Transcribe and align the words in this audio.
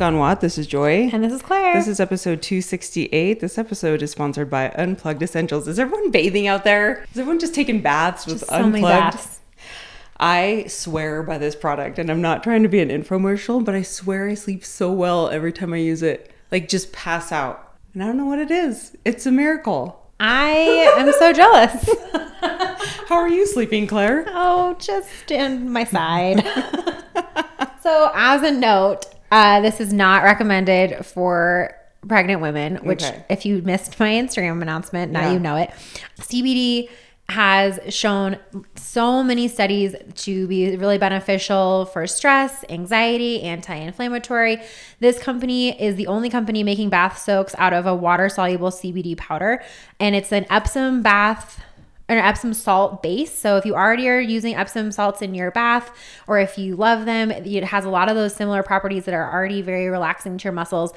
Gone 0.00 0.16
WOD? 0.16 0.40
This 0.40 0.56
is 0.56 0.66
Joy. 0.66 1.10
And 1.12 1.22
this 1.22 1.30
is 1.30 1.42
Claire. 1.42 1.74
This 1.74 1.86
is 1.86 2.00
episode 2.00 2.40
268. 2.40 3.38
This 3.38 3.58
episode 3.58 4.00
is 4.00 4.10
sponsored 4.10 4.48
by 4.48 4.70
Unplugged 4.70 5.22
Essentials. 5.22 5.68
Is 5.68 5.78
everyone 5.78 6.10
bathing 6.10 6.46
out 6.46 6.64
there? 6.64 7.04
Is 7.12 7.18
everyone 7.18 7.38
just 7.38 7.54
taking 7.54 7.82
baths 7.82 8.24
with 8.24 8.38
Just 8.38 8.48
so 8.48 8.56
Unplugged? 8.56 8.72
many 8.72 8.86
baths. 8.86 9.40
I 10.18 10.64
swear 10.68 11.22
by 11.22 11.36
this 11.36 11.54
product, 11.54 11.98
and 11.98 12.08
I'm 12.08 12.22
not 12.22 12.42
trying 12.42 12.62
to 12.62 12.68
be 12.70 12.80
an 12.80 12.88
infomercial, 12.88 13.62
but 13.62 13.74
I 13.74 13.82
swear 13.82 14.26
I 14.26 14.32
sleep 14.32 14.64
so 14.64 14.90
well 14.90 15.28
every 15.28 15.52
time 15.52 15.74
I 15.74 15.76
use 15.76 16.02
it. 16.02 16.32
Like, 16.50 16.66
just 16.66 16.94
pass 16.94 17.30
out. 17.30 17.74
And 17.92 18.02
I 18.02 18.06
don't 18.06 18.16
know 18.16 18.24
what 18.24 18.38
it 18.38 18.50
is. 18.50 18.96
It's 19.04 19.26
a 19.26 19.30
miracle. 19.30 20.10
I 20.18 20.94
am 20.96 21.12
so 21.12 21.34
jealous. 21.34 21.90
How 23.06 23.16
are 23.16 23.28
you 23.28 23.46
sleeping, 23.46 23.86
Claire? 23.86 24.24
oh, 24.28 24.76
just 24.78 25.30
in 25.30 25.70
my 25.70 25.84
side. 25.84 26.42
so, 27.82 28.10
as 28.14 28.42
a 28.42 28.50
note, 28.50 29.04
uh, 29.30 29.60
this 29.60 29.80
is 29.80 29.92
not 29.92 30.22
recommended 30.24 31.04
for 31.06 31.74
pregnant 32.08 32.40
women, 32.40 32.76
which, 32.76 33.02
Okay. 33.04 33.24
if 33.28 33.44
you 33.44 33.62
missed 33.62 33.98
my 34.00 34.10
Instagram 34.12 34.62
announcement, 34.62 35.12
now 35.12 35.20
Yeah. 35.22 35.32
you 35.32 35.38
know 35.38 35.56
it. 35.56 35.70
CBD 36.20 36.88
has 37.28 37.78
shown 37.94 38.36
so 38.74 39.22
many 39.22 39.46
studies 39.46 39.94
to 40.16 40.48
be 40.48 40.76
really 40.76 40.98
beneficial 40.98 41.84
for 41.92 42.04
stress, 42.08 42.64
anxiety, 42.68 43.40
anti 43.42 43.72
inflammatory. 43.74 44.58
This 44.98 45.16
company 45.20 45.80
is 45.80 45.94
the 45.94 46.08
only 46.08 46.28
company 46.28 46.64
making 46.64 46.88
bath 46.88 47.18
soaks 47.18 47.54
out 47.56 47.72
of 47.72 47.86
a 47.86 47.94
water 47.94 48.28
soluble 48.28 48.70
CBD 48.72 49.16
powder, 49.16 49.62
and 50.00 50.16
it's 50.16 50.32
an 50.32 50.44
Epsom 50.50 51.02
bath 51.02 51.62
an 52.10 52.18
Epsom 52.18 52.52
salt 52.52 53.02
base. 53.02 53.32
So 53.32 53.56
if 53.56 53.64
you 53.64 53.74
already 53.74 54.08
are 54.08 54.20
using 54.20 54.54
Epsom 54.56 54.90
salts 54.92 55.22
in 55.22 55.34
your 55.34 55.50
bath, 55.50 55.90
or 56.26 56.38
if 56.38 56.58
you 56.58 56.76
love 56.76 57.04
them, 57.06 57.30
it 57.30 57.64
has 57.64 57.84
a 57.84 57.88
lot 57.90 58.08
of 58.08 58.16
those 58.16 58.34
similar 58.34 58.62
properties 58.62 59.04
that 59.04 59.14
are 59.14 59.32
already 59.32 59.62
very 59.62 59.88
relaxing 59.88 60.36
to 60.38 60.44
your 60.44 60.52
muscles. 60.52 60.92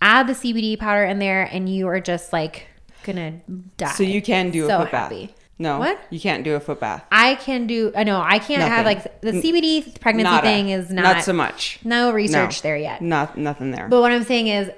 Add 0.00 0.26
the 0.26 0.32
CBD 0.32 0.78
powder 0.78 1.04
in 1.04 1.18
there, 1.18 1.42
and 1.52 1.68
you 1.68 1.86
are 1.88 2.00
just 2.00 2.32
like 2.32 2.66
gonna 3.04 3.40
die. 3.76 3.92
So 3.92 4.02
you 4.02 4.20
can 4.22 4.50
do 4.50 4.64
a 4.64 4.68
So 4.68 4.78
foot 4.80 4.88
happy. 4.88 5.26
bath. 5.26 5.36
No. 5.56 5.78
What? 5.78 6.00
You 6.10 6.18
can't 6.18 6.42
do 6.42 6.56
a 6.56 6.60
foot 6.60 6.80
bath. 6.80 7.04
I 7.12 7.36
can 7.36 7.66
do. 7.68 7.92
I 7.94 8.02
know 8.02 8.20
I 8.20 8.38
can't 8.40 8.62
have 8.62 8.84
like 8.84 9.20
the 9.20 9.30
CBD 9.32 10.00
pregnancy 10.00 10.28
Nada. 10.30 10.46
thing 10.46 10.70
is 10.70 10.90
not 10.90 11.02
Not 11.02 11.24
so 11.24 11.32
much. 11.32 11.78
no 11.84 12.10
research 12.10 12.64
No. 12.64 12.68
there 12.68 12.76
yet. 12.76 13.02
Not 13.02 13.38
nothing 13.38 13.70
there. 13.70 13.86
But 13.88 14.00
what 14.00 14.10
I'm 14.10 14.24
saying 14.24 14.48
is, 14.48 14.70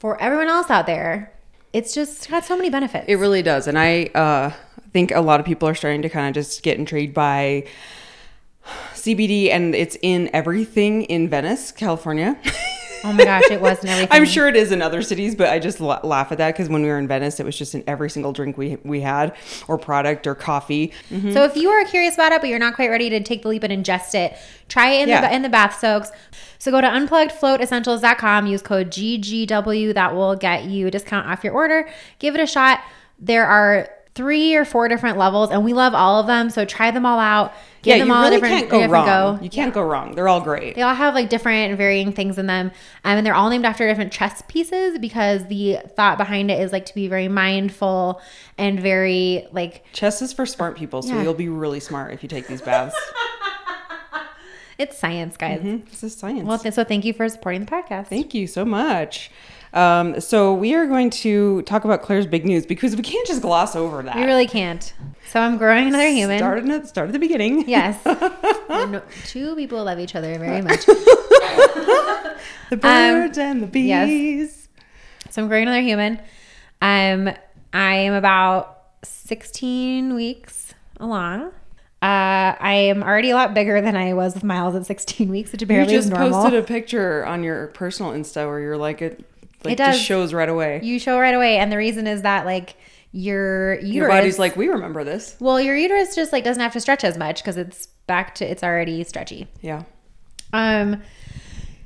for 0.00 0.20
everyone 0.20 0.48
else 0.48 0.70
out 0.70 0.86
there, 0.86 1.32
it's 1.72 1.94
just 1.94 2.28
got 2.28 2.44
so 2.44 2.56
many 2.56 2.68
benefits. 2.68 3.04
It 3.08 3.14
really 3.16 3.42
does. 3.42 3.68
And 3.68 3.78
I 3.78 4.06
uh, 4.14 4.50
think 4.94 5.10
a 5.10 5.20
lot 5.20 5.40
of 5.40 5.44
people 5.44 5.68
are 5.68 5.74
starting 5.74 6.00
to 6.02 6.08
kind 6.08 6.28
of 6.28 6.34
just 6.34 6.62
get 6.62 6.78
intrigued 6.78 7.12
by 7.12 7.66
CBD, 8.94 9.50
and 9.50 9.74
it's 9.74 9.98
in 10.00 10.30
everything 10.32 11.02
in 11.02 11.28
Venice, 11.28 11.70
California. 11.72 12.38
oh 13.04 13.12
my 13.12 13.24
gosh, 13.24 13.42
it 13.50 13.60
was 13.60 13.80
and 13.80 13.88
everything. 13.90 14.08
I'm 14.10 14.24
sure 14.24 14.48
it 14.48 14.56
is 14.56 14.72
in 14.72 14.80
other 14.80 15.02
cities, 15.02 15.34
but 15.34 15.48
I 15.50 15.58
just 15.58 15.80
la- 15.80 16.00
laugh 16.04 16.32
at 16.32 16.38
that 16.38 16.54
because 16.54 16.70
when 16.70 16.80
we 16.82 16.88
were 16.88 16.98
in 16.98 17.06
Venice, 17.08 17.38
it 17.40 17.44
was 17.44 17.58
just 17.58 17.74
in 17.74 17.84
every 17.86 18.08
single 18.08 18.32
drink 18.32 18.56
we 18.56 18.78
we 18.84 19.00
had, 19.02 19.36
or 19.68 19.76
product, 19.76 20.26
or 20.28 20.34
coffee. 20.34 20.92
Mm-hmm. 21.10 21.32
So 21.32 21.44
if 21.44 21.56
you 21.56 21.68
are 21.70 21.84
curious 21.84 22.14
about 22.14 22.32
it, 22.32 22.40
but 22.40 22.48
you're 22.48 22.58
not 22.60 22.74
quite 22.74 22.88
ready 22.88 23.10
to 23.10 23.20
take 23.20 23.42
the 23.42 23.48
leap 23.48 23.64
and 23.64 23.84
ingest 23.84 24.14
it, 24.14 24.38
try 24.68 24.90
it 24.90 25.02
in 25.02 25.08
Yeah. 25.10 25.20
the 25.22 25.34
in 25.34 25.42
the 25.42 25.50
bath 25.50 25.78
soaks. 25.78 26.10
So 26.58 26.70
go 26.70 26.80
to 26.80 26.86
unpluggedfloatessentials.com, 26.86 28.46
use 28.46 28.62
code 28.62 28.90
GGW. 28.90 29.92
That 29.92 30.14
will 30.14 30.36
get 30.36 30.64
you 30.64 30.86
a 30.86 30.90
discount 30.90 31.26
off 31.26 31.44
your 31.44 31.52
order. 31.52 31.88
Give 32.20 32.34
it 32.34 32.40
a 32.40 32.46
shot. 32.46 32.80
There 33.18 33.44
are 33.46 33.90
three 34.14 34.54
or 34.54 34.64
four 34.64 34.86
different 34.88 35.18
levels, 35.18 35.50
and 35.50 35.64
we 35.64 35.72
love 35.72 35.92
all 35.94 36.20
of 36.20 36.26
them. 36.26 36.48
So 36.50 36.64
try 36.64 36.90
them 36.90 37.04
all 37.04 37.18
out. 37.18 37.52
Give 37.82 37.96
yeah, 37.96 37.98
them 37.98 38.08
you 38.08 38.14
all 38.14 38.22
really 38.22 38.36
different, 38.36 38.70
can't 38.70 38.70
go 38.70 38.86
wrong. 38.86 39.06
go. 39.06 39.38
You 39.42 39.50
can't 39.50 39.74
go 39.74 39.82
wrong. 39.82 40.14
They're 40.14 40.28
all 40.28 40.40
great. 40.40 40.74
They 40.76 40.82
all 40.82 40.94
have 40.94 41.14
like 41.14 41.28
different 41.28 41.70
and 41.70 41.76
varying 41.76 42.12
things 42.12 42.38
in 42.38 42.46
them. 42.46 42.68
Um, 43.04 43.18
and 43.18 43.26
they're 43.26 43.34
all 43.34 43.50
named 43.50 43.66
after 43.66 43.86
different 43.86 44.12
chess 44.12 44.42
pieces 44.48 44.98
because 44.98 45.46
the 45.48 45.78
thought 45.96 46.16
behind 46.16 46.50
it 46.50 46.60
is 46.60 46.72
like 46.72 46.86
to 46.86 46.94
be 46.94 47.08
very 47.08 47.28
mindful 47.28 48.22
and 48.56 48.80
very 48.80 49.46
like 49.52 49.84
Chess 49.92 50.22
is 50.22 50.32
for 50.32 50.46
smart 50.46 50.76
people, 50.76 51.02
so 51.02 51.14
Yeah. 51.14 51.22
you'll 51.22 51.34
be 51.34 51.48
really 51.48 51.80
smart 51.80 52.12
if 52.14 52.22
you 52.22 52.28
take 52.28 52.46
these 52.46 52.62
baths. 52.62 52.94
it's 54.78 54.96
science, 54.96 55.36
guys. 55.36 55.60
this 55.90 56.02
is 56.02 56.14
science. 56.14 56.46
Well, 56.46 56.58
so 56.58 56.84
thank 56.84 57.04
you 57.04 57.12
for 57.12 57.28
supporting 57.28 57.64
the 57.64 57.70
podcast. 57.70 58.06
Thank 58.06 58.32
you 58.32 58.46
so 58.46 58.64
much. 58.64 59.30
Um, 59.74 60.20
so 60.20 60.54
we 60.54 60.74
are 60.74 60.86
going 60.86 61.10
to 61.10 61.62
talk 61.62 61.84
about 61.84 62.00
Claire's 62.02 62.26
big 62.26 62.46
news 62.46 62.64
because 62.64 62.94
we 62.96 63.02
can't 63.02 63.26
just 63.26 63.42
gloss 63.42 63.74
over 63.74 64.02
that. 64.04 64.14
We 64.16 64.22
really 64.24 64.46
can't. 64.46 64.94
So 65.28 65.40
I'm 65.40 65.58
growing 65.58 65.88
another 65.88 66.08
human. 66.08 66.38
Start 66.38 66.64
at, 66.68 66.86
start 66.88 67.08
at 67.08 67.12
the 67.12 67.18
beginning. 67.18 67.68
Yes. 67.68 68.02
no, 68.68 69.02
two 69.26 69.56
people 69.56 69.82
love 69.84 69.98
each 69.98 70.14
other 70.14 70.38
very 70.38 70.62
much. 70.68 70.84
The 72.70 72.78
birds 72.78 73.36
and 73.38 73.60
the 73.62 73.66
Um, 73.66 73.86
yes. 73.86 74.08
bees. 74.08 74.68
So 75.30 75.42
I'm 75.42 75.48
growing 75.48 75.64
another 75.64 75.82
human. 75.82 76.18
Um, 76.80 77.28
I 77.72 77.94
am 77.96 78.14
about 78.14 78.78
16 79.02 80.14
weeks 80.14 80.72
along. 80.98 81.42
Uh, 82.02 82.56
I 82.60 82.74
am 82.88 83.02
already 83.02 83.30
a 83.30 83.34
lot 83.34 83.54
bigger 83.54 83.80
than 83.80 83.96
I 83.96 84.14
was 84.14 84.34
with 84.34 84.44
Miles 84.44 84.74
at 84.74 84.86
16 84.86 85.28
weeks, 85.30 85.52
which 85.52 85.60
You 85.62 85.66
apparently 85.66 85.94
is 85.94 86.04
just 86.06 86.14
normal. 86.14 86.42
posted 86.42 86.58
a 86.58 86.66
picture 86.66 87.24
on 87.26 87.42
your 87.42 87.68
personal 87.68 88.12
Insta 88.12 88.46
where 88.46 88.60
you're 88.60 88.76
like 88.78 89.02
it 89.02 89.24
like 89.64 89.72
It 89.72 89.76
does. 89.78 89.96
just 89.96 90.06
shows 90.06 90.32
right 90.34 90.48
away. 90.48 90.80
you 90.82 90.98
show 90.98 91.18
right 91.18 91.34
away, 91.34 91.58
and 91.58 91.70
the 91.72 91.76
reason 91.76 92.06
is 92.06 92.22
that 92.22 92.44
like 92.46 92.76
your 93.12 93.74
uterus, 93.74 93.88
your 93.94 94.08
body's 94.08 94.38
like, 94.38 94.56
we 94.56 94.68
remember 94.68 95.04
this. 95.04 95.36
well, 95.40 95.60
your 95.60 95.76
uterus 95.76 96.14
just 96.16 96.32
like 96.32 96.42
doesn't 96.44 96.60
have 96.62 96.72
to 96.72 96.80
stretch 96.80 97.04
as 97.04 97.16
much 97.16 97.42
because 97.42 97.56
it's 97.56 97.86
back 98.06 98.34
to 98.36 98.44
it's 98.50 98.62
already 98.62 99.02
stretchy. 99.04 99.46
Yeah. 99.62 99.84
Um, 100.52 101.02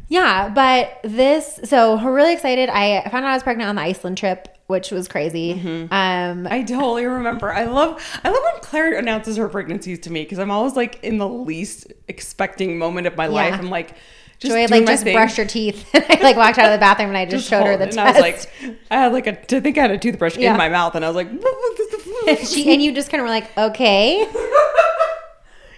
yeah, 0.09 0.49
but 0.49 1.01
this, 1.05 1.61
so 1.65 1.97
we're 2.03 2.15
really 2.15 2.33
excited. 2.33 2.71
I 2.71 3.03
found 3.11 3.27
out 3.27 3.31
I 3.31 3.35
was 3.35 3.43
pregnant 3.43 3.69
on 3.69 3.77
the 3.77 3.83
Iceland 3.83 4.17
trip, 4.17 4.49
which 4.69 4.91
was 4.91 5.07
crazy. 5.07 5.55
Mm-hmm. 5.55 5.93
Um, 5.93 6.47
I 6.51 6.63
totally 6.63 7.05
remember. 7.05 7.53
I 7.53 7.65
love 7.65 8.03
I 8.25 8.31
love 8.31 8.41
when 8.53 8.63
Claire 8.63 8.97
announces 8.99 9.37
her 9.37 9.49
pregnancies 9.49 9.99
to 10.01 10.11
me 10.11 10.23
because 10.23 10.39
I'm 10.39 10.51
always 10.51 10.77
like 10.77 10.99
in 11.05 11.19
the 11.19 11.29
least 11.29 11.93
expecting 12.09 12.79
moment 12.79 13.07
of 13.07 13.17
my 13.17 13.27
life. 13.27 13.53
I'm 13.55 13.69
like 13.69 13.97
just 14.39 14.53
Joy 14.55 14.67
like 14.67 14.87
just 14.87 15.05
thing. 15.05 15.15
brushed 15.15 15.37
her 15.37 15.45
teeth. 15.45 15.89
I 15.95 16.19
like 16.23 16.37
walked 16.37 16.59
out 16.59 16.67
of 16.67 16.73
the 16.73 16.79
bathroom 16.79 17.09
and 17.09 17.19
I 17.19 17.25
just, 17.27 17.49
showed 17.49 17.67
her 17.67 17.77
the 17.77 17.87
test. 17.87 17.99
And 17.99 18.09
I 18.09 18.13
was 18.13 18.21
like, 18.21 18.51
I 18.91 18.95
had 18.97 19.13
like 19.13 19.27
a, 19.27 19.57
I 19.57 19.61
think 19.61 19.77
I 19.79 19.83
had 19.83 19.91
a 19.91 19.99
toothbrush 19.99 20.37
Yeah. 20.37 20.53
in 20.53 20.57
my 20.59 20.69
mouth, 20.69 20.95
and 20.95 21.05
I 21.05 21.11
was 21.11 21.17
like, 21.17 21.29
she 22.47 22.73
and 22.73 22.83
you 22.83 22.93
just 22.93 23.11
kind 23.11 23.21
of 23.21 23.25
were 23.25 23.31
like, 23.31 23.57
okay. 23.59 24.27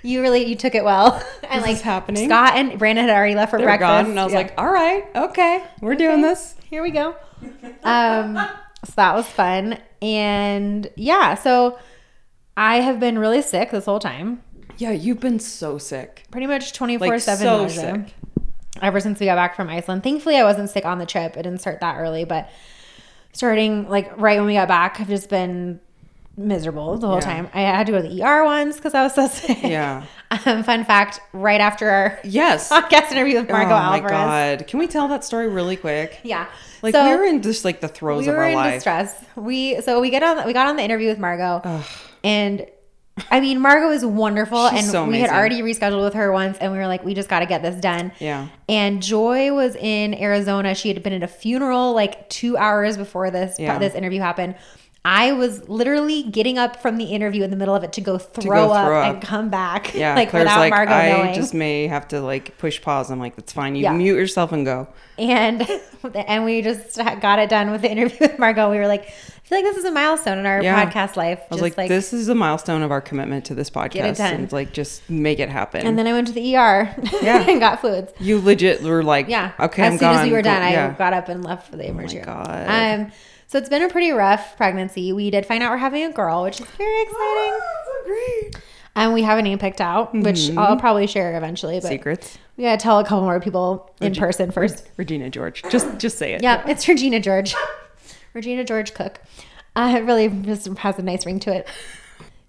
You 0.02 0.22
really 0.22 0.46
you 0.46 0.56
took 0.56 0.74
it 0.74 0.82
well, 0.82 1.22
and 1.42 1.58
This 1.60 1.66
like 1.68 1.76
is 1.76 1.82
happening. 1.82 2.26
Scott 2.26 2.54
and 2.56 2.78
Brandon 2.78 3.06
had 3.06 3.14
already 3.14 3.34
left 3.34 3.50
for 3.50 3.58
they're 3.58 3.66
breakfast, 3.66 3.86
gone, 3.86 4.06
and 4.06 4.18
I 4.18 4.24
was 4.24 4.32
Yeah. 4.32 4.38
like, 4.38 4.54
all 4.56 4.70
right, 4.72 5.04
okay, 5.14 5.62
we're 5.82 5.94
doing 5.94 6.22
this. 6.22 6.54
here 6.70 6.82
we 6.82 6.90
go. 6.90 7.14
Um, 7.84 8.36
so 8.84 8.92
that 8.96 9.14
was 9.14 9.26
fun, 9.26 9.78
and 10.00 10.90
yeah, 10.96 11.34
so 11.34 11.78
I 12.56 12.76
have 12.80 12.98
been 12.98 13.18
really 13.18 13.42
sick 13.42 13.72
this 13.72 13.84
whole 13.84 13.98
time, 13.98 14.42
Yeah, 14.78 14.92
you've 14.92 15.20
been 15.20 15.38
so 15.38 15.76
sick, 15.76 16.24
pretty 16.30 16.46
much 16.46 16.72
twenty 16.72 16.96
four 16.96 17.08
like 17.08 17.20
seven 17.20 17.44
so 17.44 17.68
sick. 17.68 18.14
Ever 18.82 19.00
since 19.00 19.20
we 19.20 19.26
got 19.26 19.36
back 19.36 19.54
from 19.56 19.68
Iceland. 19.68 20.02
Thankfully, 20.02 20.36
I 20.36 20.44
wasn't 20.44 20.70
sick 20.70 20.84
on 20.84 20.98
the 20.98 21.06
trip. 21.06 21.36
It 21.36 21.42
didn't 21.42 21.60
start 21.60 21.80
that 21.80 21.96
early, 21.98 22.24
but 22.24 22.48
starting 23.32 23.88
like 23.88 24.10
right 24.18 24.38
when 24.38 24.46
we 24.46 24.54
got 24.54 24.68
back, 24.68 25.00
I've 25.00 25.08
just 25.08 25.28
been 25.28 25.80
miserable 26.36 26.96
the 26.96 27.06
whole 27.06 27.16
Yeah. 27.16 27.20
time. 27.20 27.48
I 27.52 27.60
had 27.62 27.86
to 27.86 27.92
go 27.92 28.00
to 28.00 28.08
the 28.08 28.22
ER 28.22 28.44
once 28.44 28.76
because 28.76 28.94
I 28.94 29.02
was 29.02 29.14
so 29.14 29.26
sick. 29.28 29.62
Yeah. 29.62 30.04
Um, 30.46 30.62
fun 30.62 30.84
fact: 30.84 31.20
right 31.32 31.60
after 31.60 31.90
our 31.90 32.18
Yes. 32.24 32.68
podcast 32.72 33.12
interview 33.12 33.40
with 33.40 33.50
Margaux 33.50 33.74
oh 33.74 33.78
my 33.78 33.96
Alvarez. 33.96 34.10
god, 34.60 34.66
can 34.66 34.78
we 34.78 34.86
tell 34.86 35.08
that 35.08 35.24
story 35.24 35.48
really 35.48 35.76
quick? 35.76 36.18
Yeah. 36.22 36.46
Like 36.82 36.94
so 36.94 37.04
we 37.10 37.16
were 37.16 37.24
in 37.24 37.42
just 37.42 37.64
like 37.64 37.80
the 37.80 37.88
throes 37.88 38.22
we 38.24 38.30
of 38.30 38.36
were 38.36 38.42
our 38.44 38.48
in 38.50 38.54
life. 38.56 38.74
distress. 38.76 39.22
We 39.36 39.80
so 39.82 40.00
we 40.00 40.08
get 40.10 40.22
on 40.22 40.46
we 40.46 40.52
got 40.54 40.66
on 40.66 40.76
the 40.76 40.82
interview 40.82 41.08
with 41.08 41.18
Margaux, 41.18 41.82
and 42.24 42.66
I 43.30 43.40
mean 43.40 43.60
Margaux 43.60 43.90
is 43.90 44.04
wonderful, 44.04 44.70
She's 44.70 44.78
and 44.82 44.86
so 44.90 45.04
we 45.06 45.20
had 45.20 45.30
already 45.30 45.60
rescheduled 45.60 46.02
with 46.02 46.14
her 46.14 46.32
once, 46.32 46.56
and 46.58 46.72
we 46.72 46.78
were 46.78 46.86
like, 46.86 47.04
we 47.04 47.12
just 47.14 47.28
got 47.28 47.40
to 47.40 47.46
get 47.46 47.60
this 47.62 47.76
done. 47.80 48.12
Yeah. 48.18 48.48
And 48.68 49.02
Joy 49.02 49.52
was 49.52 49.76
in 49.76 50.14
Arizona. 50.14 50.74
She 50.74 50.88
had 50.88 51.02
been 51.02 51.12
at 51.12 51.22
a 51.22 51.28
funeral 51.28 51.92
like 51.92 52.28
two 52.30 52.56
hours 52.56 52.96
before 52.96 53.30
this 53.30 53.56
Yeah. 53.58 53.78
this 53.78 53.94
interview 53.94 54.20
happened. 54.20 54.54
I 55.02 55.32
was 55.32 55.66
literally 55.66 56.24
getting 56.24 56.58
up 56.58 56.82
from 56.82 56.98
the 56.98 57.04
interview 57.06 57.42
in 57.42 57.48
the 57.50 57.56
middle 57.56 57.74
of 57.74 57.82
it 57.84 57.94
to 57.94 58.02
go 58.02 58.18
throw, 58.18 58.66
go 58.68 58.72
up, 58.72 58.86
throw 58.86 59.02
and 59.02 59.22
come 59.22 59.48
back. 59.48 59.94
Yeah, 59.94 60.14
like 60.16 60.28
Claire's 60.28 60.44
without 60.44 60.58
like, 60.60 60.70
Margaux 60.72 60.92
I 60.92 61.08
knowing. 61.12 61.34
just 61.34 61.54
may 61.54 61.86
have 61.86 62.06
to 62.08 62.20
like 62.20 62.58
push 62.58 62.80
pause. 62.82 63.10
I'm 63.10 63.18
like, 63.18 63.34
that's 63.36 63.52
fine. 63.52 63.76
You 63.76 63.84
Yeah. 63.84 63.92
mute 63.92 64.16
yourself 64.16 64.52
and 64.52 64.64
go. 64.66 64.88
and 65.18 65.66
and 66.14 66.44
we 66.44 66.60
just 66.62 66.96
got 67.20 67.38
it 67.38 67.48
done 67.48 67.70
with 67.70 67.80
the 67.82 67.90
interview 67.90 68.18
with 68.20 68.38
Margaux. 68.38 68.70
We 68.70 68.76
were 68.78 68.86
like, 68.88 69.10
feel 69.50 69.58
like 69.58 69.64
this 69.66 69.76
is 69.76 69.84
a 69.84 69.90
milestone 69.90 70.38
in 70.38 70.46
our 70.46 70.62
Yeah. 70.62 70.82
podcast 70.90 71.16
life. 71.16 71.40
I 71.50 71.54
was 71.54 71.60
like, 71.60 71.76
this 71.88 72.12
is 72.14 72.28
a 72.28 72.34
milestone 72.34 72.80
of 72.82 72.90
our 72.90 73.00
commitment 73.02 73.44
to 73.46 73.54
this 73.54 73.68
podcast, 73.68 73.90
Get 73.92 74.06
it 74.06 74.16
done. 74.16 74.34
and 74.34 74.52
like 74.52 74.72
just 74.72 75.08
make 75.10 75.38
it 75.40 75.50
happen. 75.50 75.86
And 75.86 75.98
then 75.98 76.06
I 76.06 76.12
went 76.12 76.28
to 76.28 76.32
the 76.32 76.56
ER 76.56 76.94
Yeah. 77.20 77.40
and 77.48 77.60
got 77.60 77.80
fluids. 77.80 78.12
you 78.18 78.40
legit 78.40 78.82
were 78.82 79.02
like, 79.04 79.28
Yeah. 79.28 79.52
okay, 79.60 79.82
As 79.82 79.92
I'm 79.92 79.98
soon 79.98 80.08
gone. 80.08 80.16
as 80.20 80.26
we 80.26 80.32
were 80.32 80.40
done, 80.42 80.62
I 80.62 80.70
yeah. 80.72 80.94
got 80.96 81.12
up 81.12 81.28
and 81.28 81.44
left 81.44 81.68
for 81.70 81.76
the 81.76 81.86
emergency 81.88 82.16
room. 82.18 82.26
God. 82.26 82.66
Um, 82.68 83.12
so 83.48 83.58
it's 83.58 83.68
been 83.68 83.82
a 83.82 83.88
pretty 83.88 84.12
rough 84.12 84.56
pregnancy. 84.56 85.12
We 85.12 85.28
did 85.30 85.44
find 85.44 85.62
out 85.62 85.72
we're 85.72 85.76
having 85.78 86.04
a 86.04 86.12
girl, 86.12 86.44
which 86.44 86.60
is 86.60 86.66
very 86.78 87.02
exciting. 87.02 87.58
so 87.84 88.04
great. 88.06 88.56
And 88.94 89.12
we 89.12 89.22
have 89.22 89.38
a 89.38 89.42
name 89.42 89.58
picked 89.58 89.80
out, 89.80 90.14
which 90.14 90.50
I'll 90.56 90.76
probably 90.76 91.06
share 91.06 91.36
eventually. 91.36 91.80
But 91.80 91.88
Secrets. 91.88 92.38
we 92.56 92.64
gotta 92.64 92.76
tell 92.80 92.98
a 93.00 93.04
couple 93.04 93.22
more 93.22 93.40
people 93.40 93.92
in 94.00 94.14
person 94.14 94.50
first. 94.52 94.88
Regina 94.96 95.30
George. 95.30 95.62
Just 95.70 95.98
just 95.98 96.18
say 96.18 96.34
it. 96.34 96.42
Yeah, 96.42 96.62
it's 96.68 96.86
Regina 96.86 97.18
George. 97.20 97.54
Regina 98.34 98.64
George 98.64 98.94
Cook. 98.94 99.20
Uh, 99.76 99.94
it 99.96 100.00
really 100.04 100.28
just 100.28 100.66
has 100.66 100.98
a 100.98 101.02
nice 101.02 101.24
ring 101.26 101.40
to 101.40 101.54
it. 101.54 101.68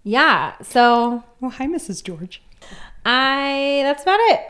Yeah. 0.04 0.54
So 0.62 1.24
Well, 1.40 1.52
hi, 1.52 1.68
Mrs. 1.68 2.04
George. 2.04 2.42
I 3.06 3.82
that's 3.84 4.04
about 4.04 4.20
it. 4.20 4.42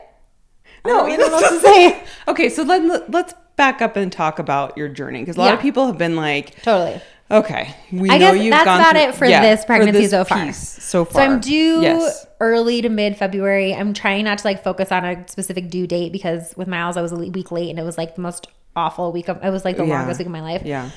No, 0.85 1.05
I 1.05 1.15
don't 1.15 1.29
know 1.31 1.37
what 1.37 1.49
to 1.49 1.59
say. 1.59 2.03
Okay, 2.27 2.49
so 2.49 2.63
let, 2.63 3.09
let's 3.11 3.33
back 3.55 3.81
up 3.81 3.95
and 3.95 4.11
talk 4.11 4.39
about 4.39 4.77
your 4.77 4.87
journey 4.89 5.19
because 5.19 5.35
a 5.37 5.39
lot 5.39 5.53
of 5.53 5.59
people 5.59 5.85
have 5.87 5.97
been 5.97 6.15
like, 6.15 6.61
Totally. 6.63 7.01
okay, 7.29 7.75
we 7.91 8.09
I 8.09 8.17
know 8.17 8.33
guess 8.33 8.43
you've 8.43 8.51
that's 8.51 8.65
gone 8.65 8.79
about 8.79 8.91
through- 8.93 9.01
it 9.09 9.15
for 9.15 9.25
yeah, 9.25 9.41
this 9.41 9.65
pregnancy 9.65 10.01
this 10.01 10.11
so 10.11 10.23
far. 10.23 10.53
So 10.53 11.05
So 11.05 11.19
I'm 11.19 11.39
due 11.39 11.81
Yes. 11.81 12.25
early 12.39 12.81
to 12.81 12.89
mid 12.89 13.17
February. 13.17 13.73
I'm 13.75 13.93
trying 13.93 14.23
not 14.25 14.39
to 14.39 14.47
like 14.47 14.63
focus 14.63 14.91
on 14.91 15.05
a 15.05 15.27
specific 15.27 15.69
due 15.69 15.85
date 15.87 16.11
because 16.11 16.53
with 16.57 16.67
Miles 16.67 16.97
I 16.97 17.01
was 17.01 17.11
a 17.11 17.15
week 17.15 17.51
late 17.51 17.69
and 17.69 17.77
it 17.77 17.83
was 17.83 17.97
like 17.97 18.15
the 18.15 18.21
most 18.21 18.47
awful 18.75 19.11
week 19.11 19.27
of 19.29 19.43
it 19.43 19.49
was 19.49 19.63
like 19.65 19.77
the 19.77 19.85
Yeah. 19.85 19.99
longest 19.99 20.19
week 20.19 20.27
of 20.27 20.31
my 20.31 20.41
life. 20.41 20.61
Yeah. 20.65 20.89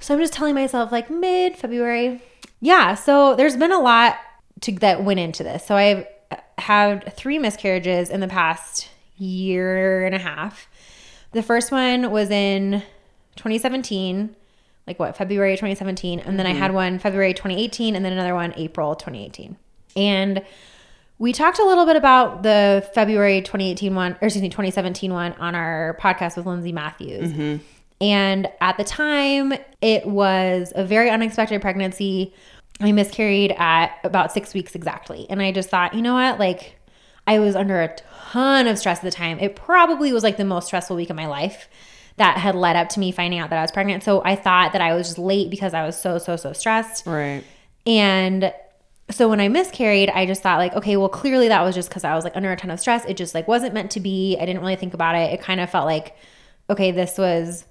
So 0.00 0.14
I'm 0.14 0.20
just 0.20 0.32
telling 0.32 0.54
myself 0.54 0.92
like 0.92 1.10
mid 1.10 1.56
February. 1.56 2.22
Yeah. 2.60 2.94
So 2.94 3.34
there's 3.34 3.56
been 3.56 3.72
a 3.72 3.80
lot 3.80 4.16
to 4.62 4.72
that 4.72 5.04
went 5.04 5.20
into 5.20 5.42
this. 5.42 5.66
So 5.66 5.76
I've 5.76 6.06
uh, 6.30 6.36
had 6.58 7.14
three 7.14 7.38
miscarriages 7.38 8.10
in 8.10 8.20
the 8.20 8.28
past 8.28 8.88
year 9.16 10.04
and 10.04 10.14
a 10.14 10.18
half. 10.18 10.68
The 11.32 11.42
first 11.42 11.70
one 11.70 12.10
was 12.10 12.30
in 12.30 12.82
2017, 13.36 14.34
like 14.86 14.98
what 14.98 15.16
February 15.16 15.54
2017, 15.54 16.20
and 16.20 16.38
then 16.38 16.46
I 16.46 16.50
mm-hmm. 16.50 16.58
had 16.58 16.72
one 16.72 16.98
February 16.98 17.34
2018, 17.34 17.96
and 17.96 18.04
then 18.04 18.12
another 18.12 18.34
one 18.34 18.54
April 18.56 18.94
2018. 18.94 19.56
And 19.96 20.42
we 21.18 21.32
talked 21.32 21.58
a 21.58 21.64
little 21.64 21.86
bit 21.86 21.96
about 21.96 22.42
the 22.42 22.88
February 22.94 23.40
2018 23.40 23.94
one, 23.94 24.12
or 24.20 24.26
excuse 24.26 24.42
me, 24.42 24.48
2017 24.48 25.12
one 25.12 25.32
on 25.34 25.54
our 25.54 25.96
podcast 26.00 26.36
with 26.36 26.46
Lindsay 26.46 26.72
Matthews. 26.72 27.32
Mm-hmm. 27.32 27.56
And 28.00 28.48
at 28.60 28.76
the 28.76 28.84
time, 28.84 29.54
it 29.80 30.06
was 30.06 30.72
a 30.74 30.84
very 30.84 31.10
unexpected 31.10 31.60
pregnancy. 31.62 32.34
I 32.80 32.92
miscarried 32.92 33.52
at 33.52 33.98
about 34.04 34.32
six 34.32 34.52
weeks 34.52 34.74
exactly. 34.74 35.26
And 35.30 35.40
I 35.40 35.52
just 35.52 35.70
thought, 35.70 35.94
you 35.94 36.02
know 36.02 36.14
what? 36.14 36.38
Like, 36.38 36.76
I 37.26 37.38
was 37.38 37.56
under 37.56 37.80
a 37.82 37.94
ton 38.30 38.66
of 38.66 38.78
stress 38.78 38.98
at 38.98 39.04
the 39.04 39.10
time. 39.10 39.38
It 39.40 39.56
probably 39.56 40.12
was 40.12 40.22
like 40.22 40.36
the 40.36 40.44
most 40.44 40.66
stressful 40.66 40.96
week 40.96 41.10
of 41.10 41.16
my 41.16 41.26
life 41.26 41.68
that 42.16 42.38
had 42.38 42.54
led 42.54 42.76
up 42.76 42.88
to 42.90 43.00
me 43.00 43.12
finding 43.12 43.38
out 43.38 43.50
that 43.50 43.58
I 43.58 43.62
was 43.62 43.72
pregnant. 43.72 44.02
So 44.02 44.22
I 44.24 44.36
thought 44.36 44.72
that 44.72 44.80
I 44.80 44.94
was 44.94 45.08
just 45.08 45.18
late 45.18 45.50
because 45.50 45.74
I 45.74 45.84
was 45.84 46.00
so, 46.00 46.18
so, 46.18 46.36
so 46.36 46.52
stressed. 46.52 47.06
Right. 47.06 47.44
And 47.86 48.52
so 49.10 49.28
when 49.28 49.40
I 49.40 49.48
miscarried, 49.48 50.10
I 50.10 50.26
just 50.26 50.42
thought 50.42 50.58
like, 50.58 50.74
okay, 50.74 50.96
well, 50.96 51.08
clearly 51.08 51.48
that 51.48 51.62
was 51.62 51.74
just 51.74 51.88
because 51.88 52.04
I 52.04 52.14
was 52.14 52.24
like 52.24 52.36
under 52.36 52.50
a 52.52 52.56
ton 52.56 52.70
of 52.70 52.80
stress. 52.80 53.04
It 53.06 53.16
just 53.16 53.34
like 53.34 53.46
wasn't 53.46 53.74
meant 53.74 53.90
to 53.92 54.00
be. 54.00 54.36
I 54.40 54.46
didn't 54.46 54.60
really 54.60 54.76
think 54.76 54.94
about 54.94 55.14
it. 55.14 55.32
It 55.32 55.40
kind 55.40 55.60
of 55.60 55.70
felt 55.70 55.86
like, 55.86 56.16
okay, 56.70 56.90
this 56.90 57.18
was 57.18 57.64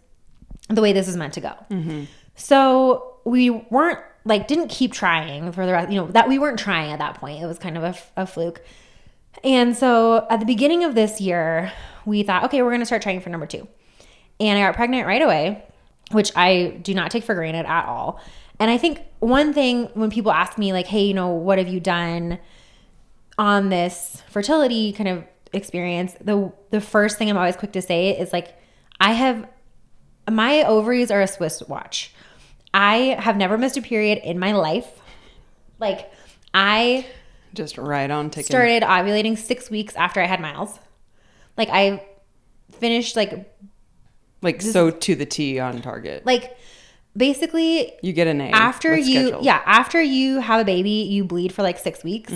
the 0.69 0.81
way 0.81 0.94
this 0.94 1.07
is 1.07 1.15
meant 1.15 1.33
to 1.33 1.41
go. 1.41 1.53
So 2.35 3.17
we 3.23 3.50
weren't 3.50 4.00
like 4.25 4.47
didn't 4.47 4.69
keep 4.69 4.91
trying 4.91 5.51
for 5.51 5.65
the 5.65 5.71
rest. 5.71 5.91
You 5.91 6.01
know 6.01 6.07
that 6.07 6.27
we 6.27 6.39
weren't 6.39 6.59
trying 6.59 6.91
at 6.91 7.00
that 7.00 7.15
point. 7.15 7.41
It 7.41 7.45
was 7.45 7.59
kind 7.59 7.77
of 7.77 7.83
a, 7.83 7.95
a 8.21 8.25
fluke. 8.25 8.62
And 9.44 9.77
so 9.77 10.25
at 10.29 10.39
the 10.39 10.45
beginning 10.45 10.83
of 10.83 10.95
this 10.95 11.21
year, 11.21 11.71
we 12.06 12.23
thought, 12.23 12.45
okay, 12.45 12.62
we're 12.62 12.69
going 12.69 12.81
to 12.81 12.85
start 12.85 13.01
trying 13.01 13.19
for 13.21 13.29
number 13.29 13.45
two. 13.45 13.67
And 14.39 14.57
I 14.57 14.62
got 14.62 14.75
pregnant 14.75 15.06
right 15.06 15.21
away, 15.21 15.63
which 16.12 16.31
I 16.35 16.79
do 16.81 16.94
not 16.94 17.11
take 17.11 17.23
for 17.23 17.35
granted 17.35 17.65
at 17.65 17.85
all. 17.85 18.19
And 18.59 18.71
I 18.71 18.77
think 18.77 19.01
one 19.19 19.53
thing 19.53 19.89
when 19.94 20.09
people 20.09 20.31
ask 20.31 20.57
me, 20.57 20.71
like, 20.73 20.88
hey, 20.88 21.03
you 21.06 21.13
know, 21.13 21.29
what 21.29 21.57
have 21.57 21.68
you 21.68 21.79
done 21.79 22.39
on 23.38 23.69
this 23.69 24.23
fertility 24.29 24.94
kind 24.94 25.09
of 25.09 25.23
experience? 25.53 26.15
The 26.21 26.51
the 26.71 26.81
first 26.81 27.18
thing 27.18 27.29
I'm 27.29 27.38
always 27.38 27.57
quick 27.57 27.73
to 27.73 27.81
say 27.81 28.18
is 28.18 28.31
like, 28.31 28.57
I 29.00 29.11
have 29.11 29.47
my 30.30 30.63
ovaries 30.63 31.12
are 31.12 31.22
a 31.22 31.27
Swiss 31.27 31.62
watch. 31.68 32.13
I 32.74 33.16
have 33.19 33.38
never 33.38 33.57
missed 33.57 33.77
a 33.77 33.81
period 33.81 34.19
in 34.24 34.38
my 34.39 34.51
life. 34.51 34.88
Like, 35.80 36.12
I 36.54 37.06
Just 37.54 37.77
right 37.77 38.10
on 38.10 38.30
ticking. 38.30 38.45
started 38.45 38.83
ovulating 38.83 39.38
six 39.38 39.69
weeks 39.69 39.95
after 39.95 40.22
I 40.22 40.25
had 40.25 40.39
Miles. 40.42 40.80
Like 41.57 41.69
I 41.72 42.04
finished 42.72 43.16
like 43.16 43.50
like 44.42 44.62
so 44.62 44.89
to 44.92 45.16
the 45.16 45.25
T 45.25 45.60
on 45.60 45.81
target. 45.81 46.25
like 46.25 46.57
basically 47.16 47.94
you 48.04 48.12
get 48.12 48.28
an 48.28 48.42
A 48.42 48.50
after 48.50 48.95
you 48.98 49.21
scheduled. 49.28 49.45
yeah 49.45 49.62
after 49.66 50.01
you 50.01 50.42
have 50.42 50.60
a 50.60 50.66
baby 50.66 50.89
you 51.10 51.24
bleed 51.24 51.54
for 51.54 51.63
like 51.63 51.80
six 51.80 52.04
weeks 52.04 52.33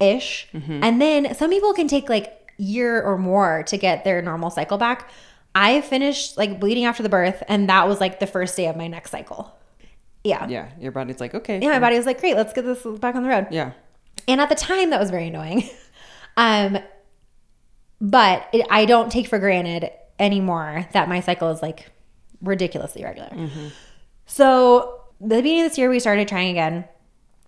ish 0.00 0.48
mm-hmm. 0.52 0.58
Mm-hmm. 0.58 0.84
and 0.84 1.00
then 1.02 1.34
some 1.34 1.50
people 1.50 1.74
can 1.74 1.88
take 1.88 2.08
like 2.08 2.50
year 2.56 3.02
or 3.02 3.18
more 3.18 3.62
to 3.64 3.76
get 3.76 4.04
their 4.04 4.22
normal 4.22 4.48
cycle 4.48 4.78
back 4.78 5.10
i 5.54 5.80
finished 5.80 6.36
like 6.36 6.58
bleeding 6.60 6.84
after 6.84 7.02
the 7.02 7.08
birth 7.08 7.42
and 7.48 7.68
that 7.68 7.86
was 7.88 8.00
like 8.00 8.20
the 8.20 8.26
first 8.26 8.56
day 8.56 8.66
of 8.68 8.76
my 8.76 8.86
next 8.88 9.10
cycle 9.10 9.54
yeah 10.24 10.46
yeah. 10.48 10.68
Your 10.78 10.92
body's 10.92 11.18
like 11.20 11.34
okay. 11.34 11.58
Yeah, 11.60 11.70
my 11.70 11.80
body 11.80 11.96
was 11.96 12.06
like 12.06 12.20
great 12.20 12.36
let's 12.36 12.52
get 12.52 12.64
this 12.64 12.82
back 13.00 13.14
on 13.16 13.22
the 13.24 13.28
road 13.28 13.48
Yeah. 13.50 13.72
and 14.28 14.40
at 14.40 14.48
the 14.48 14.54
time 14.54 14.90
that 14.90 15.00
was 15.00 15.10
very 15.10 15.28
annoying 15.28 15.68
um 16.36 16.78
but 18.00 18.48
it, 18.52 18.66
i 18.70 18.84
don't 18.84 19.10
take 19.10 19.26
for 19.28 19.38
granted 19.38 19.90
anymore 20.18 20.86
that 20.92 21.08
my 21.08 21.20
cycle 21.20 21.50
is 21.50 21.60
like 21.62 21.90
ridiculously 22.40 23.02
regular 23.04 23.30
so 24.26 25.00
the 25.20 25.36
beginning 25.36 25.62
of 25.64 25.70
this 25.70 25.78
year 25.78 25.88
we 25.90 25.98
started 26.00 26.26
trying 26.28 26.50
again 26.50 26.84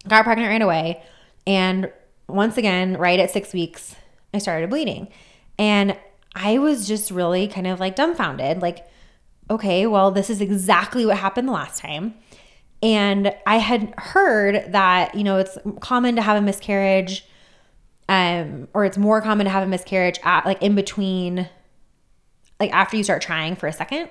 got 0.08 0.24
pregnant 0.24 0.48
right 0.48 0.62
away 0.62 1.02
and 1.46 1.90
once 2.28 2.56
again 2.56 2.96
right 2.96 3.18
at 3.20 3.30
six 3.30 3.52
weeks 3.52 3.94
i 4.32 4.38
started 4.38 4.68
bleeding 4.70 5.08
and 5.58 5.96
i 6.34 6.58
was 6.58 6.86
just 6.86 7.10
really 7.10 7.46
kind 7.48 7.66
of 7.66 7.80
like 7.80 7.96
dumbfounded 7.96 8.60
like 8.60 8.86
okay 9.50 9.86
well 9.86 10.10
this 10.10 10.30
is 10.30 10.40
exactly 10.40 11.04
what 11.06 11.18
happened 11.18 11.48
the 11.48 11.52
last 11.52 11.80
time 11.80 12.14
and 12.84 13.34
I 13.46 13.56
had 13.56 13.94
heard 13.96 14.72
that, 14.72 15.14
you 15.14 15.24
know, 15.24 15.38
it's 15.38 15.56
common 15.80 16.16
to 16.16 16.22
have 16.22 16.36
a 16.36 16.42
miscarriage, 16.42 17.24
um, 18.10 18.68
or 18.74 18.84
it's 18.84 18.98
more 18.98 19.22
common 19.22 19.46
to 19.46 19.50
have 19.50 19.62
a 19.62 19.66
miscarriage 19.66 20.18
at 20.22 20.44
like 20.44 20.60
in 20.62 20.74
between, 20.74 21.48
like 22.60 22.70
after 22.74 22.98
you 22.98 23.02
start 23.02 23.22
trying 23.22 23.56
for 23.56 23.66
a 23.68 23.72
2nd 23.72 24.10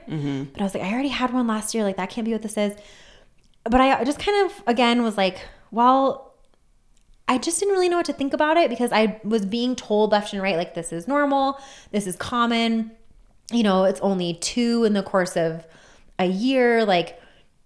But 0.54 0.62
I 0.62 0.64
was 0.64 0.74
like, 0.74 0.82
I 0.82 0.92
already 0.92 1.10
had 1.10 1.32
one 1.32 1.46
last 1.46 1.76
year. 1.76 1.84
Like 1.84 1.98
that 1.98 2.10
can't 2.10 2.26
be 2.26 2.32
what 2.32 2.42
this 2.42 2.58
is. 2.58 2.74
But 3.64 3.80
I 3.80 4.04
just 4.06 4.18
kind 4.18 4.50
of 4.50 4.64
again 4.66 5.04
was 5.04 5.18
like, 5.18 5.38
well, 5.70 6.33
I 7.28 7.38
just 7.38 7.60
didn't 7.60 7.74
really 7.74 7.90
know 7.90 7.98
what 7.98 8.06
to 8.08 8.14
think 8.14 8.34
about 8.34 8.58
it 8.58 8.70
because 8.70 8.92
I 8.92 9.20
was 9.24 9.46
being 9.46 9.76
told 9.76 10.12
left 10.12 10.34
and 10.34 10.42
right, 10.42 10.58
like 10.58 10.74
this 10.74 10.92
is 10.92 11.08
normal, 11.08 11.60
this 11.92 12.06
is 12.06 12.16
common. 12.16 12.92
You 13.52 13.64
know, 13.64 13.86
it's 13.86 14.00
only 14.02 14.36
two 14.36 14.84
in 14.84 14.94
the 14.94 15.04
course 15.04 15.38
of 15.38 15.66
a 16.20 16.26
year. 16.26 16.86
Like 16.86 17.20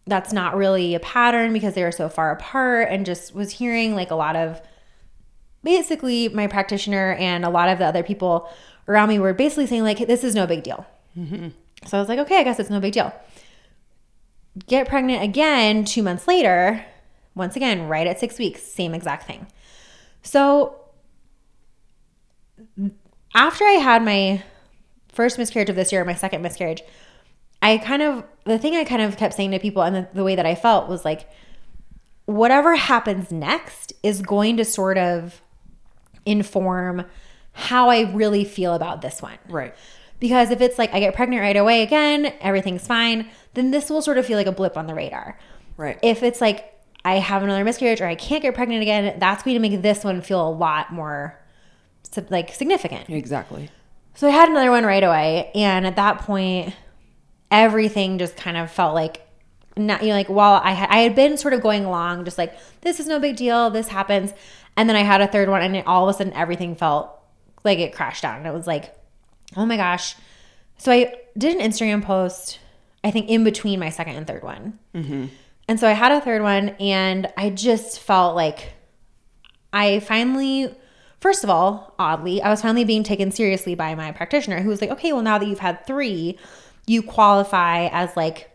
that's 0.07 0.31
not 0.31 0.55
really 0.55 0.95
a 0.95 0.99
pattern 0.99 1.53
because 1.53 1.73
they 1.73 1.83
were 1.83 1.91
so 1.91 2.09
far 2.09 2.31
apart 2.31 2.87
and 2.89 3.05
just 3.05 3.35
was 3.35 3.51
hearing 3.51 3.93
like 3.93 4.09
a 4.09 4.15
lot 4.15 4.35
of 4.35 4.61
basically 5.63 6.29
my 6.29 6.47
practitioner 6.47 7.13
and 7.19 7.43
a 7.43 7.49
lot 7.49 7.67
of 7.67 7.77
the 7.77 7.85
other 7.85 8.03
people 8.03 8.49
around 8.87 9.09
me 9.09 9.19
were 9.19 9.33
basically 9.33 9.67
saying 9.67 9.83
like 9.83 9.97
this 10.07 10.23
is 10.23 10.33
no 10.33 10.47
big 10.47 10.63
deal 10.63 10.85
mm-hmm. 11.17 11.49
so 11.85 11.97
i 11.97 11.99
was 11.99 12.07
like 12.07 12.19
okay 12.19 12.39
i 12.39 12.43
guess 12.43 12.57
it's 12.57 12.69
no 12.69 12.79
big 12.79 12.93
deal 12.93 13.13
get 14.67 14.87
pregnant 14.87 15.21
again 15.21 15.83
two 15.83 16.01
months 16.01 16.25
later 16.27 16.85
once 17.37 17.55
again 17.55 17.87
right 17.87 18.07
at 18.07 18.19
six 18.19 18.37
weeks 18.37 18.61
same 18.61 18.93
exact 18.93 19.25
thing 19.25 19.47
so 20.23 20.75
after 23.35 23.63
i 23.63 23.73
had 23.73 24.03
my 24.03 24.43
first 25.09 25.37
miscarriage 25.37 25.69
of 25.69 25.75
this 25.75 25.91
year 25.91 26.03
my 26.03 26.15
second 26.15 26.41
miscarriage 26.41 26.81
I 27.61 27.77
kind 27.79 28.01
of 28.01 28.23
the 28.45 28.57
thing 28.57 28.75
I 28.75 28.83
kind 28.83 29.01
of 29.01 29.17
kept 29.17 29.33
saying 29.33 29.51
to 29.51 29.59
people 29.59 29.81
and 29.81 29.95
the, 29.95 30.07
the 30.13 30.23
way 30.23 30.35
that 30.35 30.45
I 30.45 30.55
felt 30.55 30.87
was 30.87 31.03
like 31.03 31.29
whatever 32.25 32.75
happens 32.75 33.31
next 33.31 33.93
is 34.03 34.21
going 34.21 34.57
to 34.57 34.65
sort 34.65 34.97
of 34.97 35.41
inform 36.25 37.05
how 37.53 37.89
I 37.89 38.11
really 38.11 38.45
feel 38.45 38.73
about 38.73 39.01
this 39.01 39.21
one. 39.21 39.37
Right. 39.49 39.73
Because 40.19 40.51
if 40.51 40.61
it's 40.61 40.77
like 40.77 40.93
I 40.93 40.99
get 40.99 41.15
pregnant 41.15 41.41
right 41.41 41.57
away 41.57 41.81
again, 41.81 42.33
everything's 42.41 42.85
fine, 42.85 43.29
then 43.53 43.71
this 43.71 43.89
will 43.89 44.01
sort 44.01 44.17
of 44.17 44.25
feel 44.25 44.37
like 44.37 44.47
a 44.47 44.51
blip 44.51 44.77
on 44.77 44.87
the 44.87 44.93
radar. 44.93 45.39
Right. 45.77 45.97
If 46.03 46.21
it's 46.21 46.41
like 46.41 46.73
I 47.07 47.19
have 47.19 47.41
another 47.41 47.63
miscarriage 47.63 48.01
or 48.01 48.05
I 48.05 48.15
can't 48.15 48.41
get 48.41 48.53
pregnant 48.53 48.81
again, 48.81 49.17
that's 49.17 49.41
going 49.41 49.55
to 49.55 49.61
make 49.61 49.81
this 49.81 50.03
one 50.03 50.21
feel 50.21 50.45
a 50.45 50.51
lot 50.51 50.91
more 50.91 51.39
like 52.29 52.53
significant. 52.53 53.09
exactly. 53.09 53.69
So 54.13 54.27
I 54.27 54.31
had 54.31 54.49
another 54.49 54.71
one 54.71 54.83
right 54.83 55.03
away, 55.03 55.51
and 55.55 55.87
at 55.87 55.95
that 55.95 56.19
point, 56.19 56.73
everything 57.49 58.17
just 58.17 58.35
kind 58.35 58.57
of 58.57 58.69
felt 58.69 58.93
like 58.93 59.25
not 59.77 60.01
you 60.01 60.09
know 60.09 60.15
like 60.15 60.27
while 60.27 60.59
I 60.61 60.71
had 60.71 60.89
I 60.89 60.97
had 60.97 61.15
been 61.15 61.37
sort 61.37 61.53
of 61.53 61.61
going 61.61 61.85
along 61.85 62.25
just 62.25 62.37
like 62.37 62.57
this 62.81 62.99
is 62.99 63.07
no 63.07 63.19
big 63.19 63.35
deal 63.35 63.69
this 63.69 63.87
happens 63.87 64.33
and 64.75 64.89
then 64.89 64.95
I 64.95 65.03
had 65.03 65.21
a 65.21 65.27
third 65.27 65.47
one 65.47 65.61
and 65.61 65.77
it, 65.77 65.87
all 65.87 66.09
of 66.09 66.13
a 66.13 66.17
sudden 66.17 66.33
everything 66.33 66.75
felt 66.75 67.11
like 67.63 67.77
it 67.77 67.93
crashed 67.93 68.23
down 68.23 68.39
and 68.39 68.47
it 68.47 68.53
was 68.53 68.65
like 68.65 68.95
oh 69.55 69.67
my 69.67 69.77
gosh 69.77 70.15
so 70.77 70.91
I 70.91 71.13
did 71.37 71.55
an 71.55 71.61
Instagram 71.61 72.03
post 72.03 72.59
I 73.03 73.11
think 73.11 73.29
in 73.29 73.43
between 73.43 73.79
my 73.79 73.91
second 73.91 74.15
and 74.15 74.25
third 74.25 74.43
one 74.43 74.79
mm-hmm. 74.95 75.27
And 75.67 75.79
so 75.79 75.87
I 75.87 75.93
had 75.93 76.11
a 76.11 76.21
third 76.21 76.41
one 76.41 76.69
and 76.79 77.31
I 77.37 77.49
just 77.49 77.99
felt 77.99 78.35
like 78.35 78.73
I 79.73 79.99
finally, 79.99 80.73
first 81.19 81.43
of 81.43 81.49
all, 81.49 81.93
oddly, 81.99 82.41
I 82.41 82.49
was 82.49 82.61
finally 82.61 82.85
being 82.85 83.03
taken 83.03 83.31
seriously 83.31 83.75
by 83.75 83.95
my 83.95 84.11
practitioner 84.11 84.61
who 84.61 84.69
was 84.69 84.81
like, 84.81 84.91
okay, 84.91 85.11
well, 85.13 85.21
now 85.21 85.37
that 85.37 85.47
you've 85.47 85.59
had 85.59 85.85
three, 85.85 86.37
you 86.85 87.01
qualify 87.01 87.87
as 87.91 88.15
like 88.15 88.49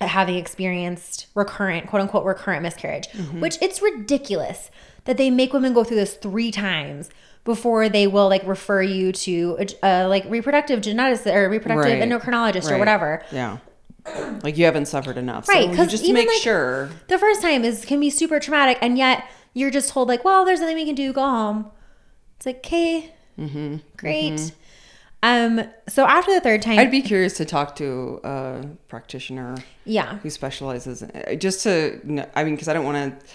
having 0.00 0.36
experienced 0.36 1.26
recurrent, 1.34 1.86
quote 1.86 2.02
unquote, 2.02 2.24
recurrent 2.24 2.62
miscarriage, 2.62 3.08
mm-hmm. 3.08 3.40
which 3.40 3.56
it's 3.62 3.80
ridiculous 3.80 4.70
that 5.04 5.16
they 5.16 5.30
make 5.30 5.54
women 5.54 5.72
go 5.72 5.82
through 5.82 5.96
this 5.96 6.14
three 6.14 6.50
times 6.50 7.08
before 7.44 7.88
they 7.88 8.06
will 8.06 8.28
like 8.28 8.46
refer 8.46 8.82
you 8.82 9.10
to 9.10 9.56
a, 9.58 9.66
a 9.82 10.06
like 10.08 10.24
reproductive 10.28 10.80
geneticist 10.82 11.34
or 11.34 11.48
reproductive 11.48 11.98
Right. 11.98 12.02
endocrinologist 12.02 12.70
or 12.70 12.78
whatever. 12.78 13.22
Yeah. 13.32 13.58
Like 14.42 14.56
you 14.56 14.64
haven't 14.64 14.86
suffered 14.86 15.16
enough. 15.18 15.48
Right, 15.48 15.64
So 15.64 15.70
you 15.70 15.76
'cause 15.76 15.88
just 15.90 16.04
even, 16.04 16.14
make 16.14 16.28
like, 16.28 16.42
sure. 16.42 16.90
The 17.08 17.18
first 17.18 17.42
time 17.42 17.64
is 17.64 17.84
can 17.84 18.00
be 18.00 18.10
super 18.10 18.38
traumatic, 18.40 18.78
and 18.80 18.96
yet 18.98 19.24
you're 19.54 19.70
just 19.70 19.90
told 19.90 20.08
like, 20.08 20.24
well, 20.24 20.44
there's 20.44 20.60
nothing 20.60 20.76
we 20.76 20.84
can 20.84 20.94
do. 20.94 21.12
Go 21.12 21.22
home. 21.22 21.70
It's 22.36 22.46
like, 22.46 22.58
okay, 22.58 23.12
Mm-hmm. 23.38 23.76
great. 23.96 24.52
Um. 25.22 25.62
So 25.88 26.04
after 26.06 26.32
the 26.32 26.40
third 26.40 26.62
time, 26.62 26.78
I'd 26.78 26.90
be 26.92 27.02
curious 27.02 27.36
to 27.38 27.44
talk 27.44 27.74
to 27.76 28.20
a 28.22 28.64
practitioner 28.86 29.56
yeah, 29.84 30.18
who 30.18 30.30
specializes 30.30 31.02
in, 31.02 31.38
just 31.40 31.62
to 31.64 32.26
I 32.36 32.44
mean 32.44 32.54
because 32.54 32.68
I 32.68 32.72
don't 32.72 32.84
want 32.84 33.20
to 33.20 33.26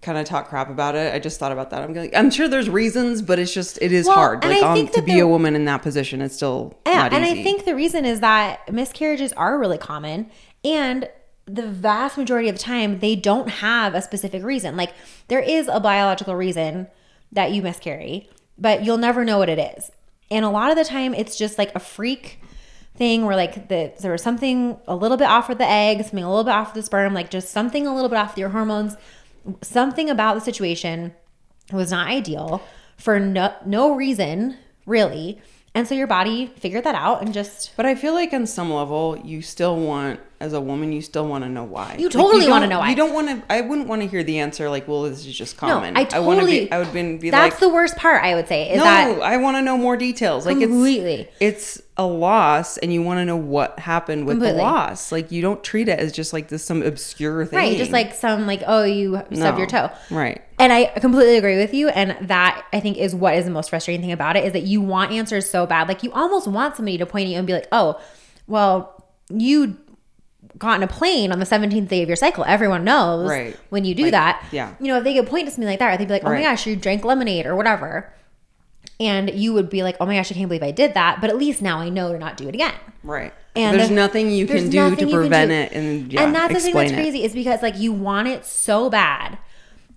kind 0.00 0.18
of 0.18 0.24
talk 0.24 0.48
crap 0.48 0.70
about 0.70 0.94
it. 0.94 1.14
I 1.14 1.18
just 1.18 1.38
thought 1.38 1.52
about 1.52 1.70
that. 1.70 1.82
I'm 1.82 1.94
like 1.94 2.14
I'm 2.14 2.30
sure 2.30 2.48
there's 2.48 2.70
reasons, 2.70 3.22
but 3.22 3.38
it's 3.38 3.52
just 3.52 3.78
it 3.82 3.92
is 3.92 4.06
Well, 4.06 4.16
hard. 4.16 4.44
Like 4.44 4.92
to 4.92 5.02
be 5.02 5.18
a 5.18 5.26
woman 5.26 5.54
in 5.56 5.64
that 5.66 5.82
position, 5.82 6.22
it's 6.22 6.36
still 6.36 6.78
yeah, 6.86 7.08
and 7.12 7.24
easy. 7.24 7.40
I 7.40 7.42
think 7.42 7.64
the 7.64 7.74
reason 7.74 8.04
is 8.04 8.20
that 8.20 8.72
miscarriages 8.72 9.32
are 9.34 9.58
really 9.58 9.78
common, 9.78 10.30
and 10.64 11.08
the 11.46 11.66
vast 11.66 12.18
majority 12.18 12.48
of 12.48 12.56
the 12.56 12.62
time 12.62 12.98
they 13.00 13.16
don't 13.16 13.48
have 13.48 13.94
a 13.94 14.02
specific 14.02 14.42
reason. 14.42 14.76
Like 14.76 14.92
there 15.28 15.40
is 15.40 15.68
a 15.68 15.80
biological 15.80 16.36
reason 16.36 16.88
that 17.32 17.52
you 17.52 17.62
miscarry, 17.62 18.28
but 18.56 18.84
you'll 18.84 18.98
never 18.98 19.24
know 19.24 19.38
what 19.38 19.48
it 19.48 19.58
is. 19.76 19.90
And 20.30 20.44
a 20.44 20.50
lot 20.50 20.70
of 20.70 20.76
the 20.76 20.84
time, 20.84 21.14
it's 21.14 21.36
just 21.36 21.58
like 21.58 21.74
a 21.74 21.80
freak 21.80 22.40
thing 22.96 23.24
where 23.24 23.36
like 23.36 23.68
the 23.68 23.92
there 24.00 24.12
was 24.12 24.22
something 24.22 24.76
a 24.88 24.94
little 24.94 25.16
bit 25.16 25.28
off 25.28 25.48
with 25.48 25.58
the 25.58 25.66
egg, 25.66 26.02
something 26.02 26.24
a 26.24 26.28
little 26.28 26.44
bit 26.44 26.52
off 26.52 26.74
with 26.74 26.82
the 26.82 26.86
sperm, 26.86 27.14
like 27.14 27.30
just 27.30 27.50
something 27.50 27.86
a 27.86 27.94
little 27.94 28.10
bit 28.10 28.18
off 28.18 28.32
with 28.32 28.38
your 28.38 28.50
hormones, 28.50 28.96
something 29.62 30.10
about 30.10 30.34
the 30.34 30.40
situation 30.40 31.14
was 31.72 31.90
not 31.90 32.08
ideal 32.08 32.62
for 32.96 33.20
no 33.20 33.54
no 33.64 33.94
reason 33.94 34.56
really. 34.86 35.40
And 35.74 35.86
so 35.86 35.94
your 35.94 36.06
body 36.06 36.46
figured 36.56 36.84
that 36.84 36.94
out 36.94 37.22
and 37.22 37.32
just 37.32 37.72
But 37.76 37.86
I 37.86 37.94
feel 37.94 38.14
like 38.14 38.32
on 38.32 38.46
some 38.46 38.72
level, 38.72 39.20
you 39.22 39.42
still 39.42 39.76
want, 39.76 40.20
as 40.40 40.52
a 40.52 40.60
woman, 40.60 40.92
you 40.92 41.02
still 41.02 41.26
want 41.26 41.42
to 41.42 41.50
know 41.50 41.64
why. 41.64 41.96
You 41.98 42.04
Like, 42.04 42.12
totally 42.12 42.48
wanna 42.48 42.68
know 42.68 42.78
why. 42.78 42.90
You 42.90 42.96
don't 42.96 43.12
want 43.12 43.28
to. 43.28 43.42
I 43.52 43.60
wouldn't 43.60 43.88
want 43.88 44.02
to 44.02 44.08
hear 44.08 44.22
the 44.22 44.38
answer 44.38 44.70
like, 44.70 44.86
"Well, 44.86 45.02
this 45.02 45.26
is 45.26 45.36
just 45.36 45.56
common." 45.56 45.94
no, 45.94 46.04
common." 46.04 46.14
I 46.14 46.20
want 46.20 46.40
to 46.40 46.46
totally. 46.46 46.64
be. 46.66 46.72
I 46.72 46.78
would 46.78 46.92
be, 46.92 47.16
be 47.16 47.30
that's 47.30 47.54
like, 47.54 47.60
the 47.60 47.68
worst 47.68 47.96
part. 47.96 48.22
I 48.22 48.36
would 48.36 48.46
say 48.46 48.70
is 48.70 48.78
"No, 48.78 48.84
that 48.84 49.22
I 49.22 49.36
want 49.38 49.56
to 49.56 49.62
know 49.62 49.76
more 49.76 49.96
details." 49.96 50.46
Like 50.46 50.60
Completely. 50.60 51.28
it's 51.40 51.76
it's 51.76 51.82
a 51.96 52.06
loss, 52.06 52.78
and 52.78 52.92
you 52.92 53.02
want 53.02 53.18
to 53.18 53.24
know 53.24 53.36
what 53.36 53.80
happened 53.80 54.26
with 54.26 54.36
Completely. 54.36 54.58
the 54.58 54.62
loss. 54.62 55.10
Like 55.10 55.32
you 55.32 55.42
don't 55.42 55.62
treat 55.64 55.88
it 55.88 55.98
as 55.98 56.12
just 56.12 56.32
like 56.32 56.48
this 56.48 56.64
some 56.64 56.82
obscure 56.82 57.44
thing, 57.44 57.58
right, 57.58 57.76
just 57.76 57.90
like 57.90 58.14
some 58.14 58.46
like 58.46 58.62
oh 58.66 58.84
you 58.84 59.20
stubbed 59.32 59.58
your 59.58 59.66
toe. 59.66 59.90
Right. 60.08 60.40
And 60.60 60.72
I 60.72 60.86
completely 60.86 61.36
agree 61.36 61.56
with 61.56 61.74
you. 61.74 61.88
And 61.88 62.16
that 62.28 62.64
I 62.72 62.80
think 62.80 62.96
is 62.96 63.14
what 63.14 63.34
is 63.34 63.44
the 63.44 63.50
most 63.50 63.70
frustrating 63.70 64.02
thing 64.02 64.12
about 64.12 64.36
it 64.36 64.44
is 64.44 64.52
that 64.52 64.62
you 64.62 64.80
want 64.80 65.12
answers 65.12 65.48
so 65.50 65.66
bad. 65.66 65.88
Like 65.88 66.02
you 66.02 66.12
almost 66.12 66.46
want 66.46 66.76
somebody 66.76 66.98
to 66.98 67.06
point 67.06 67.26
at 67.26 67.30
you 67.30 67.38
and 67.38 67.46
be 67.46 67.52
like, 67.52 67.68
oh, 67.72 68.00
well, 68.46 69.04
you 69.30 69.76
got 70.58 70.76
in 70.76 70.82
a 70.82 70.88
plane 70.88 71.30
on 71.32 71.38
the 71.38 71.44
17th 71.46 71.88
day 71.88 72.02
of 72.02 72.08
your 72.08 72.16
cycle. 72.16 72.44
Everyone 72.44 72.82
knows 72.84 73.28
Right. 73.30 73.56
when 73.70 73.84
you 73.84 73.94
do 73.94 74.04
Like, 74.04 74.12
that. 74.12 74.44
yeah. 74.50 74.72
You 74.80 74.88
know, 74.88 74.98
if 74.98 75.04
they 75.04 75.14
could 75.14 75.26
point 75.28 75.46
to 75.46 75.50
something 75.52 75.68
like 75.68 75.78
that, 75.78 75.96
they'd 75.98 76.06
be 76.08 76.12
like, 76.14 76.24
oh 76.24 76.30
my 76.30 76.42
gosh, 76.42 76.66
you 76.66 76.74
drank 76.76 77.04
lemonade 77.04 77.46
or 77.46 77.54
whatever. 77.54 78.12
And 79.00 79.30
you 79.30 79.52
would 79.52 79.70
be 79.70 79.82
like, 79.84 79.96
oh 80.00 80.06
my 80.06 80.16
gosh, 80.16 80.32
I 80.32 80.34
can't 80.34 80.48
believe 80.48 80.62
I 80.62 80.72
did 80.72 80.94
that. 80.94 81.20
But 81.20 81.30
at 81.30 81.36
least 81.36 81.62
now 81.62 81.78
I 81.78 81.88
know 81.88 82.12
to 82.12 82.18
not 82.18 82.36
do 82.36 82.48
it 82.48 82.54
again. 82.54 82.74
Right. 83.04 83.32
And 83.54 83.78
there's 83.78 83.88
the- 83.90 83.94
nothing 83.94 84.30
you 84.30 84.46
there's 84.46 84.62
can 84.62 84.70
do 84.70 84.96
to 84.96 85.10
prevent 85.10 85.50
do. 85.50 85.54
it, 85.54 85.72
and 85.72 86.12
yeah, 86.12 86.22
and 86.24 86.34
that's 86.34 86.52
the 86.54 86.60
thing 86.60 86.74
that's 86.74 86.90
it. 86.92 86.94
crazy 86.94 87.24
is 87.24 87.32
because 87.32 87.62
like 87.62 87.76
you 87.78 87.92
want 87.92 88.28
it 88.28 88.44
so 88.44 88.88
bad, 88.90 89.38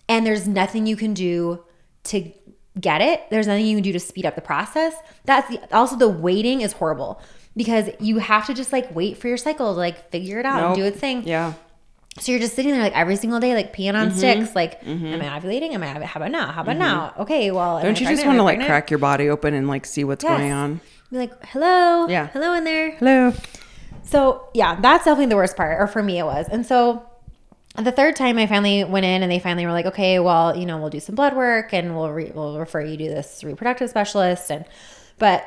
and 0.10 0.25
there's 0.25 0.48
nothing 0.48 0.86
you 0.88 0.96
can 0.96 1.13
do 1.13 1.63
to 2.06 2.32
get 2.80 3.01
it. 3.01 3.24
There's 3.30 3.48
nothing 3.48 3.66
you 3.66 3.75
can 3.75 3.84
do 3.84 3.92
to 3.94 4.00
speed 4.00 4.25
up 4.25 4.36
the 4.36 4.42
process. 4.42 4.94
That's 5.25 5.50
the, 5.50 5.75
also 5.75 5.96
the 5.96 6.10
waiting 6.10 6.62
is 6.62 6.74
horrible 6.74 7.22
because 7.56 7.90
you 8.00 8.20
have 8.20 8.48
to 8.48 8.54
just 8.54 8.72
like 8.72 8.94
wait 8.96 9.18
for 9.18 9.28
your 9.28 9.38
cycle 9.38 9.74
to 9.74 9.80
like 9.80 10.10
figure 10.12 10.40
it 10.40 10.46
out 10.46 10.63
and 10.63 10.75
do 10.75 10.84
its 10.84 11.00
thing. 11.00 11.28
Yeah. 11.28 11.54
So 12.20 12.32
you're 12.32 12.42
just 12.42 12.56
sitting 12.56 12.72
there 12.72 12.82
like 12.82 12.96
every 12.96 13.16
single 13.16 13.40
day, 13.40 13.56
like 13.56 13.74
peeing 13.75 13.96
on 13.96 14.10
mm-hmm. 14.10 14.18
sticks. 14.18 14.56
Like, 14.56 14.84
mm-hmm. 14.84 15.06
am 15.06 15.22
I 15.22 15.40
ovulating? 15.40 15.72
Am 15.72 15.82
I? 15.82 16.06
How 16.06 16.20
about 16.20 16.32
now? 16.32 16.51
How 16.51 16.62
about 16.62 16.72
mm-hmm. 16.72 16.80
now? 16.80 17.13
Okay, 17.20 17.51
well, 17.51 17.82
Don't 17.82 18.00
you 18.00 18.08
just 18.08 18.25
want 18.25 18.38
to 18.38 18.44
like 18.44 18.56
pregnant? 18.58 18.68
crack 18.68 18.92
your 18.92 19.00
body 19.00 19.30
open 19.30 19.54
and 19.54 19.68
like 19.68 19.86
see 19.86 20.04
what's 20.04 20.24
Yes. 20.24 20.38
going 20.38 20.51
on? 20.51 20.82
Be 21.10 21.18
like, 21.18 21.46
hello, 21.46 22.08
Yeah. 22.08 22.28
hello 22.28 22.54
in 22.54 22.63
there. 22.63 22.92
Hello. 22.92 23.34
So 24.04 24.50
yeah, 24.54 24.80
that's 24.80 25.06
definitely 25.06 25.28
the 25.28 25.36
worst 25.36 25.56
part, 25.56 25.80
or 25.80 25.88
for 25.88 26.04
me 26.04 26.20
it 26.20 26.25
was. 26.25 26.48
And 26.50 26.66
so 26.66 27.06
the 27.78 27.92
third 27.92 28.16
time 28.16 28.38
I 28.38 28.48
finally 28.48 28.84
went 28.84 29.06
in, 29.06 29.24
and 29.24 29.32
they 29.32 29.40
finally 29.40 29.66
were 29.66 29.72
like, 29.72 29.86
okay, 29.86 30.20
well, 30.20 30.58
you 30.58 30.66
know, 30.66 30.78
we'll 30.78 30.90
do 30.90 31.00
some 31.00 31.16
blood 31.16 31.36
work, 31.36 31.74
and 31.74 31.96
we'll 31.96 32.12
re- 32.12 32.32
we'll 32.34 32.60
refer 32.60 32.82
you 32.82 32.98
to 32.98 33.04
this 33.06 33.44
reproductive 33.44 33.90
specialist. 33.90 34.51
And 34.51 34.66
but 35.18 35.46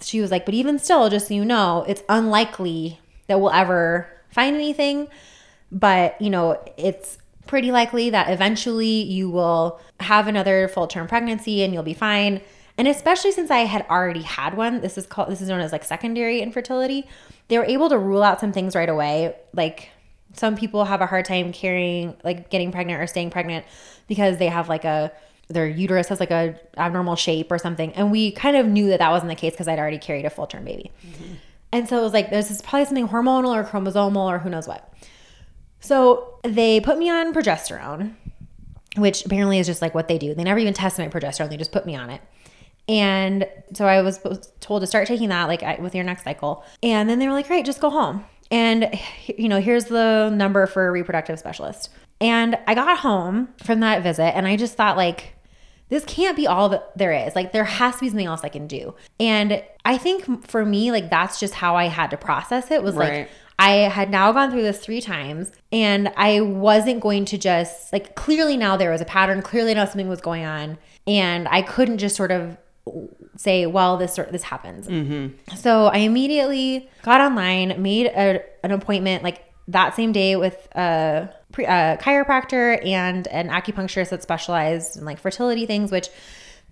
she 0.00 0.20
was 0.20 0.30
like, 0.30 0.44
but 0.44 0.54
even 0.54 0.78
still, 0.78 1.08
just 1.08 1.28
so 1.28 1.34
you 1.34 1.44
know, 1.44 1.84
it's 1.88 2.02
unlikely 2.08 3.00
that 3.26 3.40
we'll 3.40 3.52
ever 3.52 4.06
find 4.30 4.54
anything. 4.54 5.08
But 5.72 6.20
you 6.20 6.30
know, 6.30 6.62
it's 6.76 7.18
pretty 7.46 7.72
likely 7.72 8.10
that 8.10 8.30
eventually 8.30 9.02
you 9.02 9.30
will 9.30 9.80
have 9.98 10.28
another 10.28 10.68
full 10.68 10.86
term 10.86 11.06
pregnancy, 11.06 11.62
and 11.62 11.72
you'll 11.72 11.82
be 11.82 11.94
fine. 11.94 12.42
And 12.76 12.86
especially 12.86 13.32
since 13.32 13.50
I 13.50 13.60
had 13.60 13.86
already 13.88 14.22
had 14.22 14.56
one, 14.56 14.80
this 14.80 14.98
is 14.98 15.06
called 15.06 15.30
this 15.30 15.40
is 15.40 15.48
known 15.48 15.60
as 15.60 15.72
like 15.72 15.84
secondary 15.84 16.40
infertility. 16.40 17.06
They 17.48 17.56
were 17.56 17.64
able 17.64 17.88
to 17.88 17.98
rule 17.98 18.22
out 18.22 18.40
some 18.40 18.52
things 18.52 18.76
right 18.76 18.88
away. 18.88 19.36
Like 19.54 19.90
some 20.34 20.56
people 20.56 20.84
have 20.84 21.00
a 21.00 21.06
hard 21.06 21.24
time 21.24 21.52
carrying 21.52 22.16
like 22.24 22.50
getting 22.50 22.72
pregnant 22.72 23.00
or 23.00 23.06
staying 23.06 23.30
pregnant 23.30 23.64
because 24.06 24.38
they 24.38 24.48
have 24.48 24.68
like 24.68 24.84
a 24.84 25.12
their 25.48 25.66
uterus 25.66 26.08
has 26.08 26.20
like 26.20 26.30
a 26.30 26.58
abnormal 26.78 27.16
shape 27.16 27.50
or 27.50 27.58
something. 27.58 27.92
And 27.94 28.10
we 28.10 28.30
kind 28.30 28.56
of 28.56 28.66
knew 28.66 28.88
that 28.88 29.00
that 29.00 29.10
wasn't 29.10 29.30
the 29.30 29.34
case 29.34 29.52
because 29.52 29.68
I'd 29.68 29.78
already 29.78 29.98
carried 29.98 30.24
a 30.24 30.30
full 30.30 30.46
term 30.46 30.64
baby. 30.64 30.92
Mm-hmm. 31.04 31.34
And 31.72 31.88
so 31.88 31.98
it 31.98 32.02
was 32.02 32.12
like, 32.12 32.30
this 32.30 32.50
is 32.50 32.62
probably 32.62 32.86
something 32.86 33.08
hormonal 33.08 33.54
or 33.54 33.64
chromosomal 33.64 34.26
or 34.28 34.38
who 34.38 34.50
knows 34.50 34.66
what. 34.66 34.92
So 35.80 36.38
they 36.42 36.80
put 36.80 36.98
me 36.98 37.10
on 37.10 37.32
progesterone, 37.32 38.14
which 38.96 39.24
apparently 39.24 39.58
is 39.58 39.66
just 39.66 39.82
like 39.82 39.94
what 39.94 40.08
they 40.08 40.18
do. 40.18 40.34
They 40.34 40.44
never 40.44 40.58
even 40.58 40.74
tested 40.74 41.04
my 41.04 41.20
progesterone, 41.20 41.50
they 41.50 41.56
just 41.56 41.72
put 41.72 41.86
me 41.86 41.96
on 41.96 42.10
it. 42.10 42.20
And 42.88 43.46
so 43.72 43.86
I 43.86 44.02
was 44.02 44.20
told 44.58 44.82
to 44.82 44.86
start 44.86 45.06
taking 45.06 45.28
that 45.28 45.44
like 45.44 45.80
with 45.80 45.94
your 45.94 46.04
next 46.04 46.24
cycle. 46.24 46.64
And 46.82 47.08
then 47.08 47.18
they 47.18 47.26
were 47.28 47.34
like, 47.34 47.46
great, 47.46 47.64
just 47.64 47.80
go 47.80 47.90
home. 47.90 48.24
And, 48.50 48.98
you 49.26 49.48
know, 49.48 49.60
here's 49.60 49.86
the 49.86 50.30
number 50.30 50.66
for 50.66 50.88
a 50.88 50.90
reproductive 50.90 51.38
specialist. 51.38 51.90
And 52.20 52.58
I 52.66 52.74
got 52.74 52.98
home 52.98 53.48
from 53.64 53.80
that 53.80 54.02
visit 54.02 54.36
and 54.36 54.46
I 54.46 54.56
just 54.56 54.74
thought, 54.76 54.96
like, 54.96 55.34
this 55.88 56.04
can't 56.04 56.36
be 56.36 56.46
all 56.46 56.68
that 56.68 56.96
there 56.96 57.12
is. 57.12 57.34
Like, 57.34 57.52
there 57.52 57.64
has 57.64 57.96
to 57.96 58.00
be 58.02 58.08
something 58.08 58.26
else 58.26 58.42
I 58.44 58.48
can 58.48 58.66
do. 58.66 58.94
And 59.18 59.62
I 59.84 59.98
think 59.98 60.46
for 60.46 60.64
me, 60.64 60.92
like, 60.92 61.10
that's 61.10 61.40
just 61.40 61.54
how 61.54 61.76
I 61.76 61.86
had 61.86 62.10
to 62.10 62.16
process 62.16 62.70
it 62.70 62.82
was 62.82 62.94
like, 62.94 63.28
I 63.58 63.70
had 63.90 64.10
now 64.10 64.32
gone 64.32 64.50
through 64.50 64.62
this 64.62 64.78
three 64.78 65.02
times 65.02 65.52
and 65.70 66.10
I 66.16 66.40
wasn't 66.40 67.00
going 67.00 67.26
to 67.26 67.36
just 67.36 67.92
like 67.92 68.14
clearly 68.14 68.56
now 68.56 68.78
there 68.78 68.90
was 68.90 69.02
a 69.02 69.04
pattern, 69.04 69.42
clearly 69.42 69.74
now 69.74 69.84
something 69.84 70.08
was 70.08 70.22
going 70.22 70.46
on 70.46 70.78
and 71.06 71.46
I 71.46 71.60
couldn't 71.60 71.98
just 71.98 72.16
sort 72.16 72.32
of 72.32 72.56
say, 73.36 73.66
well, 73.66 73.96
this 73.96 74.14
sort 74.14 74.32
this 74.32 74.42
happens. 74.42 74.86
So 75.56 75.86
I 75.86 75.98
immediately 75.98 76.88
got 77.02 77.20
online, 77.20 77.80
made 77.82 78.06
a, 78.06 78.42
an 78.64 78.72
appointment 78.72 79.22
like 79.22 79.44
that 79.68 79.94
same 79.94 80.12
day 80.12 80.36
with 80.36 80.56
a, 80.74 81.28
a 81.58 81.98
chiropractor 82.00 82.84
and 82.84 83.26
an 83.28 83.48
acupuncturist 83.48 84.10
that 84.10 84.22
specialized 84.22 84.96
in 84.96 85.04
like 85.04 85.18
fertility 85.18 85.66
things, 85.66 85.90
which 85.92 86.08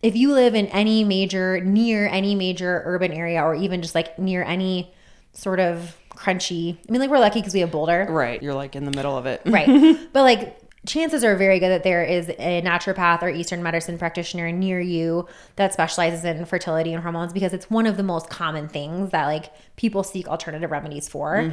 if 0.02 0.16
you 0.16 0.32
live 0.32 0.54
in 0.54 0.66
any 0.66 1.04
major, 1.04 1.60
near 1.60 2.08
any 2.08 2.34
major 2.34 2.82
urban 2.84 3.12
area 3.12 3.42
or 3.42 3.54
even 3.54 3.82
just 3.82 3.94
like 3.94 4.18
near 4.18 4.42
any 4.42 4.92
sort 5.32 5.60
of 5.60 5.96
crunchy, 6.10 6.76
I 6.88 6.92
mean, 6.92 7.00
like 7.00 7.10
we're 7.10 7.18
lucky 7.18 7.40
because 7.40 7.54
we 7.54 7.60
have 7.60 7.70
Boulder. 7.70 8.06
Right. 8.08 8.42
You're 8.42 8.54
like 8.54 8.76
in 8.76 8.84
the 8.84 8.92
middle 8.92 9.16
of 9.16 9.26
it. 9.26 9.42
Right. 9.44 9.66
but 10.12 10.22
like 10.22 10.58
chances 10.86 11.24
are 11.24 11.36
very 11.36 11.58
good 11.58 11.70
that 11.70 11.82
there 11.82 12.02
is 12.04 12.28
a 12.38 12.62
naturopath 12.62 13.22
or 13.22 13.28
Eastern 13.28 13.62
medicine 13.62 13.98
practitioner 13.98 14.50
near 14.52 14.80
you 14.80 15.26
that 15.56 15.72
specializes 15.72 16.24
in 16.24 16.44
fertility 16.44 16.92
and 16.92 17.02
hormones 17.02 17.32
because 17.32 17.52
it's 17.52 17.70
one 17.70 17.86
of 17.86 17.96
the 17.96 18.02
most 18.02 18.30
common 18.30 18.68
things 18.68 19.10
that 19.10 19.26
like 19.26 19.52
people 19.76 20.02
seek 20.02 20.28
alternative 20.28 20.70
remedies 20.70 21.08
for. 21.08 21.52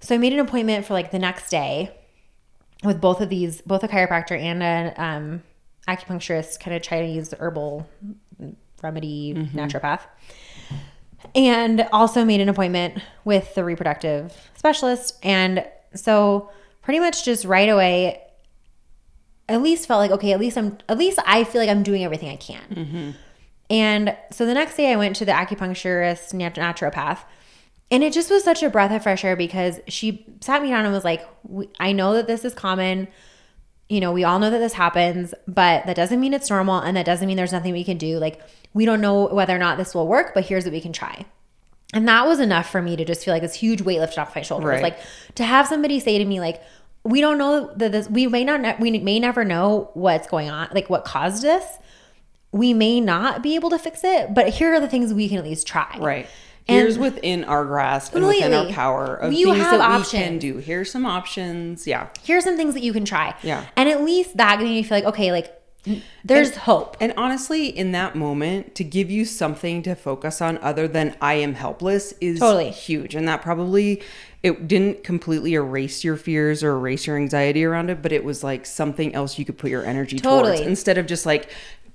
So 0.00 0.14
I 0.14 0.18
made 0.18 0.32
an 0.32 0.40
appointment 0.40 0.84
for 0.84 0.94
like 0.94 1.10
the 1.10 1.18
next 1.18 1.50
day 1.50 1.90
with 2.84 3.00
both 3.00 3.20
of 3.20 3.28
these, 3.28 3.62
both 3.62 3.82
a 3.82 3.88
chiropractor 3.88 4.38
and 4.38 4.62
an 4.62 4.92
um, 4.96 5.42
acupuncturist, 5.88 6.60
kind 6.60 6.76
of 6.76 6.82
Chinese 6.82 7.32
herbal 7.38 7.88
remedy 8.82 9.34
naturopath 9.54 10.00
and 11.34 11.86
also 11.92 12.24
made 12.24 12.40
an 12.40 12.48
appointment 12.48 13.02
with 13.24 13.54
the 13.54 13.64
reproductive 13.64 14.50
specialist. 14.54 15.18
And 15.22 15.66
so, 15.94 16.50
pretty 16.82 17.00
much 17.00 17.24
just 17.24 17.44
right 17.44 17.68
away, 17.68 18.22
at 19.48 19.62
least 19.62 19.86
felt 19.86 20.00
like 20.00 20.10
okay, 20.10 20.32
at 20.32 20.40
least 20.40 20.58
I'm 20.58 20.78
at 20.88 20.98
least 20.98 21.18
I 21.26 21.44
feel 21.44 21.60
like 21.60 21.70
I'm 21.70 21.82
doing 21.82 22.04
everything 22.04 22.28
I 22.28 22.36
can. 22.36 22.62
Mm-hmm. 22.70 23.10
And 23.68 24.16
so 24.30 24.46
the 24.46 24.54
next 24.54 24.76
day 24.76 24.92
I 24.92 24.96
went 24.96 25.16
to 25.16 25.24
the 25.24 25.32
acupuncturist 25.32 26.32
nat- 26.34 26.54
naturopath. 26.54 27.20
And 27.90 28.02
it 28.02 28.12
just 28.12 28.30
was 28.30 28.42
such 28.42 28.62
a 28.62 28.70
breath 28.70 28.90
of 28.90 29.02
fresh 29.02 29.24
air 29.24 29.36
because 29.36 29.80
she 29.86 30.26
sat 30.40 30.60
me 30.60 30.70
down 30.70 30.84
and 30.84 30.92
was 30.92 31.04
like, 31.04 31.26
I 31.78 31.92
know 31.92 32.14
that 32.14 32.26
this 32.26 32.44
is 32.44 32.52
common. 32.52 33.06
You 33.88 34.00
know, 34.00 34.10
we 34.12 34.24
all 34.24 34.40
know 34.40 34.50
that 34.50 34.58
this 34.58 34.72
happens, 34.72 35.32
but 35.46 35.86
that 35.86 35.94
doesn't 35.94 36.18
mean 36.18 36.34
it's 36.34 36.50
normal. 36.50 36.80
And 36.80 36.96
that 36.96 37.06
doesn't 37.06 37.26
mean 37.26 37.36
there's 37.36 37.52
nothing 37.52 37.72
we 37.72 37.84
can 37.84 37.96
do. 37.96 38.18
Like, 38.18 38.40
we 38.74 38.84
don't 38.84 39.00
know 39.00 39.26
whether 39.26 39.54
or 39.54 39.58
not 39.58 39.78
this 39.78 39.94
will 39.94 40.08
work, 40.08 40.34
but 40.34 40.44
here's 40.44 40.64
what 40.64 40.72
we 40.72 40.80
can 40.80 40.92
try. 40.92 41.26
And 41.94 42.08
that 42.08 42.26
was 42.26 42.40
enough 42.40 42.68
for 42.68 42.82
me 42.82 42.96
to 42.96 43.04
just 43.04 43.24
feel 43.24 43.32
like 43.32 43.42
this 43.42 43.54
huge 43.54 43.82
weight 43.82 44.00
lifted 44.00 44.18
off 44.18 44.34
my 44.34 44.42
shoulders. 44.42 44.66
Right. 44.66 44.82
Like 44.82 44.98
to 45.36 45.44
have 45.44 45.68
somebody 45.68 46.00
say 46.00 46.18
to 46.18 46.24
me, 46.24 46.40
like, 46.40 46.60
we 47.06 47.20
don't 47.20 47.38
know 47.38 47.72
that 47.76 47.92
this, 47.92 48.08
we 48.08 48.26
may 48.26 48.44
not, 48.44 48.80
we 48.80 48.90
may 48.98 49.18
never 49.18 49.44
know 49.44 49.90
what's 49.94 50.26
going 50.26 50.50
on, 50.50 50.68
like 50.72 50.90
what 50.90 51.04
caused 51.04 51.42
this. 51.42 51.64
We 52.52 52.72
may 52.74 53.00
not 53.00 53.42
be 53.42 53.54
able 53.54 53.70
to 53.70 53.78
fix 53.78 54.02
it, 54.04 54.32
but 54.34 54.48
here 54.48 54.74
are 54.74 54.80
the 54.80 54.88
things 54.88 55.12
we 55.12 55.28
can 55.28 55.38
at 55.38 55.44
least 55.44 55.66
try. 55.66 55.96
Right. 55.98 56.26
And- 56.68 56.78
Here's 56.80 56.98
within 56.98 57.44
our 57.44 57.64
grasp 57.64 58.14
and 58.14 58.26
within 58.26 58.52
our 58.52 58.66
power 58.72 59.14
of 59.14 59.32
You 59.32 59.46
things 59.52 59.58
have 59.58 59.78
that 59.78 59.88
we 59.90 59.94
options. 59.96 60.10
can 60.10 60.38
do. 60.38 60.56
Here's 60.56 60.90
some 60.90 61.06
options. 61.06 61.86
Yeah. 61.86 62.08
Here's 62.24 62.44
some 62.44 62.56
things 62.56 62.74
that 62.74 62.82
you 62.82 62.92
can 62.92 63.04
try. 63.04 63.34
Yeah. 63.42 63.64
And 63.76 63.88
at 63.88 64.02
least 64.02 64.36
that 64.38 64.58
made 64.58 64.64
me 64.64 64.82
feel 64.82 64.98
like, 64.98 65.04
okay, 65.04 65.30
like 65.32 65.52
there's 66.24 66.56
hope. 66.56 66.96
And 67.00 67.12
honestly, 67.16 67.68
in 67.68 67.92
that 67.92 68.14
moment, 68.16 68.74
to 68.76 68.84
give 68.84 69.10
you 69.10 69.24
something 69.24 69.82
to 69.82 69.94
focus 69.94 70.40
on 70.42 70.58
other 70.58 70.88
than 70.88 71.16
I 71.20 71.34
am 71.34 71.54
helpless 71.54 72.12
is 72.20 72.40
Totally. 72.40 72.70
huge. 72.70 73.14
And 73.14 73.26
that 73.28 73.42
probably 73.42 74.02
it 74.42 74.68
didn't 74.68 75.02
completely 75.02 75.54
erase 75.54 76.04
your 76.04 76.16
fears 76.16 76.62
or 76.62 76.72
erase 76.72 77.06
your 77.06 77.16
anxiety 77.16 77.64
around 77.64 77.90
it, 77.90 78.02
but 78.02 78.12
it 78.12 78.24
was 78.24 78.44
like 78.44 78.64
something 78.66 79.14
else 79.14 79.38
you 79.38 79.44
could 79.44 79.58
put 79.58 79.70
your 79.70 79.84
energy 79.84 80.18
Totally. 80.18 80.56
towards 80.56 80.68
instead 80.68 80.98
of 80.98 81.06
just 81.06 81.26
like 81.26 81.50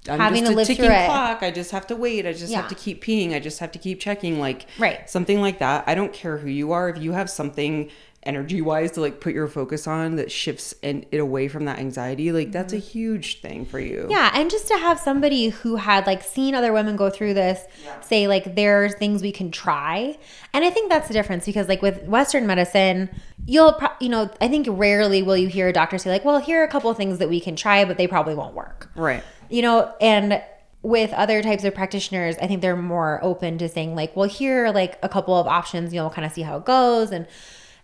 I'm 0.09 0.19
Having 0.19 0.39
just 0.45 0.51
to 0.51 0.55
a 0.55 0.57
live 0.57 0.67
ticking 0.67 0.85
through 0.85 0.95
it. 0.95 1.05
clock. 1.05 1.43
I 1.43 1.51
just 1.51 1.69
have 1.71 1.85
to 1.87 1.95
wait. 1.95 2.25
I 2.25 2.31
just 2.33 2.49
Yeah. 2.51 2.61
have 2.61 2.69
to 2.69 2.75
keep 2.75 3.03
peeing. 3.03 3.33
I 3.35 3.39
just 3.39 3.59
have 3.59 3.71
to 3.73 3.79
keep 3.79 3.99
checking. 3.99 4.39
Like 4.39 4.65
Right. 4.79 5.07
something 5.07 5.39
like 5.41 5.59
that. 5.59 5.83
I 5.85 5.93
don't 5.93 6.11
care 6.11 6.39
who 6.39 6.49
you 6.49 6.71
are. 6.71 6.89
If 6.89 6.97
you 6.97 7.11
have 7.11 7.29
something 7.29 7.89
energy 8.23 8.61
wise 8.61 8.91
to 8.91 9.01
like 9.01 9.19
put 9.19 9.33
your 9.33 9.47
focus 9.47 9.87
on 9.87 10.15
that 10.15 10.31
shifts 10.31 10.75
and 10.83 11.05
it 11.11 11.17
away 11.17 11.47
from 11.47 11.65
that 11.65 11.79
anxiety, 11.79 12.31
like 12.31 12.51
that's 12.51 12.73
a 12.73 12.77
huge 12.77 13.41
thing 13.41 13.65
for 13.65 13.79
you. 13.79 14.01
Mm-hmm. 14.01 14.11
Yeah, 14.11 14.31
and 14.33 14.49
just 14.51 14.67
to 14.67 14.77
have 14.77 14.99
somebody 14.99 15.49
who 15.49 15.77
had 15.77 16.05
like 16.05 16.21
seen 16.23 16.53
other 16.53 16.71
women 16.71 16.95
go 16.95 17.09
through 17.09 17.33
this 17.33 17.63
say 18.01 18.27
like 18.27 18.55
there's 18.55 18.93
things 18.95 19.21
we 19.21 19.31
can 19.31 19.51
try. 19.51 20.17
And 20.53 20.63
I 20.63 20.69
think 20.69 20.89
that's 20.89 21.07
the 21.07 21.13
difference 21.13 21.45
because 21.45 21.67
like 21.67 21.81
with 21.81 22.03
western 22.03 22.45
medicine, 22.45 23.09
you'll 23.45 23.73
pro- 23.73 23.89
you 23.99 24.09
know, 24.09 24.29
I 24.39 24.47
think 24.47 24.67
rarely 24.69 25.23
will 25.23 25.37
you 25.37 25.47
hear 25.47 25.67
a 25.67 25.73
doctor 25.73 25.97
say 25.97 26.09
like, 26.09 26.25
"Well, 26.25 26.39
here 26.39 26.61
are 26.61 26.63
a 26.63 26.69
couple 26.69 26.89
of 26.89 26.97
things 26.97 27.17
that 27.17 27.29
we 27.29 27.39
can 27.39 27.55
try, 27.55 27.85
but 27.85 27.97
they 27.97 28.07
probably 28.07 28.35
won't 28.35 28.53
work." 28.53 28.91
Right. 28.95 29.23
You 29.49 29.63
know, 29.63 29.93
and 29.99 30.41
with 30.83 31.11
other 31.13 31.43
types 31.43 31.63
of 31.63 31.75
practitioners, 31.75 32.35
I 32.41 32.47
think 32.47 32.61
they're 32.61 32.75
more 32.75 33.19
open 33.23 33.57
to 33.59 33.69
saying 33.69 33.95
like, 33.95 34.15
"Well, 34.15 34.29
here 34.29 34.65
are 34.65 34.71
like 34.71 34.99
a 35.01 35.09
couple 35.09 35.35
of 35.35 35.47
options, 35.47 35.93
you 35.93 35.99
know, 35.99 36.09
kind 36.09 36.25
of 36.25 36.31
see 36.31 36.41
how 36.43 36.57
it 36.57 36.65
goes." 36.65 37.11
And 37.11 37.27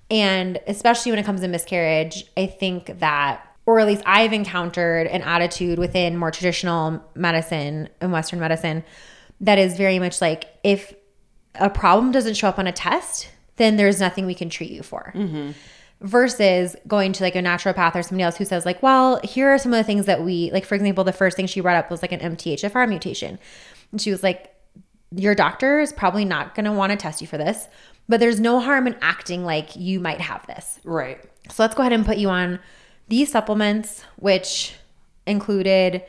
and 0.09 0.59
especially 0.67 1.11
when 1.11 1.19
it 1.19 1.25
comes 1.25 1.41
to 1.41 1.47
miscarriage, 1.47 2.25
I 2.35 2.45
think 2.45 2.99
that, 2.99 3.45
or 3.65 3.79
at 3.79 3.87
least 3.87 4.03
I've 4.05 4.33
encountered 4.33 5.07
an 5.07 5.21
attitude 5.21 5.79
within 5.79 6.17
more 6.17 6.31
traditional 6.31 7.03
medicine 7.15 7.89
and 7.99 8.11
Western 8.11 8.39
medicine 8.39 8.83
that 9.41 9.59
is 9.59 9.77
very 9.77 9.99
much 9.99 10.21
like 10.21 10.45
if 10.63 10.93
a 11.55 11.69
problem 11.69 12.11
doesn't 12.11 12.35
show 12.35 12.47
up 12.47 12.59
on 12.59 12.67
a 12.67 12.71
test, 12.71 13.29
then 13.57 13.75
there's 13.75 13.99
nothing 13.99 14.25
we 14.25 14.35
can 14.35 14.49
treat 14.49 14.71
you 14.71 14.83
for. 14.83 15.11
Mm-hmm. 15.15 15.51
Versus 15.99 16.75
going 16.87 17.11
to 17.13 17.23
like 17.23 17.35
a 17.35 17.39
naturopath 17.39 17.95
or 17.95 18.03
somebody 18.03 18.23
else 18.23 18.37
who 18.37 18.45
says, 18.45 18.65
like, 18.65 18.83
well, 18.83 19.19
here 19.23 19.49
are 19.49 19.57
some 19.57 19.73
of 19.73 19.77
the 19.77 19.83
things 19.83 20.05
that 20.05 20.23
we, 20.23 20.51
like, 20.51 20.63
for 20.63 20.75
example, 20.75 21.03
the 21.03 21.11
first 21.11 21.35
thing 21.35 21.47
she 21.47 21.59
brought 21.59 21.75
up 21.75 21.89
was 21.89 22.03
like 22.03 22.11
an 22.11 22.19
MTHFR 22.19 22.87
mutation. 22.87 23.39
And 23.91 23.99
she 23.99 24.11
was 24.11 24.21
like, 24.21 24.53
your 25.15 25.33
doctor 25.33 25.79
is 25.79 25.91
probably 25.91 26.23
not 26.23 26.53
going 26.53 26.65
to 26.65 26.71
want 26.71 26.91
to 26.91 26.97
test 26.97 27.19
you 27.19 27.27
for 27.27 27.37
this, 27.37 27.67
but 28.09 28.19
there's 28.19 28.39
no 28.39 28.59
harm 28.59 28.87
in 28.87 28.95
acting 29.01 29.43
like 29.43 29.75
you 29.75 29.99
might 29.99 30.21
have 30.21 30.45
this. 30.47 30.79
Right. 30.83 31.23
So 31.49 31.63
let's 31.63 31.75
go 31.75 31.81
ahead 31.81 31.93
and 31.93 32.05
put 32.05 32.17
you 32.17 32.29
on 32.29 32.59
these 33.07 33.31
supplements, 33.31 34.03
which 34.17 34.75
included 35.25 36.03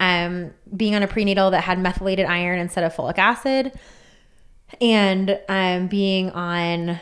um, 0.00 0.52
being 0.76 0.94
on 0.94 1.02
a 1.02 1.08
prenatal 1.08 1.50
that 1.50 1.62
had 1.62 1.78
methylated 1.78 2.26
iron 2.26 2.58
instead 2.58 2.84
of 2.84 2.94
folic 2.94 3.18
acid, 3.18 3.72
and 4.80 5.38
um, 5.48 5.86
being 5.86 6.30
on 6.30 7.00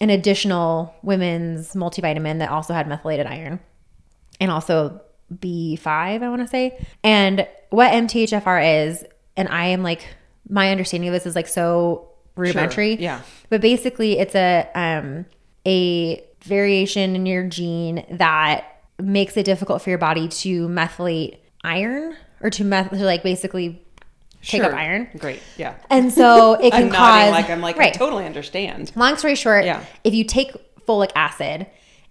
an 0.00 0.10
additional 0.10 0.94
women's 1.02 1.74
multivitamin 1.74 2.40
that 2.40 2.50
also 2.50 2.74
had 2.74 2.88
methylated 2.88 3.26
iron, 3.26 3.60
and 4.40 4.50
also 4.50 5.00
B5, 5.32 5.86
I 5.86 6.28
want 6.28 6.42
to 6.42 6.48
say. 6.48 6.84
And 7.04 7.46
what 7.70 7.92
MTHFR 7.92 8.86
is, 8.86 9.04
and 9.36 9.48
I 9.48 9.66
am 9.66 9.82
like, 9.82 10.06
my 10.48 10.70
understanding 10.70 11.08
of 11.08 11.14
this 11.14 11.26
is 11.26 11.36
like 11.36 11.46
so 11.46 12.11
rudimentary. 12.36 12.94
yeah. 12.96 13.20
But 13.50 13.60
basically, 13.60 14.18
it's 14.18 14.34
a 14.34 14.68
um, 14.74 15.26
a 15.66 16.24
variation 16.42 17.14
in 17.16 17.26
your 17.26 17.44
gene 17.44 18.04
that 18.10 18.80
makes 18.98 19.36
it 19.36 19.44
difficult 19.44 19.82
for 19.82 19.90
your 19.90 19.98
body 19.98 20.28
to 20.28 20.68
methylate 20.68 21.38
iron 21.64 22.16
or 22.40 22.50
to 22.50 22.64
meth 22.64 22.90
to 22.90 22.96
like 23.04 23.22
basically 23.22 23.82
take 24.42 24.62
up 24.62 24.72
iron. 24.72 25.08
Great. 25.18 25.40
Yeah. 25.56 25.74
And 25.90 26.12
so 26.12 26.54
it 26.60 26.72
can 26.72 26.84
I'm 26.84 26.90
cause 26.90 27.30
like 27.30 27.48
I'm 27.50 27.60
like 27.60 27.78
I 27.78 27.90
totally 27.90 28.26
understand. 28.26 28.92
Long 28.96 29.16
story 29.16 29.34
short, 29.36 29.64
Yeah. 29.64 29.84
if 30.04 30.14
you 30.14 30.24
take 30.24 30.52
folic 30.86 31.10
acid, 31.14 31.66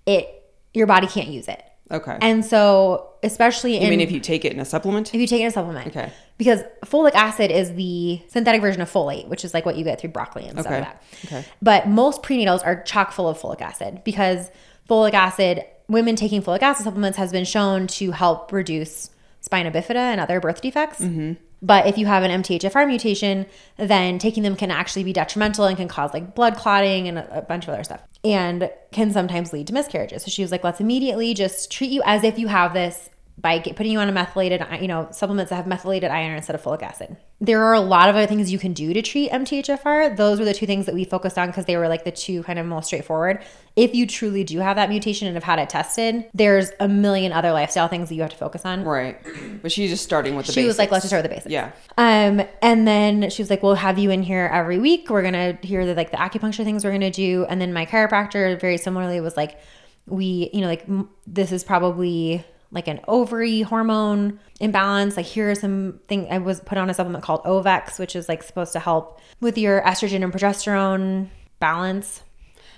it 0.05 0.27
your 0.73 0.87
body 0.87 1.07
can't 1.07 1.27
use 1.27 1.47
it. 1.49 1.61
Okay. 1.91 2.17
And 2.21 2.43
so, 2.45 3.09
especially 3.23 3.77
in 3.77 3.85
I 3.85 3.89
mean, 3.89 4.01
if 4.01 4.11
you 4.11 4.19
take 4.19 4.45
it 4.45 4.53
in 4.53 4.59
a 4.59 4.65
supplement. 4.65 5.13
if 5.13 5.19
you 5.19 5.27
take 5.27 5.41
it 5.41 5.43
in 5.43 5.49
a 5.49 5.51
supplement, 5.51 5.87
Okay. 5.87 6.11
because 6.37 6.61
folic 6.85 7.13
acid 7.13 7.51
is 7.51 7.73
the 7.75 8.21
synthetic 8.29 8.61
version 8.61 8.81
of 8.81 8.91
folate, 8.91 9.27
which 9.27 9.43
is 9.45 9.53
like 9.53 9.65
what 9.65 9.75
you 9.77 9.83
get 9.83 9.99
through 9.99 10.11
broccoli 10.11 10.43
and 10.47 10.53
stuff 10.59 10.65
Okay. 10.67 10.79
like 10.81 10.83
that. 10.85 11.03
Okay. 11.25 11.45
But 11.61 11.87
most 11.87 12.23
prenatals 12.23 12.65
are 12.65 12.81
chock 12.83 13.11
full 13.11 13.27
of 13.27 13.37
folic 13.39 13.61
acid 13.61 14.01
because 14.03 14.49
folic 14.89 15.13
acid, 15.13 15.63
women 15.87 16.15
taking 16.15 16.41
folic 16.41 16.61
acid 16.61 16.85
supplements 16.85 17.17
has 17.17 17.31
been 17.31 17.45
shown 17.45 17.87
to 17.87 18.11
help 18.11 18.51
reduce 18.51 19.09
spina 19.41 19.71
bifida 19.71 19.95
and 19.95 20.19
other 20.21 20.39
birth 20.39 20.61
defects. 20.61 21.01
Mm-hmm. 21.01 21.33
But 21.61 21.85
if 21.85 21.97
you 21.97 22.07
have 22.07 22.23
an 22.23 22.41
MTHFR 22.41 22.87
mutation, 22.87 23.45
then 23.77 24.17
taking 24.17 24.43
them 24.43 24.55
can 24.55 24.71
actually 24.71 25.03
be 25.03 25.13
detrimental 25.13 25.65
and 25.65 25.77
can 25.77 25.87
cause 25.87 26.13
like 26.13 26.33
blood 26.33 26.55
clotting 26.55 27.07
and 27.07 27.19
a, 27.19 27.45
bunch 27.47 27.65
of 27.67 27.73
other 27.73 27.83
stuff 27.83 28.01
and 28.23 28.69
can 28.91 29.11
sometimes 29.11 29.53
lead 29.53 29.67
to 29.67 29.73
miscarriages. 29.73 30.23
So 30.23 30.31
she 30.31 30.41
was 30.41 30.51
like, 30.51 30.63
let's 30.63 30.79
immediately 30.79 31.33
just 31.33 31.71
treat 31.71 31.91
you 31.91 32.01
as 32.05 32.23
if 32.23 32.39
you 32.39 32.47
have 32.47 32.73
this 32.73 33.09
by 33.41 33.59
putting 33.59 33.91
you 33.91 33.99
on 33.99 34.07
a 34.07 34.11
methylated, 34.11 34.63
you 34.79 34.87
know, 34.87 35.07
supplements 35.11 35.49
that 35.49 35.55
have 35.55 35.67
methylated 35.67 36.11
iron 36.11 36.35
instead 36.35 36.53
of 36.53 36.61
folic 36.61 36.83
acid. 36.83 37.17
There 37.39 37.63
are 37.63 37.73
a 37.73 37.81
lot 37.81 38.07
of 38.07 38.15
other 38.15 38.27
things 38.27 38.51
you 38.51 38.59
can 38.59 38.71
do 38.73 38.93
to 38.93 39.01
treat 39.01 39.31
MTHFR. 39.31 40.15
Those 40.15 40.37
were 40.37 40.45
the 40.45 40.53
two 40.53 40.67
things 40.67 40.85
that 40.85 40.93
we 40.93 41.05
focused 41.05 41.39
on 41.39 41.47
because 41.47 41.65
they 41.65 41.75
were 41.75 41.87
like 41.87 42.03
the 42.03 42.11
two 42.11 42.43
kind 42.43 42.59
of 42.59 42.67
most 42.67 42.87
straightforward. 42.87 43.43
If 43.75 43.95
you 43.95 44.05
truly 44.05 44.43
do 44.43 44.59
have 44.59 44.75
that 44.75 44.89
mutation 44.89 45.27
and 45.27 45.35
have 45.35 45.43
had 45.43 45.57
it 45.57 45.69
tested, 45.69 46.25
there's 46.33 46.71
a 46.79 46.87
million 46.87 47.31
other 47.31 47.51
lifestyle 47.51 47.87
things 47.87 48.09
that 48.09 48.15
you 48.15 48.21
have 48.21 48.31
to 48.31 48.37
focus 48.37 48.65
on. 48.65 48.83
Right. 48.83 49.17
But 49.61 49.71
she's 49.71 49.89
just 49.89 50.03
starting 50.03 50.35
with 50.35 50.45
the 50.45 50.51
basics. 50.51 50.61
She 50.61 50.67
was 50.67 50.77
like, 50.77 50.91
let's 50.91 51.03
just 51.03 51.09
start 51.09 51.23
with 51.23 51.31
the 51.31 51.35
basics. 51.35 51.51
Yeah. 51.51 51.71
Um, 51.97 52.45
and 52.61 52.87
then 52.87 53.29
she 53.31 53.41
was 53.41 53.49
like, 53.49 53.63
"We'll 53.63 53.75
have 53.75 53.97
you 53.97 54.11
in 54.11 54.21
here 54.21 54.49
every 54.53 54.77
week. 54.77 55.09
We're 55.09 55.23
gonna 55.23 55.57
hear 55.63 55.85
the 55.85 55.95
like 55.95 56.11
the 56.11 56.17
acupuncture 56.17 56.63
things 56.63 56.83
we're 56.83 56.91
gonna 56.91 57.09
do." 57.09 57.45
And 57.49 57.59
then 57.59 57.73
my 57.73 57.85
chiropractor 57.85 58.59
very 58.59 58.77
similarly 58.77 59.19
was 59.21 59.35
like, 59.37 59.59
"We, 60.05 60.49
you 60.53 60.61
know, 60.61 60.67
like 60.67 60.83
m- 60.87 61.09
this 61.25 61.51
is 61.51 61.63
probably 61.63 62.45
like 62.71 62.87
an 62.87 62.99
ovary 63.07 63.61
hormone 63.61 64.39
imbalance. 64.59 65.17
Like 65.17 65.25
here 65.25 65.51
are 65.51 65.55
some 65.55 65.99
thing. 66.07 66.27
I 66.31 66.37
was 66.37 66.59
put 66.61 66.77
on 66.77 66.89
a 66.89 66.93
supplement 66.93 67.23
called 67.23 67.43
Ovex, 67.43 67.99
which 67.99 68.15
is 68.15 68.29
like 68.29 68.43
supposed 68.43 68.73
to 68.73 68.79
help 68.79 69.19
with 69.41 69.57
your 69.57 69.81
estrogen 69.81 70.23
and 70.23 70.31
progesterone 70.33 71.27
balance." 71.59 72.23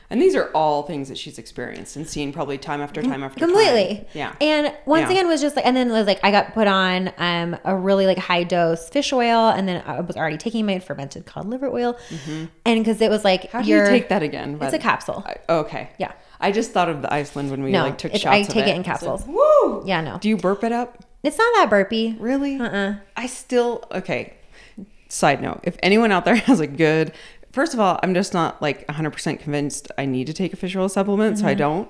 And 0.10 0.22
these 0.22 0.36
are 0.36 0.52
all 0.54 0.84
things 0.84 1.08
that 1.10 1.18
she's 1.18 1.40
experienced 1.40 1.96
and 1.96 2.08
seen 2.08 2.34
probably 2.34 2.60
time 2.60 2.82
after 2.82 3.02
time 3.02 3.24
after 3.24 3.40
completely 3.44 3.96
time. 3.96 4.06
Yeah. 4.14 4.36
and 4.42 4.72
once 4.86 5.04
Yeah. 5.06 5.12
again 5.12 5.28
was 5.28 5.42
just 5.42 5.56
like 5.56 5.66
and 5.66 5.76
then 5.76 5.88
it 5.90 5.92
was 5.92 6.06
like 6.06 6.20
i 6.24 6.30
got 6.30 6.54
put 6.54 6.68
on 6.68 7.12
um 7.18 7.58
a 7.64 7.76
really 7.76 8.06
like 8.06 8.20
high 8.20 8.44
dose 8.44 8.90
fish 8.90 9.12
oil 9.12 9.50
and 9.50 9.68
then 9.68 9.82
i 9.88 10.02
was 10.02 10.16
already 10.16 10.38
taking 10.38 10.68
my 10.68 10.78
fermented 10.78 11.26
cod 11.26 11.46
liver 11.48 11.68
oil 11.68 11.98
and 12.28 12.50
because 12.86 13.02
it 13.02 13.10
was 13.10 13.24
like 13.24 13.44
Mm-hmm. 13.44 13.58
How 13.58 13.64
do 13.64 13.70
you 13.72 13.86
take 13.86 14.10
that 14.10 14.22
again? 14.22 14.60
it's 14.62 14.74
a 14.74 14.78
capsule 14.78 15.24
I- 15.26 15.38
okay. 15.52 15.90
Yeah. 15.98 16.12
I 16.44 16.52
just 16.52 16.72
thought 16.72 16.90
of 16.90 17.02
the 17.02 17.12
Iceland 17.14 17.50
when 17.52 17.64
we 17.64 17.72
No, 17.72 17.84
like 17.84 17.98
took 17.98 18.12
shots 18.12 18.26
I 18.26 18.38
of 18.38 18.48
take 18.50 18.68
it 18.68 18.76
in 18.76 18.82
I 18.82 18.84
said, 18.84 18.86
capsules. 18.86 19.26
Woo! 19.26 19.84
yeah 19.86 20.02
no 20.02 20.18
Do 20.20 20.30
you 20.30 20.38
burp 20.38 20.64
it 20.64 20.72
up? 20.72 20.98
it's 21.24 21.38
not 21.38 21.52
that 21.56 21.70
burpy 21.70 22.16
Really? 22.20 22.60
uh-uh 22.60 22.96
I 23.18 23.28
still 23.28 23.84
okay. 23.92 24.34
Side 25.10 25.42
note: 25.42 25.60
If 25.64 25.78
anyone 25.84 26.12
out 26.12 26.26
there 26.26 26.36
has 26.50 26.60
a 26.60 26.68
good, 26.68 27.14
first 27.52 27.74
of 27.76 27.80
all, 27.80 28.00
I'm 28.04 28.14
just 28.16 28.34
not 28.34 28.62
like 28.62 28.84
100 28.88 29.12
percent 29.12 29.40
convinced 29.40 29.92
I 29.98 30.06
need 30.06 30.28
to 30.28 30.34
take 30.34 30.54
a 30.54 30.56
fish 30.56 30.76
oil 30.76 30.90
supplement, 30.90 31.36
Mm-hmm. 31.36 31.42
so 31.46 31.48
I 31.50 31.54
don't. 31.54 31.90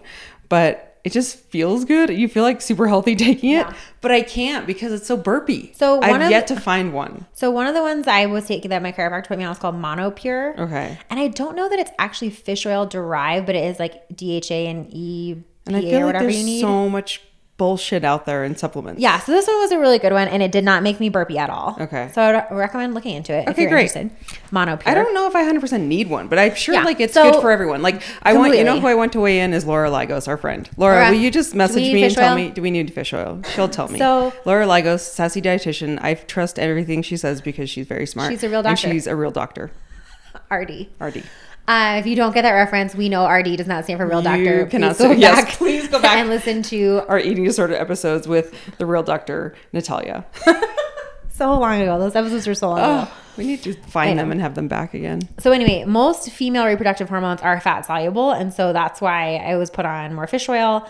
But 0.50 0.93
it 1.04 1.12
just 1.12 1.38
feels 1.38 1.84
good. 1.86 2.10
You 2.10 2.28
feel 2.30 2.44
like 2.44 2.62
super 2.62 2.88
healthy 2.88 3.16
taking 3.28 3.50
it, 3.52 3.54
Yeah. 3.68 3.74
but 4.02 4.12
I 4.12 4.22
can't 4.22 4.66
because 4.66 4.92
it's 4.94 5.06
so 5.08 5.18
burpy. 5.18 5.74
So 5.76 6.00
I've 6.02 6.32
yet 6.32 6.48
to 6.48 6.60
find 6.60 6.94
one. 6.94 7.26
so 7.34 7.52
one 7.52 7.68
of 7.68 7.74
the 7.76 7.82
ones 7.82 8.08
i 8.08 8.26
was 8.26 8.46
taking 8.48 8.70
that 8.70 8.82
my 8.82 8.92
chiropractor 8.92 9.28
put 9.28 9.38
me 9.38 9.44
on 9.44 9.52
is 9.52 9.58
called 9.60 9.76
monopure 9.76 10.58
Okay. 10.58 10.98
and 11.10 11.20
i 11.20 11.28
don't 11.28 11.56
know 11.56 11.68
that 11.70 11.80
it's 11.80 11.92
actually 12.00 12.30
fish 12.30 12.66
oil 12.66 12.86
derived 12.86 13.46
but 13.46 13.56
it 13.56 13.64
is 13.66 13.80
like 13.80 14.08
dha 14.16 14.40
and 14.70 14.88
e 14.94 15.36
And 15.66 15.76
I 15.76 15.80
or 15.80 15.82
feel 15.82 15.92
like 16.00 16.06
whatever 16.06 16.26
there's 16.26 16.38
you 16.40 16.46
need 16.46 16.62
so 16.62 16.90
much 16.90 17.22
bullshit 17.64 18.04
out 18.04 18.26
there 18.26 18.44
in 18.44 18.58
supplements. 18.58 19.00
Yeah, 19.00 19.20
so 19.20 19.32
this 19.32 19.48
one 19.48 19.58
was 19.60 19.72
a 19.72 19.80
really 19.80 19.98
good 19.98 20.12
one, 20.12 20.28
and 20.28 20.44
it 20.44 20.52
did 20.52 20.66
not 20.66 20.84
make 20.84 21.00
me 21.00 21.08
burpy 21.08 21.38
at 21.38 21.50
all. 21.50 21.78
Okay. 21.80 22.10
So 22.14 22.22
I 22.22 22.46
would 22.52 22.58
recommend 22.58 22.94
looking 22.94 23.16
into 23.16 23.32
it 23.34 23.44
if 23.44 23.50
Okay, 23.52 23.62
you're 23.62 23.72
great. 23.72 23.96
interested. 23.96 24.12
Mono 24.52 24.76
Pure. 24.76 24.92
I 24.92 24.94
don't 24.94 25.14
know 25.14 25.26
if 25.28 25.34
I 25.36 25.44
100% 25.44 25.82
need 25.88 26.10
one, 26.10 26.28
but 26.28 26.38
I'm 26.38 26.56
sure 26.56 26.76
Yeah, 26.76 26.84
like 26.84 27.00
it's 27.00 27.14
so- 27.14 27.32
good 27.32 27.42
for 27.42 27.52
everyone. 27.52 27.82
Like 27.82 28.02
I 28.22 28.34
want, 28.34 28.58
you 28.58 28.66
know 28.66 28.82
who 28.82 28.88
I 28.88 28.96
want 28.96 29.14
to 29.14 29.22
weigh 29.22 29.40
in 29.40 29.54
is 29.54 29.66
Laura 29.66 29.90
Lagos, 29.90 30.28
our 30.28 30.36
friend. 30.36 30.70
Laura, 30.76 30.96
Laura, 30.96 31.12
will 31.12 31.18
you 31.20 31.32
just 31.32 31.56
message 31.56 31.78
me 31.94 32.04
and 32.04 32.14
tell 32.14 32.32
oil? 32.32 32.36
me, 32.36 32.50
do 32.50 32.62
we 32.62 32.70
need 32.70 32.94
fish 32.94 33.14
oil? 33.14 33.42
She'll 33.56 33.70
tell 33.70 33.88
me. 33.88 33.98
So- 33.98 34.34
Laura 34.44 34.68
Lagos, 34.68 35.04
sassy 35.10 35.42
dietitian. 35.42 36.00
I 36.02 36.16
trust 36.16 36.60
everything 36.60 37.02
she 37.02 37.16
says 37.16 37.40
because 37.40 37.70
she's 37.70 37.88
very 37.88 38.06
smart. 38.06 38.30
She's 38.34 38.44
a 38.44 38.50
real 38.50 38.58
And 38.60 38.76
doctor. 38.76 38.90
she's 38.92 39.08
a 39.08 39.16
real 39.16 39.32
doctor. 39.32 39.72
RD. 40.52 40.88
RD. 41.00 41.24
Uh, 41.68 41.96
if 42.00 42.06
you 42.06 42.16
don't 42.16 42.34
get 42.34 42.42
that 42.42 42.52
reference, 42.52 42.94
we 42.94 43.08
know 43.08 43.26
RD 43.30 43.56
does 43.58 43.68
not 43.68 43.86
stand 43.86 43.98
for 44.00 44.06
real 44.06 44.20
You 44.20 44.24
doctor. 44.24 44.66
cannot 44.66 44.98
please 44.98 45.06
go 45.08 45.14
say- 45.14 45.20
yes, 45.20 45.58
please 45.58 45.88
go 45.88 46.02
back. 46.02 46.18
and 46.18 46.30
listen 46.30 46.62
to 46.64 47.04
Our 47.08 47.20
eating 47.20 47.46
disorder 47.46 47.74
episodes 47.76 48.28
with 48.28 48.54
the 48.78 48.86
real 48.86 49.04
doctor, 49.04 49.56
Natalia. 49.72 50.26
so 51.30 51.58
long 51.58 51.82
ago. 51.82 51.98
Those 52.00 52.16
episodes 52.16 52.48
were 52.48 52.54
so 52.56 52.70
long 52.70 52.80
ago. 52.80 53.08
oh, 53.10 53.18
we 53.38 53.46
need 53.46 53.64
to 53.64 53.74
find 53.74 54.20
them 54.20 54.30
and 54.32 54.42
have 54.42 54.56
them 54.56 54.68
back 54.68 54.94
again. 54.94 55.22
So 55.40 55.52
anyway, 55.52 55.86
most 55.86 56.30
female 56.32 56.66
reproductive 56.66 57.08
hormones 57.10 57.42
are 57.42 57.60
fat 57.62 57.86
soluble, 57.86 58.32
and 58.32 58.54
so 58.54 58.74
that's 58.74 59.00
why 59.00 59.38
I 59.38 59.56
was 59.56 59.70
put 59.70 59.86
on 59.86 60.14
more 60.16 60.28
fish 60.28 60.50
oil. 60.50 60.88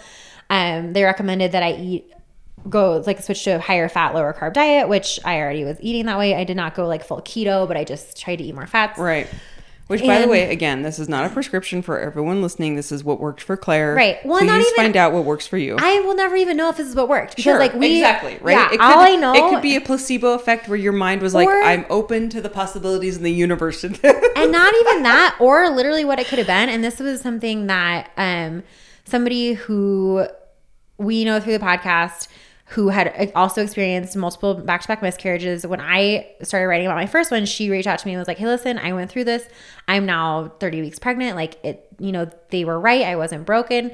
Um, 0.49 0.93
they 0.93 1.03
recommended 1.03 1.51
that 1.53 1.61
I 1.63 1.73
eat 1.73 2.09
go 2.69 3.03
like 3.05 3.21
switch 3.21 3.43
to 3.43 3.51
a 3.51 3.59
higher 3.59 3.89
fat, 3.89 4.13
lower 4.15 4.33
carb 4.33 4.53
diet, 4.53 4.87
which 4.89 5.19
I 5.25 5.39
already 5.39 5.65
was 5.65 5.77
eating 5.81 6.05
that 6.07 6.17
way. 6.17 6.33
I 6.33 6.45
did 6.45 6.55
not 6.57 6.73
go 6.75 6.87
like 6.87 7.03
full 7.03 7.21
keto, 7.21 7.67
but 7.67 7.75
I 7.77 7.83
just 7.83 8.17
tried 8.19 8.37
to 8.37 8.43
eat 8.43 8.55
more 8.55 8.65
fats. 8.67 8.97
Right. 8.97 9.27
Which, 9.87 10.01
by 10.01 10.21
the 10.21 10.27
way, 10.29 10.49
again, 10.49 10.81
this 10.81 10.97
is 10.97 11.09
not 11.09 11.25
a 11.25 11.29
prescription 11.29 11.81
for 11.81 11.99
everyone 11.99 12.41
listening. 12.41 12.75
This 12.75 12.91
is 12.91 13.03
what 13.03 13.19
worked 13.19 13.41
for 13.41 13.57
Claire. 13.57 13.93
Right. 13.93 14.25
Well, 14.25 14.39
Please 14.39 14.47
not 14.47 14.61
even- 14.61 14.73
find 14.75 14.97
out 14.97 15.11
what 15.11 15.25
works 15.25 15.45
for 15.45 15.57
you. 15.57 15.75
I 15.77 15.99
will 15.99 16.15
never 16.15 16.35
even 16.37 16.55
know 16.55 16.69
if 16.69 16.77
this 16.77 16.87
is 16.87 16.95
what 16.95 17.09
worked 17.09 17.35
because 17.35 17.59
like 17.59 17.73
we 17.73 17.97
exactly 17.97 18.37
right. 18.41 18.53
Yeah, 18.53 18.67
it 18.67 18.69
could, 18.71 18.81
all 18.81 18.99
I 18.99 19.15
know 19.15 19.33
it 19.33 19.49
could 19.49 19.61
be 19.61 19.75
a 19.75 19.81
placebo 19.81 20.33
effect 20.33 20.69
where 20.69 20.77
your 20.77 20.93
mind 20.93 21.21
was 21.21 21.33
like, 21.33 21.49
"I'm 21.49 21.85
open 21.89 22.29
to 22.29 22.41
the 22.41 22.49
possibilities 22.49 23.17
in 23.17 23.23
the 23.23 23.31
universe." 23.31 23.83
and 23.83 24.01
not 24.01 24.73
even 24.81 25.03
that 25.03 25.35
or 25.39 25.69
literally 25.69 26.05
what 26.05 26.19
it 26.19 26.27
could 26.27 26.37
have 26.39 26.47
been 26.47 26.69
and 26.69 26.83
this 26.83 26.99
was 26.99 27.21
something 27.21 27.67
that 27.67 28.11
um 28.17 28.63
somebody 29.03 29.53
who 29.53 30.25
we 30.97 31.25
know 31.25 31.39
through 31.39 31.57
the 31.57 31.63
podcast 31.63 32.27
who 32.73 32.89
had 32.89 33.07
uh, 33.17 33.27
also 33.35 33.61
experienced 33.61 34.15
multiple 34.15 34.55
back-to-back 34.55 35.01
miscarriages. 35.01 35.65
When 35.65 35.79
i 35.81 36.27
started 36.41 36.67
writing 36.67 36.87
about 36.87 36.95
my 36.95 37.05
first 37.05 37.31
one 37.31 37.45
she 37.45 37.69
reached 37.69 37.87
out 37.87 37.99
to 37.99 38.07
me 38.07 38.13
and 38.13 38.19
was 38.19 38.27
like 38.27 38.37
hey 38.37 38.45
listen 38.45 38.77
i 38.79 38.93
went 38.93 39.11
through 39.11 39.25
this. 39.25 39.47
I'm 39.87 40.05
now 40.05 40.53
30 40.59 40.81
weeks 40.81 40.99
pregnant. 40.99 41.35
Like 41.35 41.63
it 41.63 41.87
you 41.99 42.11
know 42.11 42.29
they 42.49 42.65
were 42.65 42.79
right. 42.79 43.03
I 43.03 43.15
wasn't 43.15 43.45
broken. 43.45 43.91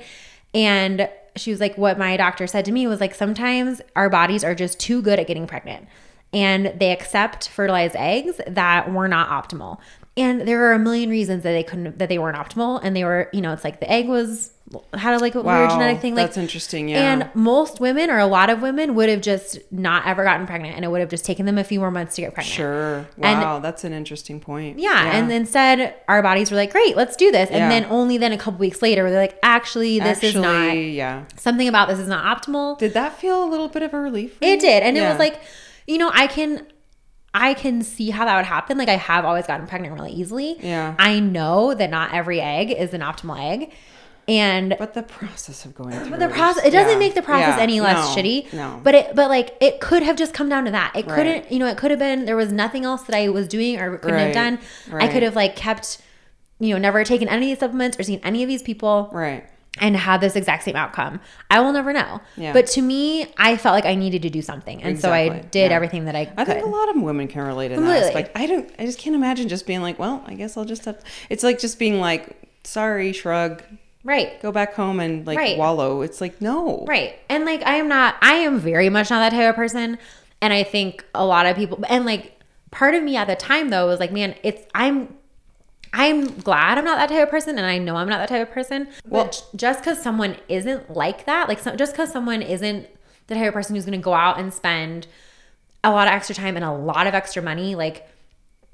And 0.53 1.09
she 1.35 1.51
was 1.51 1.59
like 1.59 1.77
what 1.77 1.97
my 1.97 2.17
doctor 2.17 2.47
said 2.47 2.65
to 2.65 2.71
me 2.71 2.87
was 2.87 2.99
like 2.99 3.13
sometimes 3.13 3.81
our 3.95 4.09
bodies 4.09 4.43
are 4.43 4.55
just 4.55 4.79
too 4.79 5.01
good 5.01 5.19
at 5.19 5.27
getting 5.27 5.45
pregnant 5.45 5.87
and 6.33 6.73
they 6.77 6.91
accept 6.91 7.49
fertilized 7.49 7.95
eggs 7.95 8.39
that 8.47 8.91
were 8.91 9.07
not 9.07 9.29
optimal. 9.29 9.79
And 10.19 10.47
there 10.47 10.63
are 10.65 10.73
a 10.73 10.79
million 10.79 11.09
reasons 11.09 11.43
that 11.43 11.51
they 11.51 11.63
couldn't 11.63 11.97
that 11.99 12.09
they 12.09 12.17
weren't 12.19 12.37
optimal 12.37 12.79
and 12.83 12.95
they 12.95 13.03
were, 13.03 13.29
you 13.33 13.41
know, 13.41 13.53
it's 13.53 13.63
like 13.63 13.79
the 13.79 13.89
egg 13.91 14.07
was 14.07 14.51
had 14.93 15.15
a 15.15 15.17
like 15.17 15.33
a 15.33 15.41
weird 15.41 15.67
genetic 15.71 15.99
thing 15.99 16.13
like 16.13 16.27
that's 16.27 16.37
interesting. 16.37 16.89
Yeah. 16.89 17.11
and 17.11 17.29
most 17.33 17.79
women 17.79 18.11
or 18.11 18.19
a 18.19 18.27
lot 18.27 18.51
of 18.51 18.61
women 18.61 18.93
would 18.93 19.09
have 19.09 19.21
just 19.21 19.57
not 19.71 20.05
ever 20.05 20.23
gotten 20.23 20.45
pregnant 20.45 20.75
and 20.75 20.85
it 20.85 20.89
would 20.89 20.99
have 20.99 21.09
just 21.09 21.25
taken 21.25 21.47
them 21.47 21.57
a 21.57 21.63
few 21.63 21.79
more 21.79 21.89
months 21.89 22.13
to 22.15 22.21
get 22.21 22.35
pregnant. 22.35 22.53
sure. 22.55 22.95
And- 23.19 23.39
Wow, 23.41 23.57
that's 23.59 23.83
an 23.83 23.93
interesting 23.93 24.39
point. 24.39 24.77
Yeah, 24.77 25.11
and 25.17 25.31
instead 25.31 25.95
our 26.07 26.21
bodies 26.21 26.51
were 26.51 26.57
like, 26.57 26.71
"Great, 26.71 26.95
let's 26.95 27.15
do 27.15 27.31
this." 27.31 27.49
And 27.49 27.57
Yeah. 27.59 27.69
then 27.69 27.85
only 27.89 28.19
then 28.19 28.31
a 28.31 28.37
couple 28.37 28.59
weeks 28.59 28.81
later, 28.83 29.09
they're 29.09 29.19
like, 29.19 29.39
"Actually, 29.41 29.99
this 29.99 30.21
is 30.23 30.35
not 30.35 30.73
yeah. 30.73 31.23
something 31.37 31.67
about 31.67 31.89
this 31.89 31.97
is 31.97 32.07
not 32.07 32.23
optimal." 32.25 32.77
Did 32.77 32.93
that 32.93 33.17
feel 33.19 33.43
a 33.43 33.49
little 33.49 33.69
bit 33.69 33.81
of 33.81 33.93
a 33.95 33.99
relief? 33.99 34.37
It 34.39 34.59
did. 34.59 34.83
And 34.83 34.95
it 34.97 35.01
was 35.01 35.17
like, 35.17 35.39
you 35.87 35.97
know, 35.97 36.11
I 36.13 36.27
can 36.27 36.67
I 37.33 37.53
can 37.53 37.81
see 37.83 38.09
how 38.09 38.25
that 38.25 38.35
would 38.37 38.45
happen. 38.45 38.77
Like 38.77 38.89
I 38.89 38.95
have 38.95 39.25
always 39.25 39.45
gotten 39.47 39.67
pregnant 39.67 39.93
really 39.93 40.11
easily. 40.11 40.57
Yeah. 40.59 40.95
I 40.97 41.19
know 41.19 41.73
that 41.73 41.89
not 41.89 42.13
every 42.13 42.41
egg 42.41 42.71
is 42.71 42.93
an 42.93 43.01
optimal 43.01 43.39
egg. 43.39 43.71
And 44.27 44.75
But 44.77 44.93
the 44.93 45.01
process 45.01 45.65
of 45.65 45.73
going 45.73 45.99
through 45.99 46.11
but 46.11 46.19
the 46.19 46.27
process 46.29 46.63
it 46.63 46.69
doesn't 46.69 46.93
yeah. 46.93 46.99
make 46.99 47.15
the 47.15 47.21
process 47.23 47.55
Yeah. 47.57 47.63
any 47.63 47.81
less 47.81 48.15
No, 48.15 48.21
shitty. 48.21 48.53
No. 48.53 48.79
But 48.83 48.93
it 48.95 49.15
but 49.15 49.27
like 49.29 49.55
it 49.59 49.79
could 49.79 50.03
have 50.03 50.15
just 50.17 50.33
come 50.35 50.49
down 50.49 50.65
to 50.65 50.71
that. 50.71 50.95
It 50.95 51.07
Right. 51.07 51.15
couldn't, 51.15 51.51
you 51.51 51.57
know, 51.57 51.65
it 51.65 51.77
could 51.77 51.89
have 51.89 51.99
been 51.99 52.25
there 52.25 52.35
was 52.35 52.51
nothing 52.51 52.85
else 52.85 53.01
that 53.03 53.15
I 53.15 53.29
was 53.29 53.47
doing 53.47 53.79
or 53.79 53.97
couldn't 53.97 54.19
have 54.19 54.27
Right. 54.27 54.33
done. 54.33 54.59
I 55.01 55.07
could 55.07 55.23
have 55.23 55.35
like 55.35 55.55
kept 55.55 55.99
you 56.61 56.73
know, 56.75 56.77
never 56.79 57.03
taken 57.05 57.29
any 57.29 57.45
of 57.45 57.55
these 57.55 57.59
supplements 57.59 57.97
or 57.97 58.03
seen 58.03 58.19
any 58.21 58.43
of 58.43 58.49
these 58.49 58.61
people 58.61 59.09
right. 59.13 59.45
And 59.79 59.95
had 59.95 60.21
this 60.21 60.35
exact 60.35 60.63
same 60.63 60.75
outcome. 60.75 61.19
I 61.49 61.59
will 61.59 61.71
never 61.71 61.93
know. 61.93 62.21
Yeah. 62.37 62.53
But 62.53 62.67
to 62.67 62.81
me, 62.81 63.27
I 63.37 63.57
felt 63.57 63.73
like 63.73 63.85
I 63.85 63.95
needed 63.95 64.21
to 64.23 64.29
do 64.29 64.41
something. 64.41 64.81
And 64.83 64.99
so 64.99 65.11
I 65.11 65.29
did 65.39 65.69
Yeah. 65.71 65.75
everything 65.75 66.05
that 66.05 66.15
I 66.15 66.25
could. 66.25 66.39
I 66.39 66.45
think 66.45 66.65
a 66.65 66.69
lot 66.69 66.89
of 66.95 67.01
women 67.01 67.27
can 67.27 67.41
relate 67.45 67.71
in 67.71 67.83
that 67.85 68.03
aspect. 68.03 68.31
I 68.35 68.45
don't. 68.45 68.69
I 68.79 68.85
just 68.85 68.99
can't 68.99 69.15
imagine 69.15 69.47
just 69.49 69.65
being 69.65 69.81
like, 69.81 69.97
well, 69.99 70.23
I 70.27 70.33
guess 70.35 70.57
I'll 70.57 70.65
just 70.65 70.85
have. 70.85 71.01
It's 71.29 71.43
like 71.43 71.59
just 71.59 71.79
being 71.79 71.99
like, 71.99 72.35
sorry, 72.63 73.13
shrug, 73.13 73.63
right. 74.03 74.41
go 74.41 74.51
back 74.51 74.73
home 74.73 74.99
and 74.99 75.25
like 75.25 75.37
Right. 75.37 75.57
wallow. 75.57 76.01
It's 76.01 76.21
like 76.21 76.41
no, 76.41 76.85
Right. 76.87 77.15
And 77.29 77.45
like 77.45 77.63
I 77.65 77.75
am 77.75 77.87
not 77.87 78.15
I 78.21 78.33
am 78.35 78.59
very 78.59 78.89
much 78.89 79.09
not 79.09 79.19
that 79.19 79.35
type 79.35 79.49
of 79.49 79.55
person. 79.55 79.97
And 80.41 80.53
I 80.53 80.63
think 80.63 81.03
a 81.13 81.25
lot 81.25 81.45
of 81.45 81.55
people 81.55 81.83
and 81.89 82.05
like 82.05 82.33
part 82.71 82.93
of 82.95 83.03
me 83.03 83.15
at 83.17 83.27
the 83.27 83.35
time 83.35 83.69
though 83.69 83.87
was 83.87 83.99
like, 83.99 84.11
man, 84.11 84.35
it's 84.43 84.61
I'm 84.75 85.15
I'm 85.93 86.39
glad 86.39 86.77
I'm 86.77 86.85
not 86.85 86.97
that 86.97 87.09
type 87.09 87.23
of 87.23 87.29
person 87.29 87.57
and 87.57 87.65
I 87.65 87.77
know 87.77 87.95
I'm 87.95 88.09
not 88.09 88.19
that 88.19 88.29
type 88.29 88.47
of 88.47 88.53
person. 88.53 88.87
Well, 89.05 89.31
just 89.55 89.83
cuz 89.83 90.01
someone 90.01 90.37
isn't 90.47 90.95
like 90.95 91.25
that, 91.25 91.47
like 91.47 91.59
some, 91.59 91.77
just 91.77 91.95
cuz 91.95 92.11
someone 92.11 92.41
isn't 92.41 92.87
the 93.27 93.35
type 93.35 93.47
of 93.47 93.53
person 93.53 93.75
who's 93.75 93.85
going 93.85 93.99
to 93.99 94.03
go 94.03 94.13
out 94.13 94.39
and 94.39 94.53
spend 94.53 95.07
a 95.83 95.91
lot 95.91 96.07
of 96.07 96.13
extra 96.13 96.35
time 96.35 96.55
and 96.55 96.65
a 96.65 96.71
lot 96.71 97.07
of 97.07 97.13
extra 97.13 97.41
money 97.41 97.75
like 97.75 98.07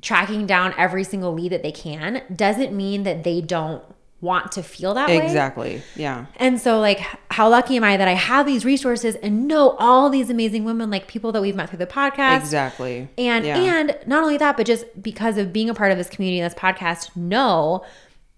tracking 0.02 0.46
down 0.46 0.74
every 0.78 1.04
single 1.04 1.34
lead 1.34 1.52
that 1.52 1.64
they 1.64 1.72
can 1.72 2.22
doesn't 2.34 2.76
mean 2.76 3.04
that 3.04 3.24
they 3.24 3.42
don't 3.42 3.84
want 4.26 4.52
to 4.54 4.64
feel 4.64 4.94
that 4.96 5.08
way. 5.08 5.24
Exactly. 5.24 5.82
Yeah. 5.96 6.26
And 6.36 6.60
so, 6.60 6.80
like, 6.80 7.00
how 7.32 7.48
lucky 7.48 7.78
am 7.78 7.84
I 7.86 7.96
that 7.96 8.08
I 8.10 8.14
have 8.16 8.46
these 8.46 8.66
resources 8.66 9.16
and 9.16 9.48
know 9.48 9.72
all 9.80 10.10
these 10.10 10.30
amazing 10.30 10.66
women, 10.66 10.90
like 10.90 11.08
people 11.08 11.32
that 11.32 11.42
we've 11.42 11.56
met 11.56 11.70
through 11.70 11.80
the 11.80 11.88
podcast. 11.88 12.40
Exactly. 12.40 13.08
And 13.18 13.46
Yeah. 13.46 13.58
and 13.60 13.98
not 14.06 14.24
only 14.24 14.38
that, 14.38 14.58
but 14.58 14.66
just 14.66 14.86
because 15.02 15.38
of 15.38 15.54
being 15.54 15.70
a 15.70 15.74
part 15.74 15.92
of 15.94 15.98
this 15.98 16.10
community, 16.10 16.42
this 16.42 16.54
podcast, 16.54 17.16
know 17.16 17.86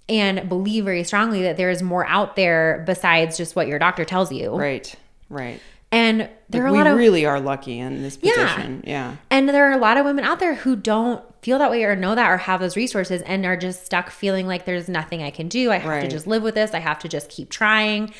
and 0.09 0.47
believe 0.47 0.85
very 0.85 1.03
strongly 1.03 1.41
that 1.41 1.57
there 1.57 1.69
is 1.69 1.81
more 1.81 2.05
out 2.07 2.35
there 2.35 2.83
besides 2.85 3.35
just 3.37 3.55
what 3.55 3.67
your 3.67 3.79
doctor 3.79 4.05
tells 4.05 4.31
you. 4.31 4.55
right. 4.55 4.93
Right. 5.29 5.59
And 5.91 6.29
there 6.49 6.63
are 6.63 6.67
a 6.67 6.71
we 6.71 6.77
lot 6.79 6.87
of 6.87 6.97
really 6.97 7.25
are 7.25 7.39
lucky 7.39 7.79
in 7.79 8.01
this 8.01 8.17
position. 8.17 8.83
Yeah. 8.85 9.15
and 9.29 9.47
there 9.47 9.69
are 9.69 9.73
a 9.73 9.77
lot 9.77 9.97
of 9.97 10.05
women 10.05 10.25
out 10.25 10.39
there 10.39 10.55
who 10.55 10.75
don't 10.75 11.23
feel 11.41 11.59
that 11.59 11.71
way 11.71 11.83
or 11.83 11.95
know 11.95 12.13
that 12.13 12.29
or 12.29 12.37
have 12.37 12.59
those 12.59 12.75
resources 12.75 13.21
and 13.21 13.45
are 13.45 13.55
just 13.55 13.85
stuck 13.85 14.09
feeling 14.09 14.47
like 14.47 14.65
there's 14.65 14.89
nothing 14.89 15.23
I 15.23 15.29
can 15.29 15.47
do. 15.47 15.71
I 15.71 15.77
have 15.77 16.01
to 16.01 16.09
just 16.09 16.27
live 16.27 16.43
with 16.43 16.55
this. 16.55 16.73
I 16.73 16.79
have 16.79 16.99
to 16.99 17.07
just 17.07 17.29
keep 17.29 17.49
trying. 17.49 18.13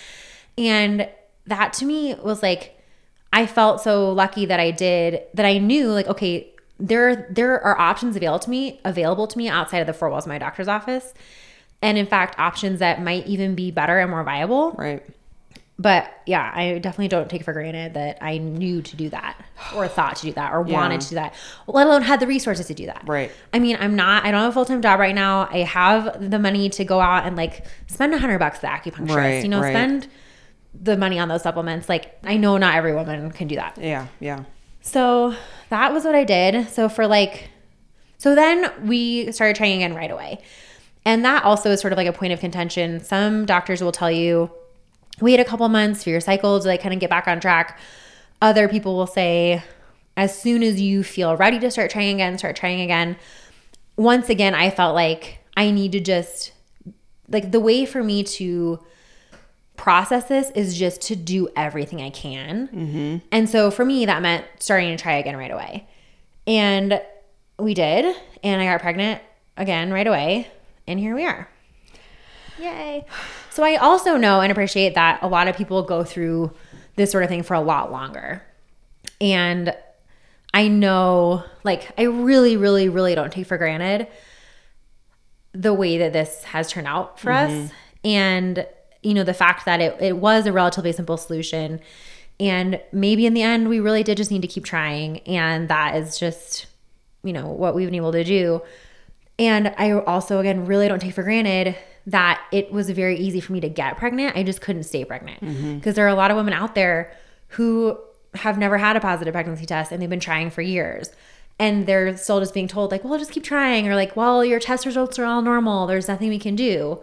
And 0.58 1.10
that 1.46 1.74
to 1.74 1.86
me 1.86 2.16
was 2.16 2.42
like 2.42 2.74
I 3.34 3.46
felt 3.46 3.82
so 3.82 4.12
lucky 4.12 4.46
that 4.46 4.60
I 4.60 4.72
did 4.72 5.24
that 5.34 5.46
I 5.46 5.58
knew 5.58 5.90
like 5.92 6.08
okay, 6.08 6.50
there 6.80 7.28
there 7.30 7.62
are 7.62 7.78
options 7.80 8.16
available 8.16 8.40
to 8.40 8.50
me 8.50 8.80
available 8.86 9.28
to 9.28 9.38
me 9.38 9.50
outside 9.50 9.80
of 9.80 9.88
the 9.88 9.94
four 9.94 10.10
walls 10.10 10.26
of 10.26 10.30
my 10.30 10.38
doctor's 10.38 10.68
office. 10.68 11.14
And 11.82 11.98
in 11.98 12.08
fact, 12.08 12.40
options 12.40 12.80
that 12.80 13.02
might 13.04 13.28
even 13.28 13.54
be 13.56 13.72
better 13.72 14.00
and 14.00 14.10
more 14.10 14.24
viable 14.24 14.72
Right. 14.72 15.04
But 15.80 16.12
yeah, 16.26 16.52
I 16.54 16.80
definitely 16.80 17.10
don't 17.10 17.30
take 17.30 17.44
for 17.44 17.54
granted 17.54 17.94
that 17.94 18.18
I 18.20 18.40
knew 18.40 18.82
to 18.82 18.96
do 18.96 19.10
that 19.10 19.40
or 19.76 19.88
thought 19.88 20.16
to 20.18 20.24
do 20.24 20.34
that 20.34 20.52
or 20.54 20.62
wanted 20.62 21.02
to 21.02 21.10
do 21.10 21.16
that, 21.16 21.36
let 21.68 21.86
alone 21.86 22.02
had 22.02 22.20
the 22.20 22.28
resources 22.28 22.66
to 22.68 22.74
do 22.74 22.88
that. 22.88 23.04
Right. 23.06 23.32
I 23.54 23.60
mean, 23.60 23.78
I'm 23.80 23.96
not, 23.96 24.26
I 24.26 24.32
don't 24.32 24.42
have 24.42 24.50
a 24.50 24.54
full 24.54 24.66
time 24.66 24.82
job 24.82 25.00
right 25.00 25.14
now. 25.14 25.48
I 25.52 25.60
have 25.60 26.30
the 26.32 26.40
money 26.40 26.70
to 26.70 26.84
go 26.84 27.00
out 27.00 27.26
and 27.26 27.36
like 27.36 27.66
spend 27.88 28.14
a 28.14 28.18
hundred 28.18 28.40
bucks 28.40 28.64
at 28.64 28.84
the 28.84 28.92
acupuncturist, 28.92 29.16
Right, 29.16 29.44
you 29.44 29.50
know, 29.50 29.62
right. 29.62 29.72
spend 29.72 30.08
the 30.80 30.98
money 30.98 31.20
on 31.20 31.28
those 31.28 31.44
supplements. 31.44 31.88
Like, 31.90 32.18
I 32.24 32.38
know 32.38 32.58
not 32.58 32.76
every 32.76 32.94
woman 32.94 33.32
can 33.32 33.48
do 33.48 33.56
that. 33.56 33.78
Yeah. 33.80 34.08
Yeah. 34.20 34.46
So 34.82 35.36
that 35.70 35.94
was 35.94 36.06
what 36.06 36.16
I 36.16 36.24
did. 36.24 36.70
So 36.70 36.90
for 36.90 37.06
like, 37.08 37.50
so 38.18 38.34
then 38.34 38.72
we 38.88 39.32
started 39.32 39.56
trying 39.56 39.76
again 39.76 39.94
right 39.94 40.10
away. 40.10 40.40
And 41.06 41.24
that 41.24 41.44
also 41.44 41.72
is 41.72 41.80
sort 41.80 41.94
of 41.94 41.98
like 41.98 42.08
a 42.08 42.14
point 42.14 42.34
of 42.34 42.40
contention. 42.40 43.00
Some 43.04 43.46
doctors 43.46 43.82
will 43.82 43.92
tell 43.92 44.12
you, 44.12 44.52
wait 45.22 45.40
a 45.40 45.46
couple 45.46 45.68
months 45.70 46.04
for 46.04 46.10
your 46.10 46.22
cycle 46.22 46.60
to 46.60 46.68
like 46.68 46.82
kind 46.82 46.94
of 46.94 47.00
get 47.00 47.10
back 47.10 47.28
on 47.28 47.40
track. 47.40 47.80
Other 48.42 48.68
people 48.68 48.96
will 48.96 49.08
say, 49.08 49.64
as 50.16 50.40
soon 50.40 50.64
as 50.64 50.80
you 50.80 51.04
feel 51.04 51.36
ready 51.36 51.60
to 51.60 51.72
start 51.72 51.92
trying 51.92 52.16
again, 52.16 52.38
start 52.38 52.56
trying 52.56 52.82
again. 52.82 53.18
Once 53.96 54.30
again, 54.30 54.54
I 54.54 54.70
felt 54.70 54.94
like 54.96 55.40
I 55.56 55.72
need 55.72 55.92
to 55.94 56.00
just, 56.00 56.52
like, 57.30 57.52
the 57.52 57.60
way 57.60 57.86
for 57.86 58.04
me 58.04 58.24
to 58.24 58.80
process 59.76 60.28
this 60.28 60.52
is 60.52 60.78
just 60.78 61.02
to 61.02 61.16
do 61.16 61.50
everything 61.56 62.02
I 62.02 62.10
can. 62.10 63.22
And 63.32 63.50
so 63.50 63.72
for 63.72 63.86
me, 63.86 64.06
that 64.06 64.22
meant 64.22 64.46
starting 64.60 64.96
to 64.96 65.02
try 65.02 65.14
again 65.14 65.36
right 65.36 65.52
away. 65.52 65.88
And 66.46 67.02
we 67.60 67.74
did. 67.74 68.16
And 68.44 68.62
I 68.62 68.66
got 68.66 68.82
pregnant 68.82 69.22
again 69.56 69.92
right 69.92 70.08
away. 70.08 70.48
And 70.88 71.00
here 71.00 71.16
we 71.16 71.26
are. 71.26 71.50
Yay. 72.60 73.06
So 73.58 73.64
I 73.64 73.78
also 73.78 74.18
know 74.18 74.40
and 74.42 74.52
appreciate 74.52 74.94
that 74.94 75.18
a 75.24 75.28
lot 75.28 75.48
of 75.48 75.58
people 75.58 75.82
go 75.82 76.04
through 76.04 76.52
this 76.96 77.10
sort 77.10 77.24
of 77.24 77.30
thing 77.32 77.42
for 77.42 77.56
a 77.56 77.60
lot 77.60 77.92
longer. 77.92 78.44
And 79.20 79.76
I 80.54 80.68
know, 80.68 81.44
like, 81.64 81.90
I 81.98 82.04
really, 82.04 82.56
really, 82.56 82.88
really 82.88 83.16
don't 83.16 83.34
take 83.34 83.48
for 83.48 83.58
granted 83.58 84.10
the 85.54 85.74
way 85.74 85.98
that 85.98 86.14
this 86.14 86.44
has 86.44 86.70
turned 86.70 86.86
out 86.86 87.20
for 87.20 87.32
us. 87.32 87.50
Mm-hmm. 87.50 88.08
And, 88.08 88.68
you 89.02 89.16
know, 89.16 89.24
the 89.24 89.34
fact 89.34 89.66
that 89.66 89.82
it, 89.82 90.00
it 90.00 90.18
was 90.18 90.46
a 90.46 90.54
relatively 90.54 90.92
simple 90.92 91.18
solution. 91.18 91.80
And 92.40 92.80
maybe 92.92 93.26
in 93.26 93.34
the 93.34 93.42
end, 93.42 93.70
we 93.70 93.80
really 93.80 94.04
did 94.04 94.18
just 94.18 94.30
need 94.30 94.44
to 94.44 94.48
keep 94.48 94.66
trying. 94.66 95.22
And 95.22 95.68
that 95.68 95.96
is 95.96 96.20
just, 96.20 96.68
you 97.24 97.34
know, 97.34 97.48
what 97.48 97.74
we've 97.74 97.88
been 97.88 97.96
able 97.96 98.12
to 98.12 98.24
do. 98.24 98.62
And 99.40 99.74
I 99.80 99.94
also, 99.94 100.38
again, 100.38 100.68
really 100.68 100.88
don't 100.88 101.00
take 101.00 101.16
for 101.16 101.24
granted 101.24 101.76
that 102.08 102.42
it 102.52 102.72
was 102.72 102.90
very 102.90 103.18
easy 103.18 103.40
for 103.40 103.54
me 103.54 103.60
to 103.60 103.70
get 103.70 103.98
pregnant. 103.98 104.36
I 104.36 104.44
just 104.44 104.62
couldn't 104.62 104.84
stay 104.84 105.06
pregnant 105.06 105.42
mm-hmm. 105.42 105.76
because 105.76 105.96
there 105.96 106.06
are 106.06 106.10
a 106.10 106.16
lot 106.16 106.32
of 106.32 106.38
women 106.38 106.54
out 106.54 106.74
there 106.74 107.14
who 107.50 108.00
have 108.34 108.58
never 108.58 108.78
had 108.78 108.96
a 108.96 109.00
positive 109.00 109.34
pregnancy 109.34 109.66
test 109.66 109.92
and 109.92 110.02
they've 110.02 110.10
been 110.10 110.20
trying 110.20 110.50
for 110.50 110.62
years. 110.62 111.12
And 111.60 111.86
they're 111.88 112.16
still 112.18 112.40
just 112.40 112.54
being 112.54 112.68
told, 112.68 112.92
like, 112.92 113.04
well, 113.04 113.18
just 113.18 113.32
keep 113.32 113.44
trying, 113.44 113.88
or 113.88 113.96
like, 113.96 114.16
well, 114.16 114.46
your 114.46 114.60
test 114.60 114.86
results 114.86 115.18
are 115.18 115.26
all 115.26 115.42
normal. 115.42 115.88
There's 115.88 116.08
nothing 116.08 116.30
we 116.30 116.38
can 116.38 116.56
do. 116.56 117.02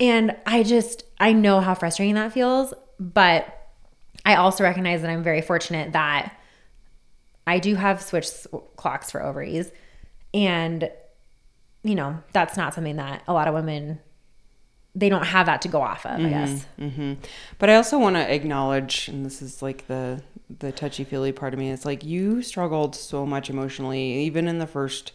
And 0.00 0.34
I 0.46 0.62
just, 0.62 1.04
I 1.20 1.32
know 1.32 1.60
how 1.60 1.74
frustrating 1.74 2.14
that 2.14 2.32
feels. 2.32 2.72
But 2.98 3.46
I 4.24 4.34
also 4.34 4.64
recognize 4.64 5.02
that 5.02 5.10
I'm 5.10 5.22
very 5.22 5.42
fortunate 5.42 5.92
that 5.92 6.34
I 7.46 7.58
do 7.58 7.74
have 7.74 8.02
switch 8.02 8.28
clocks 8.76 9.10
for 9.10 9.22
ovaries. 9.22 9.70
And, 10.32 10.90
you 11.82 11.94
know, 11.94 12.22
that's 12.32 12.56
not 12.56 12.74
something 12.74 12.96
that 12.96 13.22
a 13.28 13.32
lot 13.32 13.48
of 13.48 13.54
women, 13.54 14.00
they 14.94 15.08
don't 15.08 15.26
have 15.26 15.46
that 15.46 15.62
to 15.62 15.68
go 15.68 15.80
off 15.80 16.04
of, 16.06 16.20
I 16.24 16.28
guess. 16.28 16.64
hmm 16.78 17.14
But 17.58 17.70
I 17.70 17.76
also 17.76 17.98
want 17.98 18.16
to 18.16 18.32
acknowledge, 18.34 19.08
and 19.08 19.24
this 19.24 19.42
is 19.42 19.62
like 19.62 19.86
the 19.86 20.22
the 20.60 20.72
touchy 20.72 21.04
feely 21.04 21.30
part 21.30 21.52
of 21.52 21.58
me. 21.60 21.70
It's 21.70 21.84
like 21.84 22.02
you 22.04 22.42
struggled 22.42 22.96
so 22.96 23.26
much 23.26 23.50
emotionally, 23.50 24.00
even 24.20 24.48
in 24.48 24.58
the 24.58 24.66
first, 24.66 25.12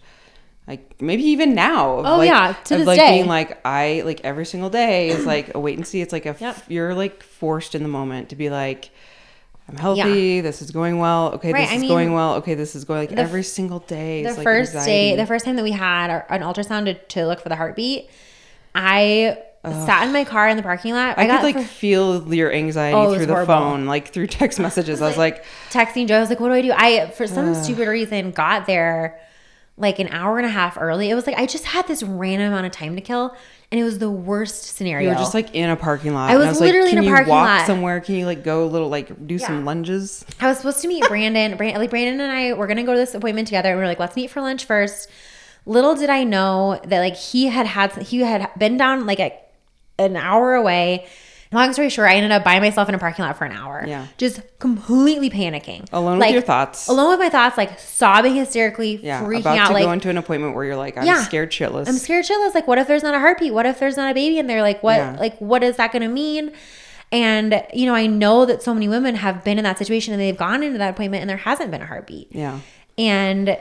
like 0.67 1.01
maybe 1.01 1.23
even 1.23 1.53
now. 1.55 1.97
Oh, 1.99 2.17
like, 2.19 2.29
yeah, 2.29 2.53
to 2.65 2.73
of, 2.75 2.79
this 2.81 2.87
like 2.87 2.99
day. 2.99 3.09
being 3.17 3.27
like 3.27 3.59
I 3.65 4.03
like 4.05 4.21
every 4.23 4.45
single 4.45 4.69
day 4.69 5.09
is 5.09 5.25
like 5.33 5.53
a 5.55 5.59
wait 5.59 5.77
and 5.77 5.85
see. 5.87 6.01
It's 6.01 6.13
like 6.13 6.25
a 6.27 6.35
Yep. 6.39 6.57
you're 6.69 6.93
like 6.93 7.23
forced 7.23 7.75
in 7.75 7.83
the 7.83 7.89
moment 7.89 8.29
to 8.29 8.35
be 8.35 8.49
like. 8.49 8.89
I'm 9.65 9.77
healthy. 9.77 10.41
This 10.41 10.61
is 10.61 10.71
going 10.71 10.99
well. 10.99 11.31
Okay, 11.35 11.53
Right, 11.53 11.61
this 11.61 11.71
I 11.71 11.75
is 11.75 11.81
mean, 11.81 11.89
going 11.89 12.11
well. 12.11 12.33
Okay, 12.35 12.53
this 12.53 12.75
is 12.75 12.83
going 12.83 12.99
like 12.99 13.11
the 13.11 13.19
every 13.19 13.43
single 13.43 13.79
day. 13.79 14.21
the 14.23 14.33
like, 14.33 14.43
first 14.43 14.73
day, 14.73 15.15
the 15.15 15.25
first 15.25 15.45
time 15.45 15.55
that 15.55 15.63
we 15.63 15.71
had 15.71 16.09
our, 16.09 16.25
an 16.29 16.41
ultrasound 16.41 16.83
to, 16.83 16.93
to 16.95 17.25
look 17.25 17.39
for 17.39 17.47
the 17.47 17.55
heartbeat, 17.55 18.09
I 18.75 19.37
sat 19.71 20.05
in 20.05 20.11
my 20.11 20.23
car 20.25 20.49
in 20.49 20.57
the 20.57 20.63
parking 20.63 20.93
lot. 20.93 21.17
I, 21.17 21.25
got 21.25 21.37
could 21.41 21.55
like 21.55 21.55
for- 21.55 21.63
feel 21.63 22.33
your 22.33 22.51
anxiety 22.51 22.95
Oh, 22.97 23.15
through 23.15 23.25
the 23.27 23.33
horrible. 23.33 23.53
phone, 23.53 23.85
like 23.85 24.09
through 24.09 24.27
text 24.27 24.59
messages. 24.59 25.01
I 25.01 25.07
was 25.07 25.17
like, 25.17 25.45
texting 25.69 26.07
Joe. 26.07 26.17
I 26.17 26.19
was 26.19 26.29
like, 26.29 26.39
what 26.39 26.49
do 26.49 26.53
I 26.55 26.61
do? 26.61 26.73
I, 26.75 27.09
for 27.11 27.27
some 27.27 27.53
stupid 27.55 27.87
reason, 27.87 28.31
got 28.31 28.65
there 28.65 29.19
like 29.77 29.97
an 29.99 30.07
hour 30.09 30.37
and 30.37 30.45
a 30.45 30.49
half 30.51 30.77
early. 30.79 31.09
It 31.09 31.15
was 31.15 31.25
like, 31.25 31.37
I 31.37 31.45
just 31.47 31.65
had 31.65 31.87
this 31.87 32.03
random 32.03 32.49
amount 32.49 32.65
of 32.67 32.71
time 32.73 32.95
to 32.95 33.01
kill. 33.01 33.35
And 33.71 33.79
it 33.81 33.83
was 33.83 33.97
the 33.97 34.11
worst 34.11 34.75
scenario. 34.75 35.09
You 35.09 35.15
were 35.15 35.19
just 35.19 35.33
like 35.33 35.55
in 35.55 35.67
a 35.69 35.75
parking 35.75 36.13
lot. 36.13 36.29
I 36.29 36.37
was 36.37 36.59
like, 36.59 36.67
literally 36.67 36.89
in 36.91 36.95
Can 36.97 37.03
a 37.05 37.07
you 37.07 37.11
parking 37.13 37.29
walk 37.31 37.47
lot." 37.47 37.65
somewhere? 37.65 37.99
Can 38.01 38.13
you 38.15 38.27
like 38.27 38.43
go 38.43 38.65
a 38.65 38.67
little 38.67 38.87
like 38.89 39.25
do 39.25 39.33
Yeah. 39.35 39.47
some 39.47 39.65
lunges? 39.65 40.23
I 40.39 40.47
was 40.47 40.57
supposed 40.57 40.81
to 40.81 40.87
meet 40.87 41.03
Brandon. 41.07 41.57
Brandon, 41.57 41.81
like 41.81 41.89
Brandon 41.89 42.19
and 42.21 42.31
I 42.31 42.53
were 42.53 42.67
gonna 42.67 42.83
go 42.83 42.91
to 42.93 42.99
this 42.99 43.15
appointment 43.15 43.47
together. 43.47 43.69
And 43.69 43.77
we 43.79 43.81
were 43.81 43.87
like, 43.87 43.97
let's 43.99 44.15
meet 44.15 44.29
for 44.29 44.41
lunch 44.41 44.65
first. 44.65 45.09
Little 45.65 45.95
did 45.95 46.09
I 46.11 46.23
know 46.23 46.79
that 46.85 46.99
like 46.99 47.15
he 47.15 47.47
had 47.47 47.65
had 47.65 47.93
he 47.93 48.19
had 48.19 48.51
been 48.59 48.77
down 48.77 49.07
like 49.07 49.19
a, 49.19 49.33
an 49.99 50.15
hour 50.15 50.53
away. 50.55 51.07
Long 51.51 51.71
story 51.71 51.89
short, 51.91 52.09
I 52.09 52.15
ended 52.15 52.31
up 52.31 52.43
by 52.43 52.59
myself 52.59 52.89
in 52.89 52.95
a 52.95 52.97
parking 52.97 53.23
lot 53.25 53.37
for 53.37 53.45
an 53.45 53.51
hour. 53.51 53.85
Yeah. 53.87 54.07
just 54.17 54.41
completely 54.57 55.29
panicking, 55.29 55.87
Alone 55.93 56.13
with 56.13 56.21
Like, 56.21 56.33
your 56.33 56.41
thoughts. 56.41 56.87
alone 56.87 57.09
with 57.11 57.19
my 57.19 57.29
thoughts, 57.29 57.57
like 57.59 57.77
sobbing 57.79 58.33
hysterically, 58.33 58.99
Yeah, 59.03 59.21
freaking 59.21 59.41
about 59.41 59.57
out, 59.59 59.67
to 59.67 59.73
like 59.73 59.83
go 59.83 59.91
into 59.91 60.09
an 60.09 60.17
appointment 60.17 60.55
where 60.55 60.65
you're 60.65 60.75
like, 60.75 60.97
I'm 60.97 61.05
Yeah. 61.05 61.21
scared 61.23 61.51
shitless. 61.51 61.87
I'm 61.87 61.93
scared 61.97 62.25
shitless. 62.25 62.55
Like, 62.55 62.67
what 62.67 62.79
if 62.79 62.87
there's 62.87 63.03
not 63.03 63.13
a 63.13 63.19
heartbeat? 63.19 63.53
What 63.53 63.67
if 63.67 63.77
there's 63.79 63.97
not 63.97 64.09
a 64.09 64.13
baby 64.15 64.39
in 64.39 64.47
there? 64.47 64.63
Like, 64.63 64.81
what? 64.81 64.95
Yeah. 64.97 65.15
Like, 65.19 65.37
what 65.37 65.61
is 65.63 65.75
that 65.77 65.91
going 65.91 66.01
to 66.01 66.07
mean? 66.07 66.53
And 67.11 67.63
you 67.71 67.85
know, 67.85 67.93
I 67.93 68.07
know 68.07 68.45
that 68.47 68.63
so 68.63 68.73
many 68.73 68.87
women 68.87 69.13
have 69.13 69.43
been 69.43 69.59
in 69.59 69.63
that 69.63 69.77
situation 69.77 70.11
and 70.11 70.19
they've 70.19 70.35
gone 70.35 70.63
into 70.63 70.79
that 70.79 70.89
appointment 70.89 71.21
and 71.21 71.29
there 71.29 71.37
hasn't 71.37 71.69
been 71.69 71.83
a 71.83 71.85
heartbeat. 71.85 72.29
yeah. 72.31 72.59
And 72.97 73.57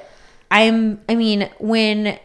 I'm, 0.51 1.01
I 1.11 1.15
mean, 1.15 1.51
when 1.59 2.19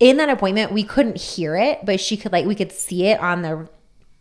in 0.00 0.16
that 0.16 0.28
appointment, 0.30 0.72
we 0.72 0.82
couldn't 0.82 1.18
hear 1.18 1.54
it, 1.56 1.84
but 1.84 2.00
she 2.00 2.16
could 2.16 2.32
like 2.32 2.46
we 2.46 2.54
could 2.54 2.72
see 2.72 3.06
it 3.06 3.20
on 3.20 3.42
the 3.42 3.68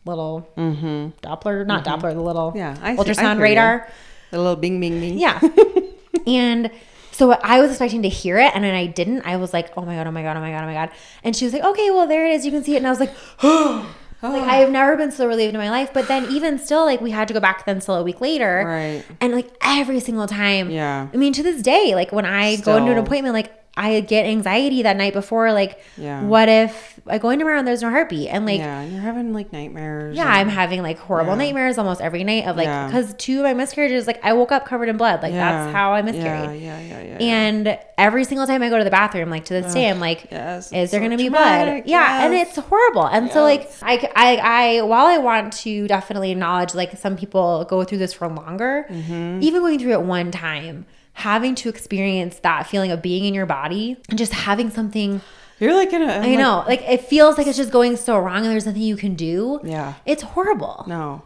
little 0.06 0.48
Doppler, 0.58 1.66
not 1.66 1.86
Doppler, 1.86 2.14
the 2.14 2.22
little 2.22 2.50
Mm-hmm. 2.52 2.58
Yeah, 2.58 2.78
I 2.82 2.96
see- 2.96 3.02
I 3.02 3.04
ultrasound 3.04 3.34
hear 3.36 3.44
radar. 3.44 3.90
A 4.32 4.38
little 4.38 4.56
bing 4.56 4.80
bing 4.80 5.00
bing. 5.00 5.18
Yeah. 5.18 5.40
and 6.28 6.70
so 7.12 7.32
I 7.32 7.60
was 7.60 7.72
expecting 7.72 8.04
to 8.04 8.10
hear 8.10 8.38
it, 8.38 8.52
and 8.54 8.64
then 8.64 8.76
I 8.76 8.86
didn't. 8.86 9.24
I 9.24 9.38
was 9.38 9.54
like, 9.54 9.72
oh 9.76 9.82
my 9.82 9.96
God, 9.96 10.08
oh 10.08 10.12
my 10.12 10.22
God, 10.22 10.38
oh 10.38 10.40
my 10.40 10.52
God, 10.52 10.64
oh 10.64 10.68
my 10.68 10.74
God. 10.74 10.92
And 11.24 11.36
she 11.36 11.46
was 11.46 11.54
like, 11.54 11.64
okay, 11.64 11.90
well, 11.92 12.08
there 12.08 12.26
it 12.26 12.34
is. 12.36 12.46
You 12.46 12.52
can 12.52 12.64
see 12.64 12.76
it. 12.76 12.78
And 12.78 12.88
I 12.88 12.92
was 12.92 13.00
like, 13.00 13.12
like 13.42 14.44
I 14.44 14.58
have 14.58 14.70
never 14.70 14.96
been 14.98 15.12
so 15.12 15.28
relieved 15.28 15.54
in 15.54 15.60
my 15.60 15.70
life. 15.70 15.92
But 15.94 16.08
then 16.08 16.32
even 16.32 16.60
still, 16.60 16.86
like 16.86 17.02
we 17.02 17.12
had 17.12 17.28
to 17.30 17.34
go 17.34 17.40
back 17.40 17.66
then 17.66 17.82
still 17.82 17.96
a 17.96 18.04
week 18.04 18.22
later. 18.22 18.64
Right. 18.66 19.04
And 19.20 19.34
like 19.34 19.50
every 19.62 20.00
single 20.00 20.28
time. 20.28 20.70
Yeah. 20.70 21.08
I 21.14 21.18
mean, 21.18 21.34
to 21.34 21.44
this 21.44 21.62
day, 21.62 21.96
like 21.96 22.12
when 22.12 22.26
I 22.26 22.58
go 22.58 22.78
into 22.78 22.92
an 22.92 22.98
appointment, 22.98 23.34
like 23.34 23.52
I 23.80 24.02
get 24.02 24.26
anxiety 24.26 24.84
that 24.84 24.98
night 24.98 25.14
before. 25.14 25.54
Like, 25.54 25.80
Yeah. 25.98 26.22
what 26.24 26.50
if 26.50 27.00
I 27.08 27.18
go 27.18 27.30
in 27.30 27.40
tomorrow 27.40 27.58
and 27.60 27.68
there's 27.68 27.82
no 27.82 27.90
heartbeat? 27.90 28.28
And 28.30 28.46
like, 28.46 28.60
yeah, 28.60 28.82
and 28.82 28.92
you're 28.92 29.02
having 29.02 29.34
like 29.34 29.54
nightmares. 29.54 30.18
yeah, 30.18 30.24
and- 30.26 30.34
I'm 30.34 30.50
having 30.50 30.82
like 30.84 31.00
horrible 31.00 31.32
Yeah. 31.34 31.38
nightmares 31.46 31.78
almost 31.78 32.02
every 32.02 32.24
night 32.24 32.46
of 32.46 32.58
like 32.58 32.66
Yeah. 32.66 32.88
because 32.88 33.14
two 33.16 33.38
of 33.40 33.44
my 33.46 33.54
miscarriages, 33.54 34.06
like 34.06 34.20
I 34.24 34.34
woke 34.34 34.52
up 34.52 34.66
covered 34.66 34.90
in 34.90 34.98
blood. 34.98 35.24
Like 35.24 35.32
yeah, 35.34 35.52
that's 35.64 35.74
how 35.74 35.94
I 35.94 36.00
Yeah, 36.00 36.06
miscarried. 36.06 36.62
yeah, 36.62 36.80
yeah, 36.80 37.02
yeah. 37.02 37.18
And 37.20 37.78
every 37.98 38.24
single 38.26 38.46
time 38.48 38.62
I 38.64 38.70
go 38.70 38.78
to 38.78 38.84
the 38.84 38.90
bathroom, 38.92 39.30
like 39.30 39.46
to 39.46 39.54
this 39.62 39.74
day, 39.74 39.90
I'm 39.90 40.00
like, 40.00 40.28
yes, 40.32 40.68
is 40.74 40.92
there 40.92 41.00
so 41.00 41.00
going 41.00 41.12
to 41.12 41.18
be 41.18 41.30
blood? 41.30 41.84
Yeah, 41.86 42.26
and 42.26 42.34
it's 42.34 42.58
horrible. 42.58 43.06
And 43.06 43.32
so 43.32 43.44
like 43.44 43.72
I, 43.82 44.10
I, 44.16 44.36
I, 44.78 44.82
while 44.82 45.06
I 45.06 45.18
want 45.20 45.54
to 45.64 45.88
definitely 45.88 46.32
acknowledge 46.32 46.76
like 46.76 46.98
some 46.98 47.16
people 47.16 47.66
go 47.70 47.84
through 47.84 48.00
this 48.00 48.14
for 48.14 48.28
longer, 48.28 48.86
Mm-hmm. 48.90 49.40
even 49.42 49.62
going 49.62 49.80
through 49.80 49.94
it 49.94 50.02
one 50.02 50.32
time, 50.32 50.86
having 51.14 51.56
to 51.56 51.70
experience 51.70 52.40
that 52.40 52.68
feeling 52.68 52.92
of 52.92 53.02
being 53.02 53.26
in 53.26 53.34
your 53.34 53.46
body 53.46 53.98
and 54.10 54.18
just 54.18 54.34
having 54.34 54.70
something. 54.70 55.22
You're 55.60 55.74
like 55.74 55.92
in 55.92 56.02
a. 56.02 56.14
I 56.14 56.36
know, 56.36 56.64
like 56.68 56.82
it 56.84 57.02
feels 57.02 57.38
like 57.38 57.46
it's 57.48 57.58
just 57.58 57.72
going 57.72 57.98
so 57.98 58.18
wrong, 58.18 58.38
and 58.38 58.46
there's 58.46 58.66
nothing 58.66 58.82
you 58.82 58.96
can 58.96 59.16
do. 59.16 59.60
Yeah. 59.64 59.96
It's 60.06 60.24
horrible. 60.24 60.86
No. 60.88 61.24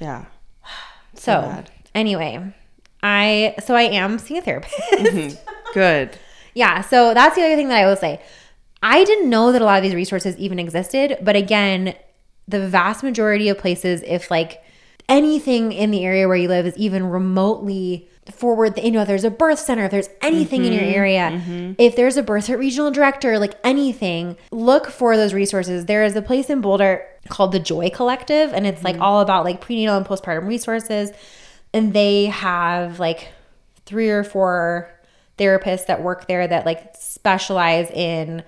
Yeah. 0.00 0.26
So 1.16 1.42
bad. 1.42 1.70
anyway, 1.94 2.52
I 3.00 3.54
so 3.64 3.76
I 3.76 3.82
am 3.82 4.18
seeing 4.18 4.38
a 4.38 4.42
therapist. 4.42 4.76
Mm-hmm. 4.94 5.50
Good. 5.74 6.18
yeah, 6.54 6.80
so 6.80 7.14
that's 7.14 7.36
the 7.36 7.42
other 7.42 7.54
thing 7.54 7.68
that 7.68 7.78
I 7.78 7.86
will 7.86 7.94
say. 7.96 8.20
I 8.82 9.04
didn't 9.04 9.30
know 9.30 9.52
that 9.52 9.62
a 9.62 9.64
lot 9.64 9.76
of 9.78 9.84
these 9.84 9.94
resources 9.94 10.36
even 10.38 10.58
existed, 10.58 11.18
but 11.22 11.36
again, 11.36 11.94
the 12.48 12.66
vast 12.66 13.04
majority 13.04 13.48
of 13.48 13.58
places, 13.58 14.02
if 14.04 14.28
like 14.30 14.62
anything 15.08 15.72
in 15.72 15.90
the 15.90 16.04
area 16.04 16.26
where 16.26 16.36
you 16.36 16.48
live 16.48 16.66
is 16.66 16.76
even 16.76 17.06
remotely 17.06 18.08
forward, 18.32 18.78
you 18.82 18.90
know, 18.90 19.02
if 19.02 19.08
there's 19.08 19.24
a 19.24 19.30
birth 19.30 19.58
center, 19.58 19.84
if 19.84 19.90
there's 19.90 20.08
anything 20.22 20.64
in 20.64 20.72
your 20.72 20.82
mm-hmm, 20.82 20.94
area, 20.94 21.30
mm-hmm. 21.30 21.72
if 21.78 21.96
there's 21.96 22.16
a 22.16 22.22
birth 22.22 22.46
cert 22.46 22.58
regional 22.58 22.90
director, 22.90 23.38
like 23.38 23.54
anything, 23.64 24.36
look 24.50 24.86
for 24.86 25.16
those 25.16 25.34
resources. 25.34 25.86
There 25.86 26.04
is 26.04 26.16
a 26.16 26.22
place 26.22 26.48
in 26.48 26.60
Boulder 26.60 27.06
called 27.28 27.52
the 27.52 27.58
Joy 27.58 27.90
Collective, 27.90 28.52
and 28.52 28.66
it's 28.66 28.82
like 28.82 28.94
mm-hmm. 28.94 29.02
all 29.02 29.20
about 29.20 29.44
like 29.44 29.60
prenatal 29.60 29.96
and 29.96 30.06
postpartum 30.06 30.46
resources. 30.46 31.10
And 31.72 31.92
they 31.92 32.26
have 32.26 32.98
like 32.98 33.28
three 33.84 34.10
or 34.10 34.24
four 34.24 34.90
therapists 35.38 35.86
that 35.86 36.02
work 36.02 36.26
there 36.28 36.46
that 36.46 36.64
like 36.64 36.94
specialize 36.96 37.90
in 37.90 38.42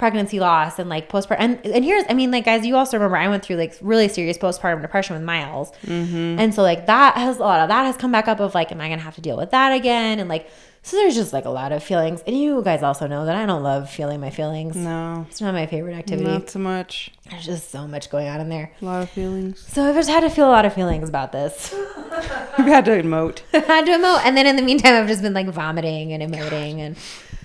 pregnancy 0.00 0.40
loss 0.40 0.78
and 0.78 0.88
like 0.88 1.10
postpartum. 1.10 1.36
And, 1.38 1.66
and 1.66 1.84
here's, 1.84 2.04
I 2.08 2.14
mean, 2.14 2.30
like, 2.30 2.46
guys, 2.46 2.64
you 2.64 2.74
also 2.74 2.96
remember 2.96 3.18
I 3.18 3.28
went 3.28 3.44
through 3.44 3.56
like 3.56 3.76
really 3.82 4.08
serious 4.08 4.38
postpartum 4.38 4.80
depression 4.80 5.14
with 5.14 5.22
Miles. 5.22 5.70
Mm-hmm. 5.84 6.40
And 6.40 6.54
so, 6.54 6.62
like, 6.62 6.86
that 6.86 7.16
has 7.16 7.36
a 7.36 7.42
lot 7.42 7.60
of 7.60 7.68
that 7.68 7.84
has 7.84 7.98
come 7.98 8.10
back 8.10 8.26
up 8.26 8.40
of 8.40 8.54
like, 8.54 8.72
am 8.72 8.80
I 8.80 8.88
going 8.88 8.98
to 8.98 9.04
have 9.04 9.14
to 9.16 9.20
deal 9.20 9.36
with 9.36 9.50
that 9.50 9.72
again? 9.72 10.18
And 10.18 10.28
like, 10.28 10.48
so 10.82 10.96
there's 10.96 11.14
just 11.14 11.34
like 11.34 11.44
a 11.44 11.50
lot 11.50 11.70
of 11.70 11.84
feelings. 11.84 12.22
And 12.26 12.34
you 12.34 12.62
guys 12.62 12.82
also 12.82 13.06
know 13.06 13.26
that 13.26 13.36
I 13.36 13.44
don't 13.44 13.62
love 13.62 13.90
feeling 13.90 14.20
my 14.20 14.30
feelings. 14.30 14.74
No. 14.74 15.26
It's 15.28 15.42
not 15.42 15.52
my 15.52 15.66
favorite 15.66 15.92
activity. 15.92 16.30
Not 16.30 16.48
so 16.48 16.58
much. 16.58 17.10
There's 17.28 17.44
just 17.44 17.70
so 17.70 17.86
much 17.86 18.08
going 18.08 18.26
on 18.26 18.40
in 18.40 18.48
there. 18.48 18.72
A 18.80 18.84
lot 18.86 19.02
of 19.02 19.10
feelings. 19.10 19.62
So 19.68 19.86
I've 19.86 19.94
just 19.94 20.08
had 20.08 20.20
to 20.20 20.30
feel 20.30 20.48
a 20.48 20.50
lot 20.50 20.64
of 20.64 20.72
feelings 20.72 21.10
about 21.10 21.32
this. 21.32 21.72
You've 22.58 22.68
had 22.68 22.86
to 22.86 22.92
emote. 22.92 23.42
I 23.52 23.58
had 23.66 23.84
to 23.84 23.92
emote. 23.92 24.22
And 24.24 24.34
then 24.34 24.46
in 24.46 24.56
the 24.56 24.62
meantime, 24.62 24.94
I've 24.94 25.08
just 25.08 25.20
been 25.20 25.34
like 25.34 25.48
vomiting 25.48 26.14
and 26.14 26.22
emoting. 26.22 26.78
And 26.78 26.96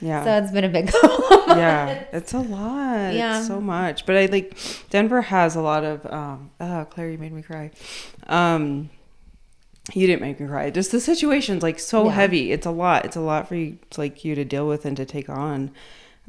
Yeah. 0.05 0.23
so 0.23 0.43
it's 0.43 0.51
been 0.51 0.63
a 0.63 0.69
big 0.69 0.91
yeah, 1.47 2.03
it's 2.11 2.33
a 2.33 2.39
lot. 2.39 3.13
Yeah. 3.13 3.39
It's 3.39 3.47
so 3.47 3.59
much. 3.59 4.05
But 4.05 4.17
I 4.17 4.25
like 4.27 4.57
Denver 4.89 5.21
has 5.23 5.55
a 5.55 5.61
lot 5.61 5.83
of 5.83 6.05
um 6.05 6.51
oh 6.59 6.85
Claire, 6.89 7.09
you 7.11 7.17
made 7.17 7.33
me 7.33 7.41
cry. 7.41 7.71
Um 8.27 8.89
you 9.93 10.07
didn't 10.07 10.21
make 10.21 10.39
me 10.39 10.47
cry. 10.47 10.69
Just 10.69 10.91
the 10.91 10.99
situation's 10.99 11.63
like 11.63 11.79
so 11.79 12.05
Yeah. 12.05 12.11
heavy. 12.11 12.51
It's 12.51 12.65
a 12.65 12.71
lot. 12.71 13.05
It's 13.05 13.15
a 13.15 13.21
lot 13.21 13.47
for 13.47 13.55
you 13.55 13.77
like 13.97 14.25
you 14.25 14.35
to 14.35 14.43
deal 14.45 14.67
with 14.67 14.85
and 14.85 14.97
to 14.97 15.05
take 15.05 15.29
on. 15.29 15.71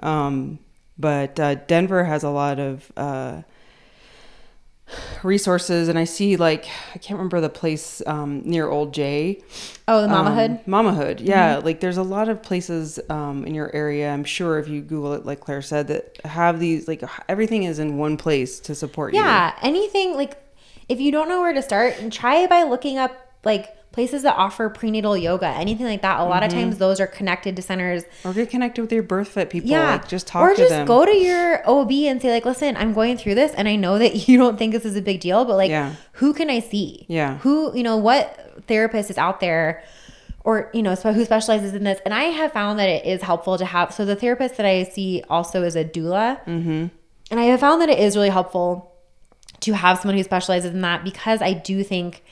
Um 0.02 0.58
but 0.98 1.38
uh 1.40 1.54
Denver 1.66 2.04
has 2.04 2.22
a 2.22 2.30
lot 2.30 2.58
of 2.58 2.90
uh 2.96 3.42
resources 5.22 5.88
and 5.88 5.98
I 5.98 6.04
see 6.04 6.36
like 6.36 6.66
I 6.94 6.98
can't 6.98 7.18
remember 7.18 7.40
the 7.40 7.48
place 7.48 8.02
um, 8.06 8.42
near 8.44 8.68
Old 8.68 8.94
J. 8.94 9.42
Oh, 9.88 10.02
the 10.02 10.08
Mamahood. 10.08 10.66
Um, 10.66 10.72
Mamahood, 10.86 11.20
yeah. 11.20 11.56
Like 11.56 11.80
there's 11.80 11.96
a 11.96 12.02
lot 12.02 12.28
of 12.28 12.42
places 12.42 13.00
um, 13.10 13.44
in 13.44 13.54
your 13.54 13.74
area. 13.74 14.10
I'm 14.10 14.24
sure 14.24 14.58
if 14.58 14.68
you 14.68 14.80
Google 14.82 15.14
it, 15.14 15.26
like 15.26 15.40
Claire 15.40 15.62
said, 15.62 15.88
that 15.88 16.24
have 16.24 16.60
these 16.60 16.88
like 16.88 17.02
everything 17.28 17.64
is 17.64 17.78
in 17.78 17.98
one 17.98 18.16
place 18.16 18.60
to 18.60 18.74
support 18.74 19.14
you. 19.14 19.20
Yeah, 19.20 19.56
anything 19.62 20.14
like 20.14 20.42
if 20.88 21.00
you 21.00 21.10
don't 21.10 21.28
know 21.28 21.40
where 21.40 21.52
to 21.52 21.62
start, 21.62 21.98
and 21.98 22.12
try 22.12 22.46
by 22.46 22.62
looking 22.62 22.98
up 22.98 23.12
like 23.44 23.76
places 23.96 24.22
that 24.24 24.36
offer 24.36 24.68
prenatal 24.68 25.16
yoga, 25.16 25.46
anything 25.48 25.86
like 25.86 26.02
that. 26.02 26.20
A 26.20 26.24
lot 26.24 26.42
of 26.42 26.50
Mm-hmm. 26.50 26.60
times 26.60 26.76
those 26.78 27.00
are 27.00 27.06
connected 27.06 27.56
to 27.56 27.62
centers. 27.62 28.04
Or 28.24 28.34
get 28.34 28.50
connected 28.50 28.82
with 28.82 28.92
your 28.92 29.02
BIRTHFIT 29.02 29.48
people. 29.48 29.70
Yeah, 29.70 29.92
Like 29.92 30.06
just 30.06 30.26
talk 30.26 30.42
or 30.42 30.50
to 30.50 30.56
just 30.56 30.68
them. 30.68 30.86
go 30.86 31.06
to 31.06 31.16
your 31.16 31.62
OB 31.66 31.90
and 32.10 32.20
say 32.20 32.30
like, 32.30 32.44
"Listen, 32.44 32.76
I'm 32.76 32.92
going 32.92 33.16
through 33.16 33.36
this, 33.36 33.52
and 33.54 33.66
I 33.66 33.76
know 33.76 33.98
that 33.98 34.12
you 34.28 34.36
don't 34.36 34.58
think 34.58 34.74
this 34.74 34.84
is 34.84 34.96
a 34.96 35.00
big 35.02 35.20
deal, 35.20 35.46
but 35.46 35.56
like, 35.56 35.70
Yeah. 35.70 35.94
who 36.12 36.34
can 36.34 36.50
I 36.50 36.60
see? 36.60 37.06
Yeah. 37.08 37.38
who 37.38 37.74
you 37.74 37.82
know 37.82 37.96
what 37.96 38.62
therapist 38.68 39.08
is 39.10 39.16
out 39.18 39.40
there." 39.40 39.82
Or 40.44 40.70
you 40.74 40.82
know 40.82 40.94
spe- 40.94 41.06
who 41.16 41.24
specializes 41.24 41.72
in 41.74 41.82
this, 41.82 41.98
and 42.04 42.12
I 42.14 42.24
have 42.24 42.52
found 42.52 42.78
that 42.78 42.88
it 42.88 43.04
is 43.06 43.22
helpful 43.22 43.56
to 43.58 43.64
have. 43.64 43.92
So 43.94 44.04
the 44.04 44.14
therapist 44.14 44.58
that 44.58 44.66
I 44.66 44.84
see 44.84 45.24
also 45.28 45.62
is 45.64 45.74
a 45.74 45.84
doula, 45.84 46.38
mm-hmm. 46.44 46.86
and 47.32 47.40
I 47.40 47.44
have 47.44 47.58
found 47.58 47.80
that 47.82 47.88
it 47.88 47.98
is 47.98 48.14
really 48.14 48.28
helpful 48.28 48.92
to 49.60 49.72
have 49.72 49.98
someone 49.98 50.16
who 50.16 50.22
specializes 50.22 50.70
in 50.72 50.82
that 50.82 51.02
because 51.02 51.40
I 51.42 51.52
do 51.54 51.82
think 51.82 52.22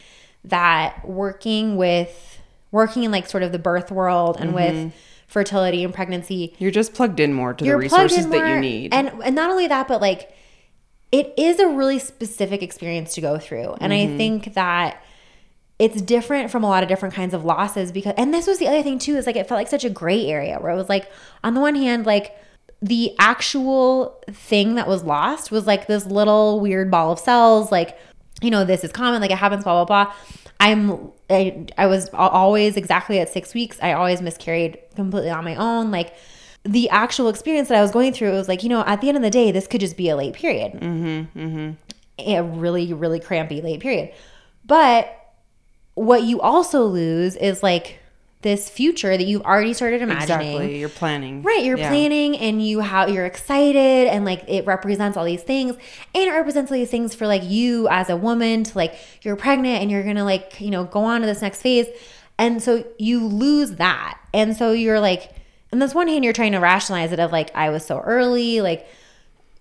that 0.45 1.09
working 1.09 1.77
with 1.77 2.41
working 2.71 3.05
in 3.05 3.11
like 3.11 3.29
sort 3.29 3.43
of 3.43 3.53
the 3.53 3.59
birth 3.59 3.91
world 3.91 4.37
and 4.39 4.55
with 4.55 4.93
fertility 5.27 5.85
and 5.85 5.95
pregnancy, 5.95 6.55
You're 6.59 6.71
just 6.71 6.95
plugged 6.95 7.21
in 7.21 7.33
more 7.33 7.55
to 7.55 7.65
the 7.65 7.77
resources 7.77 8.29
that 8.29 8.49
you 8.49 8.61
need. 8.61 8.93
And 8.95 9.09
and 9.25 9.35
not 9.35 9.51
only 9.51 9.67
that, 9.69 9.89
but 9.89 10.01
like 10.01 10.35
it 11.13 11.33
is 11.37 11.61
a 11.61 11.69
really 11.69 11.99
specific 11.99 12.63
experience 12.63 13.15
to 13.15 13.21
go 13.21 13.39
through. 13.39 13.75
And 13.81 13.93
Mm-hmm. 13.93 14.15
I 14.15 14.17
think 14.17 14.55
that 14.55 15.03
it's 15.79 16.01
different 16.03 16.51
from 16.51 16.63
a 16.63 16.69
lot 16.69 16.83
of 16.83 16.89
different 16.89 17.15
kinds 17.15 17.35
of 17.35 17.45
losses 17.45 17.91
because 17.91 18.15
and 18.17 18.33
this 18.33 18.47
was 18.47 18.59
the 18.59 18.69
other 18.69 18.83
thing 18.83 18.99
too, 18.99 19.17
is 19.17 19.27
like 19.27 19.37
it 19.37 19.49
felt 19.49 19.59
like 19.59 19.69
such 19.69 19.85
a 19.85 19.91
gray 19.91 20.27
area 20.27 20.59
where 20.59 20.73
it 20.73 20.77
was 20.77 20.89
like 20.89 21.11
on 21.43 21.55
the 21.55 21.61
one 21.61 21.75
hand, 21.75 22.07
like 22.07 22.37
the 22.83 23.15
actual 23.19 24.23
thing 24.31 24.75
that 24.75 24.87
was 24.87 25.05
lost 25.05 25.51
was 25.51 25.67
like 25.67 25.87
this 25.87 26.07
little 26.07 26.61
weird 26.61 26.91
ball 26.91 27.13
of 27.13 27.19
cells, 27.19 27.73
like, 27.73 27.99
you 28.45 28.51
know, 28.51 28.65
this 28.65 28.85
is 28.85 28.93
common, 28.93 29.21
like 29.21 29.31
it 29.31 29.39
happens, 29.39 29.65
blah, 29.65 29.85
blah, 29.85 30.05
blah. 30.05 30.15
I'm, 30.61 31.11
I, 31.29 31.67
I 31.77 31.87
was 31.87 32.09
always 32.11 32.77
exactly 32.77 33.19
at 33.19 33.29
six 33.29 33.55
weeks. 33.55 33.79
I 33.83 33.93
always 33.93 34.23
miscarried 34.23 34.79
completely 34.95 35.31
on 35.31 35.45
my 35.45 35.57
own. 35.57 35.91
Like 35.91 36.15
the 36.63 36.89
actual 36.91 37.29
experience 37.29 37.69
that 37.69 37.79
I 37.79 37.83
was 37.83 37.91
going 37.91 38.13
through, 38.13 38.29
it 38.29 38.37
was 38.37 38.49
like, 38.49 38.63
you 38.63 38.69
know, 38.69 38.85
at 38.87 39.01
the 39.01 39.09
end 39.09 39.17
of 39.17 39.23
the 39.23 39.31
day, 39.31 39.51
this 39.51 39.67
could 39.67 39.81
just 39.81 39.97
be 39.97 40.09
a 40.09 40.17
late 40.17 40.35
period. 40.35 40.73
Mm-hmm, 40.73 41.39
mm-hmm. 41.39 41.71
A 42.19 42.43
really, 42.43 42.93
really 42.93 43.21
crampy 43.21 43.61
late 43.61 43.81
period. 43.81 44.13
But 44.65 45.15
what 45.95 46.23
you 46.23 46.41
also 46.41 46.85
lose 46.85 47.37
is 47.37 47.63
like 47.63 47.99
this 48.45 48.69
future 48.69 49.17
that 49.17 49.25
you've 49.25 49.43
already 49.43 49.73
started 49.75 50.01
imagining. 50.03 50.49
exactly. 50.55 50.79
You're 50.79 50.89
planning. 50.89 51.43
Right, 51.43 51.65
you're 51.65 51.77
Yeah. 51.77 51.89
planning 51.89 52.37
and 52.39 52.65
you 52.65 52.79
how 52.81 53.07
you're 53.07 53.27
excited 53.27 54.07
and 54.09 54.25
like 54.25 54.45
it 54.47 54.65
represents 54.67 55.17
all 55.17 55.25
these 55.25 55.43
things 55.43 55.75
and 56.15 56.25
it 56.25 56.31
represents 56.31 56.71
all 56.71 56.77
these 56.79 56.91
things 56.91 57.15
for 57.17 57.27
like 57.27 57.43
you 57.43 57.89
as 57.89 58.09
a 58.09 58.17
woman 58.17 58.63
to 58.63 58.79
like 58.79 58.95
you're 59.23 59.35
pregnant 59.35 59.83
and 59.83 59.91
you're 59.91 60.05
going 60.05 60.15
to 60.17 60.23
like, 60.25 60.61
you 60.61 60.71
know, 60.71 60.85
go 60.85 61.03
on 61.05 61.23
to 61.23 61.27
this 61.27 61.43
next 61.43 61.61
phase. 61.63 61.87
And 62.39 62.63
so 62.63 62.85
you 62.99 63.27
lose 63.27 63.73
that. 63.73 64.19
And 64.33 64.57
so 64.57 64.71
you're 64.73 65.01
like 65.01 65.33
on 65.73 65.81
this 65.81 65.95
one 65.95 66.07
hand 66.07 66.23
you're 66.23 66.33
trying 66.33 66.53
to 66.53 66.59
rationalize 66.61 67.11
it 67.11 67.19
of 67.19 67.33
like 67.33 67.51
I 67.57 67.71
was 67.71 67.85
so 67.85 67.99
early, 68.01 68.61
like 68.61 68.87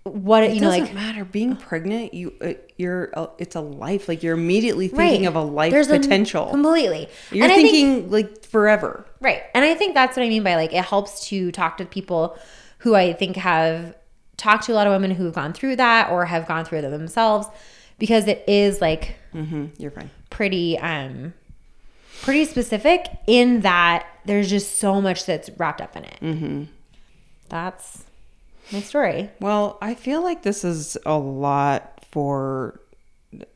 what 0.03 0.43
It 0.43 0.53
you 0.53 0.61
know 0.61 0.67
doesn't 0.69 0.85
like 0.85 0.93
matter. 0.93 1.23
Being 1.25 1.55
pregnant, 1.55 2.13
you 2.13 2.33
uh, 2.41 2.53
you're 2.77 3.11
uh, 3.13 3.27
it's 3.37 3.55
a 3.55 3.61
life. 3.61 4.07
Like 4.09 4.21
you're 4.23 4.33
immediately 4.33 4.87
thinking 4.89 5.21
right. 5.21 5.27
of 5.27 5.35
a 5.35 5.41
life 5.41 5.71
There's 5.71 5.89
a- 5.89 5.97
potential. 5.99 6.47
completely. 6.49 7.07
you're 7.31 7.43
And 7.45 7.51
I 7.53 7.55
think- 7.55 7.71
thinking 7.71 8.11
like 8.11 8.43
forever. 8.45 9.05
Right. 9.21 9.43
And 9.53 9.63
I 9.63 9.75
think 9.75 9.93
that's 9.93 10.17
what 10.17 10.23
I 10.25 10.29
mean 10.29 10.43
by 10.43 10.55
like 10.55 10.73
it 10.73 10.83
helps 10.83 11.27
to 11.29 11.51
talk 11.53 11.77
to 11.77 11.85
people 11.85 12.37
who 12.79 12.95
I 12.95 13.13
think 13.13 13.37
have 13.37 13.95
talked 14.35 14.65
to 14.65 14.73
a 14.73 14.75
lot 14.75 14.87
of 14.87 14.91
women 14.91 15.11
who've 15.11 15.33
gone 15.33 15.53
through 15.53 15.77
that 15.77 16.09
or 16.11 16.25
have 16.25 16.47
gone 16.47 16.65
through 16.65 16.79
it 16.79 16.89
themselves 16.89 17.47
because 17.97 18.27
it 18.27 18.43
is 18.47 18.81
like 18.81 19.15
hmm 19.31 19.67
You're 19.77 19.91
fine. 19.91 20.09
pretty 20.29 20.77
um 20.79 21.33
pretty 22.23 22.43
specific 22.45 23.07
in 23.27 23.61
that 23.61 24.05
there's 24.25 24.49
just 24.49 24.79
so 24.79 24.99
much 25.01 25.25
that's 25.25 25.49
wrapped 25.57 25.79
up 25.81 25.95
in 25.95 26.03
it. 26.03 26.17
Mm-hmm. 26.21 26.63
That's 27.49 28.03
my 28.71 28.81
story. 28.81 29.29
Well, 29.39 29.77
I 29.81 29.95
feel 29.95 30.21
like 30.21 30.43
this 30.43 30.63
is 30.63 30.97
a 31.05 31.17
lot 31.17 32.05
for. 32.11 32.79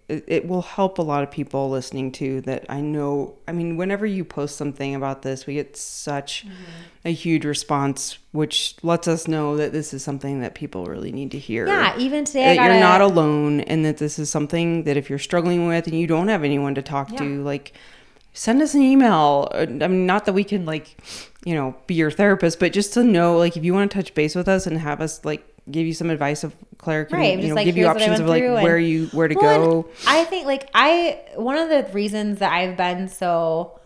It, 0.10 0.24
it 0.28 0.48
will 0.48 0.62
help 0.64 0.98
a 0.98 1.04
lot 1.04 1.22
of 1.22 1.30
people 1.30 1.70
listening 1.70 2.12
to 2.14 2.42
that. 2.42 2.66
I 2.70 2.82
know. 2.82 3.38
I 3.48 3.52
mean, 3.52 3.78
whenever 3.78 4.06
you 4.06 4.24
post 4.24 4.56
something 4.56 4.96
about 4.96 5.22
this, 5.22 5.46
we 5.46 5.56
get 5.56 5.78
such 5.78 6.46
mm-hmm. 6.46 6.54
a 7.06 7.12
huge 7.12 7.46
response, 7.46 8.18
which 8.32 8.76
lets 8.84 9.08
us 9.08 9.28
know 9.28 9.58
that 9.58 9.74
this 9.74 9.94
is 9.94 10.04
something 10.04 10.42
that 10.42 10.56
people 10.56 10.86
really 10.86 11.12
need 11.12 11.32
to 11.32 11.40
hear. 11.40 11.68
Yeah, 11.68 11.98
even 11.98 12.26
today 12.26 12.56
that 12.56 12.64
you're 12.64 12.80
not 12.80 13.02
alone, 13.02 13.60
and 13.62 13.86
that 13.86 13.98
this 13.98 14.18
is 14.18 14.30
something 14.30 14.84
that 14.86 14.98
if 14.98 15.10
you're 15.10 15.20
struggling 15.20 15.68
with 15.68 15.88
and 15.88 16.00
you 16.00 16.08
don't 16.08 16.30
have 16.30 16.44
anyone 16.44 16.74
to 16.76 16.82
talk 16.82 17.16
to, 17.18 17.44
like 17.44 17.74
send 18.38 18.62
us 18.62 18.74
an 18.76 18.82
email. 18.84 19.48
Uh, 19.52 19.62
I 19.82 19.88
mean, 19.88 20.06
not 20.06 20.26
that 20.26 20.34
we 20.34 20.44
can 20.44 20.66
like, 20.66 20.96
you 21.44 21.56
know, 21.56 21.76
be 21.88 21.96
your 21.96 22.12
therapist, 22.12 22.60
but 22.60 22.72
just 22.74 22.94
to 22.94 23.04
know, 23.04 23.38
like, 23.38 23.58
if 23.58 23.64
you 23.66 23.74
want 23.74 23.90
to 23.92 23.98
touch 23.98 24.14
base 24.14 24.36
with 24.36 24.48
us 24.48 24.68
and 24.68 24.78
have 24.78 25.02
us 25.02 25.26
like 25.26 25.44
give 25.70 25.86
you 25.86 25.94
some 25.94 26.10
advice 26.10 26.44
of 26.44 26.56
Claire 26.78 27.06
can, 27.06 27.18
Right, 27.20 27.36
you 27.36 27.38
just 27.42 27.50
know, 27.50 27.56
like, 27.56 27.66
give 27.66 27.76
you 27.76 27.84
here's 27.86 27.96
what 27.96 28.02
I 28.02 28.06
options 28.06 28.20
of 28.22 28.28
like 28.28 28.44
and- 28.44 28.54
where 28.54 28.78
you 28.78 29.08
where 29.08 29.28
to 29.28 29.36
Well, 29.36 29.82
go. 29.84 29.90
I 30.08 30.24
think 30.26 30.46
like 30.46 30.70
I 30.74 31.20
one 31.36 31.58
of 31.58 31.70
the 31.70 31.92
reasons 31.94 32.40
that 32.40 32.54
I've 32.54 32.78
been 32.78 33.08
so 33.10 33.80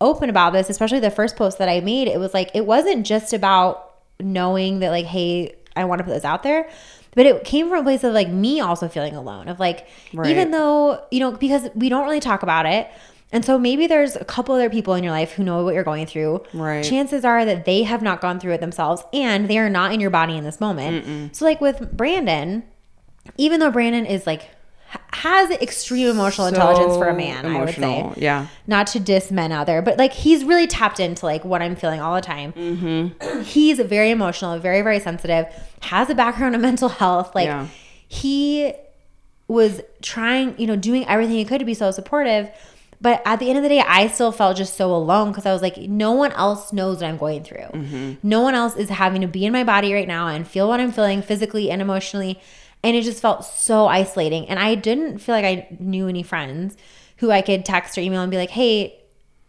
open 0.00 0.28
about 0.28 0.52
this, 0.52 0.68
especially 0.68 0.98
the 1.00 1.10
first 1.10 1.36
post 1.36 1.58
that 1.58 1.68
I 1.68 1.80
made, 1.80 2.08
it 2.08 2.18
was 2.18 2.34
like 2.34 2.50
it 2.54 2.66
wasn't 2.66 3.06
just 3.06 3.32
about 3.32 3.94
knowing 4.20 4.80
that 4.80 4.90
like, 4.90 5.06
hey, 5.06 5.54
I 5.76 5.84
want 5.84 6.00
to 6.00 6.04
put 6.04 6.10
this 6.12 6.24
out 6.24 6.42
there. 6.42 6.68
But 7.14 7.26
it 7.26 7.44
came 7.44 7.68
from 7.68 7.78
a 7.80 7.82
place 7.82 8.04
of 8.04 8.14
like 8.14 8.28
me 8.30 8.60
also 8.60 8.88
feeling 8.88 9.14
alone, 9.14 9.46
of 9.48 9.60
like, 9.60 9.86
Right. 10.14 10.30
even 10.30 10.50
though, 10.50 11.04
you 11.10 11.20
know, 11.20 11.30
because 11.32 11.68
we 11.74 11.88
don't 11.90 12.04
really 12.04 12.20
talk 12.20 12.42
about 12.42 12.64
it. 12.66 12.88
And 13.32 13.44
so 13.44 13.58
maybe 13.58 13.86
there's 13.86 14.14
a 14.14 14.24
couple 14.24 14.54
other 14.54 14.68
people 14.70 14.92
in 14.94 15.02
your 15.02 15.12
life 15.12 15.32
who 15.32 15.42
know 15.42 15.64
what 15.64 15.74
you're 15.74 15.84
going 15.84 16.06
through. 16.06 16.44
Right. 16.52 16.84
Chances 16.84 17.24
are 17.24 17.44
that 17.44 17.64
they 17.64 17.82
have 17.84 18.02
not 18.02 18.20
gone 18.20 18.38
through 18.38 18.52
it 18.52 18.60
themselves 18.60 19.02
and 19.12 19.48
they 19.48 19.58
are 19.58 19.70
not 19.70 19.92
in 19.92 20.00
your 20.00 20.10
body 20.10 20.36
in 20.36 20.44
this 20.44 20.60
moment. 20.60 21.34
So, 21.34 21.44
like 21.46 21.60
with 21.60 21.96
Brandon, 21.96 22.62
even 23.38 23.58
though 23.60 23.70
Brandon 23.70 24.04
is 24.06 24.26
like 24.26 24.50
has 25.14 25.50
extreme 25.52 26.08
emotional 26.08 26.46
intelligence 26.48 26.96
for 26.96 27.08
a 27.08 27.12
So 27.12 27.16
man, 27.16 27.46
I 27.46 27.64
would 27.64 27.74
say. 27.74 28.10
Yeah. 28.16 28.48
Not 28.66 28.88
to 28.88 29.00
diss 29.00 29.30
men 29.30 29.50
out 29.50 29.66
there, 29.66 29.80
but 29.80 29.96
like 29.96 30.12
he's 30.12 30.44
really 30.44 30.66
tapped 30.66 31.00
into 31.00 31.24
like 31.24 31.42
what 31.44 31.62
I'm 31.62 31.76
feeling 31.76 32.00
all 32.00 32.14
the 32.14 32.20
time. 32.20 32.52
Mm-hmm. 32.52 33.40
He's 33.42 33.78
very 33.80 34.10
emotional, 34.10 34.58
very 34.58 34.82
very 34.82 35.00
sensitive, 35.00 35.46
has 35.80 36.10
a 36.10 36.14
background 36.14 36.54
in 36.54 36.60
mental 36.70 36.90
health. 36.90 37.34
Like 37.34 37.46
Yeah. 37.46 37.68
he 38.08 38.74
was 39.48 39.80
trying, 40.02 40.58
you 40.58 40.66
know, 40.66 40.76
doing 40.76 41.06
everything 41.08 41.36
he 41.36 41.44
could 41.44 41.58
to 41.60 41.64
be 41.64 41.74
so 41.74 41.90
supportive. 41.90 42.50
But 43.02 43.20
at 43.24 43.40
the 43.40 43.48
end 43.48 43.58
of 43.58 43.64
the 43.64 43.68
day, 43.68 43.80
I 43.80 44.06
still 44.06 44.30
felt 44.30 44.56
just 44.56 44.76
so 44.76 44.94
alone 44.94 45.32
because 45.32 45.44
I 45.44 45.52
was 45.52 45.60
like, 45.60 45.76
no 45.76 46.12
one 46.12 46.30
else 46.32 46.72
knows 46.72 47.00
what 47.00 47.08
I'm 47.08 47.16
going 47.18 47.42
through. 47.42 47.58
Mm-hmm. 47.58 48.12
No 48.22 48.42
one 48.42 48.54
else 48.54 48.76
is 48.76 48.90
having 48.90 49.20
to 49.22 49.26
be 49.26 49.44
in 49.44 49.52
my 49.52 49.64
body 49.64 49.92
right 49.92 50.06
now 50.06 50.28
and 50.28 50.46
feel 50.46 50.68
what 50.68 50.78
I'm 50.78 50.92
feeling 50.92 51.20
physically 51.20 51.68
and 51.68 51.82
emotionally. 51.82 52.40
And 52.84 52.96
it 52.96 53.02
just 53.02 53.20
felt 53.20 53.44
so 53.44 53.86
isolating. 53.86 54.48
And 54.48 54.60
I 54.60 54.76
didn't 54.76 55.18
feel 55.18 55.34
like 55.34 55.44
I 55.44 55.66
knew 55.80 56.06
any 56.06 56.22
friends 56.22 56.76
who 57.16 57.32
I 57.32 57.42
could 57.42 57.64
text 57.64 57.98
or 57.98 58.02
email 58.02 58.22
and 58.22 58.30
be 58.30 58.36
like, 58.36 58.50
hey, 58.50 59.01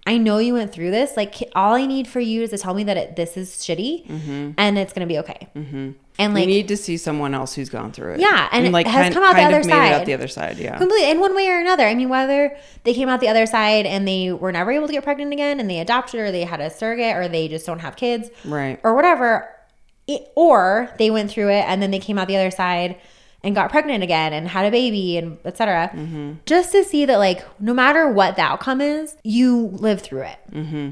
I 0.05 0.17
know 0.17 0.37
you 0.37 0.53
went 0.53 0.73
through 0.73 0.91
this. 0.91 1.15
Like, 1.15 1.35
all 1.55 1.75
I 1.75 1.85
need 1.85 2.07
for 2.07 2.19
you 2.19 2.41
is 2.41 2.49
to 2.49 2.57
tell 2.57 2.73
me 2.73 2.83
that 2.83 2.97
it, 2.97 3.15
this 3.15 3.37
is 3.37 3.51
shitty 3.51 4.53
and 4.57 4.77
it's 4.77 4.91
going 4.91 5.07
to 5.07 5.11
be 5.11 5.17
okay. 5.19 5.47
Mm-hmm. 5.55 5.91
And 6.19 6.33
like, 6.33 6.41
you 6.41 6.47
need 6.47 6.67
to 6.67 6.77
see 6.77 6.97
someone 6.97 7.33
else 7.33 7.55
who's 7.55 7.69
gone 7.69 7.91
through 7.91 8.15
it. 8.15 8.19
Yeah, 8.19 8.47
and 8.51 8.67
it 8.67 8.71
like 8.71 8.85
has 8.85 9.03
kind, 9.05 9.13
come 9.13 9.23
out 9.23 9.35
the 9.35 9.41
other 9.43 9.61
it 9.61 9.65
out 9.71 9.97
side. 9.99 10.05
the 10.05 10.13
other 10.13 10.27
side. 10.27 10.57
Yeah. 10.57 10.77
completely 10.77 11.09
in 11.09 11.19
one 11.19 11.33
way 11.35 11.47
or 11.47 11.57
another. 11.59 11.85
I 11.87 11.95
mean, 11.95 12.09
whether 12.09 12.55
they 12.83 12.93
came 12.93 13.09
out 13.09 13.19
the 13.21 13.29
other 13.29 13.45
side 13.45 13.85
and 13.85 14.07
they 14.07 14.31
were 14.31 14.51
never 14.51 14.71
able 14.71 14.87
to 14.87 14.93
get 14.93 15.03
pregnant 15.03 15.31
again 15.33 15.59
and 15.59 15.69
they 15.69 15.79
adopted 15.79 16.19
or 16.19 16.31
they 16.31 16.43
had 16.43 16.59
a 16.59 16.69
surrogate 16.69 17.15
or 17.15 17.27
they 17.27 17.47
just 17.47 17.65
don't 17.65 17.79
have 17.79 17.95
kids 17.95 18.29
Right. 18.45 18.79
or 18.83 18.93
whatever, 18.93 19.49
it, 20.05 20.31
or 20.35 20.89
they 20.99 21.09
went 21.09 21.31
through 21.31 21.49
it 21.49 21.63
and 21.67 21.81
then 21.81 21.89
they 21.91 21.99
came 21.99 22.19
out 22.19 22.27
the 22.27 22.35
other 22.37 22.51
side 22.51 22.97
and 23.43 23.53
got 23.55 23.69
pregnant 23.69 24.03
again 24.03 24.31
and 24.33 24.47
had 24.47 24.65
a 24.65 24.71
baby 24.71 25.17
and 25.17 25.37
etc. 25.45 25.91
Mm-hmm. 25.93 26.33
Just 26.45 26.71
to 26.71 26.83
see 26.83 27.05
that 27.05 27.17
like 27.17 27.43
no 27.59 27.73
matter 27.73 28.09
what 28.09 28.35
the 28.35 28.41
outcome 28.41 28.81
is, 28.81 29.15
you 29.23 29.67
live 29.73 30.01
through 30.01 30.21
it. 30.23 30.37
Mm-hmm. 30.51 30.89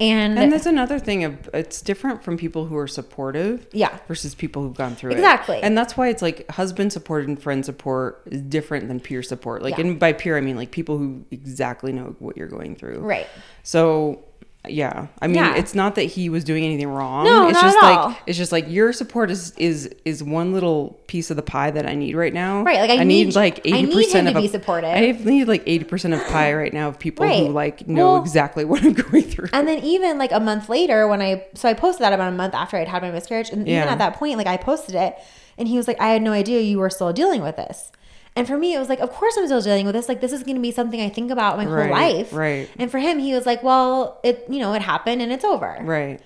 And, 0.00 0.36
And 0.36 0.50
that's 0.52 0.66
another 0.66 0.98
thing 0.98 1.22
of 1.22 1.48
it's 1.54 1.80
different 1.80 2.24
from 2.24 2.36
people 2.36 2.66
who 2.66 2.76
are 2.76 2.88
supportive. 2.88 3.68
Yeah. 3.72 3.96
Versus 4.08 4.34
people 4.34 4.62
who've 4.62 4.74
gone 4.74 4.96
through 4.96 5.12
Exactly. 5.12 5.56
it. 5.56 5.58
Exactly 5.58 5.62
and 5.68 5.78
that's 5.78 5.96
why 5.96 6.08
it's 6.08 6.22
like 6.22 6.50
husband 6.50 6.92
support 6.92 7.28
and 7.28 7.40
friend 7.40 7.64
support 7.64 8.20
is 8.26 8.40
different 8.42 8.88
than 8.88 8.98
peer 8.98 9.22
support. 9.22 9.62
Like 9.62 9.76
Yeah. 9.78 9.84
and 9.84 10.00
by 10.00 10.12
peer 10.12 10.36
I 10.36 10.40
mean 10.40 10.56
like 10.56 10.72
people 10.72 10.98
who 10.98 11.24
exactly 11.30 11.92
know 11.92 12.16
what 12.18 12.36
you're 12.36 12.48
going 12.48 12.74
through. 12.74 12.98
right. 12.98 13.28
So 13.62 14.24
yeah. 14.68 15.08
I 15.20 15.26
mean, 15.26 15.36
Yeah. 15.36 15.56
it's 15.56 15.74
not 15.74 15.96
that 15.96 16.02
he 16.04 16.28
was 16.28 16.44
doing 16.44 16.64
anything 16.64 16.86
wrong. 16.88 17.24
No, 17.24 17.48
it's 17.48 17.54
not 17.54 17.62
just 17.62 17.76
at 17.78 17.82
like 17.82 17.98
all. 17.98 18.16
it's 18.26 18.38
just 18.38 18.52
like 18.52 18.66
your 18.68 18.92
support 18.92 19.30
is 19.30 19.52
is 19.58 19.90
is 20.04 20.22
one 20.22 20.52
little 20.52 21.00
piece 21.08 21.30
of 21.30 21.36
the 21.36 21.42
pie 21.42 21.70
that 21.72 21.84
I 21.84 21.94
need 21.94 22.14
right 22.14 22.32
now. 22.32 22.62
Right, 22.62 22.78
like, 22.78 22.90
I 23.00 23.02
need, 23.04 23.26
need- 23.26 23.34
like 23.34 23.58
I 23.66 23.70
need 23.70 23.88
eighty 23.88 23.92
percent 23.94 24.28
him 24.28 24.36
of 24.36 24.42
to 24.42 24.48
be 24.48 24.52
supportive. 24.52 24.90
I 24.90 25.10
need 25.24 25.48
like 25.48 25.62
eighty 25.66 25.84
percent 25.84 26.14
of 26.14 26.24
pie 26.28 26.52
right 26.54 26.72
now 26.72 26.88
of 26.88 26.98
people 26.98 27.26
who 27.26 27.48
like 27.48 27.88
know 27.88 28.12
Well- 28.12 28.22
exactly 28.22 28.64
what 28.64 28.84
I'm 28.84 28.92
going 29.10 29.24
through. 29.24 29.48
And 29.52 29.66
then 29.66 29.78
even 29.80 30.16
like 30.18 30.30
a 30.32 30.40
month 30.40 30.68
later, 30.68 31.08
when 31.08 31.20
I 31.20 31.44
so 31.54 31.68
I 31.68 31.74
posted 31.74 32.04
that 32.04 32.12
about 32.12 32.32
a 32.32 32.36
month 32.36 32.54
after 32.54 32.76
I'd 32.76 32.88
had 32.88 33.02
my 33.02 33.10
miscarriage, 33.10 33.50
and 33.50 33.62
even 33.66 33.88
at 33.88 33.98
that 33.98 34.14
point, 34.14 34.38
like 34.38 34.46
I 34.46 34.56
posted 34.58 34.94
it, 34.94 35.16
and 35.58 35.66
he 35.66 35.76
was 35.76 35.88
like, 35.88 36.00
"I 36.00 36.10
had 36.10 36.22
no 36.22 36.32
idea 36.32 36.60
you 36.60 36.78
were 36.78 36.90
still 36.90 37.12
dealing 37.12 37.42
with 37.42 37.56
this." 37.56 37.90
And 38.34 38.46
for 38.46 38.56
me, 38.56 38.74
it 38.74 38.78
was 38.78 38.88
like, 38.88 39.00
"Of 39.00 39.10
course 39.12 39.36
I'm 39.36 39.46
still 39.46 39.60
dealing 39.60 39.84
with 39.86 39.94
this. 39.94 40.08
Like 40.08 40.20
this 40.20 40.32
is 40.32 40.42
going 40.42 40.56
to 40.56 40.62
be 40.62 40.70
something 40.72 41.00
I 41.00 41.08
think 41.10 41.30
about 41.30 41.58
my 41.58 41.66
Right, 41.66 41.82
whole 41.82 41.92
life." 41.92 42.32
right. 42.32 42.68
And 42.78 42.90
for 42.90 42.98
him, 42.98 43.18
he 43.18 43.34
was 43.34 43.44
like, 43.46 43.62
"Well, 43.62 44.20
it 44.24 44.46
you 44.48 44.58
know 44.58 44.72
it 44.72 44.82
happened 44.82 45.20
and 45.22 45.32
it's 45.32 45.44
over." 45.44 45.76
right. 45.82 46.20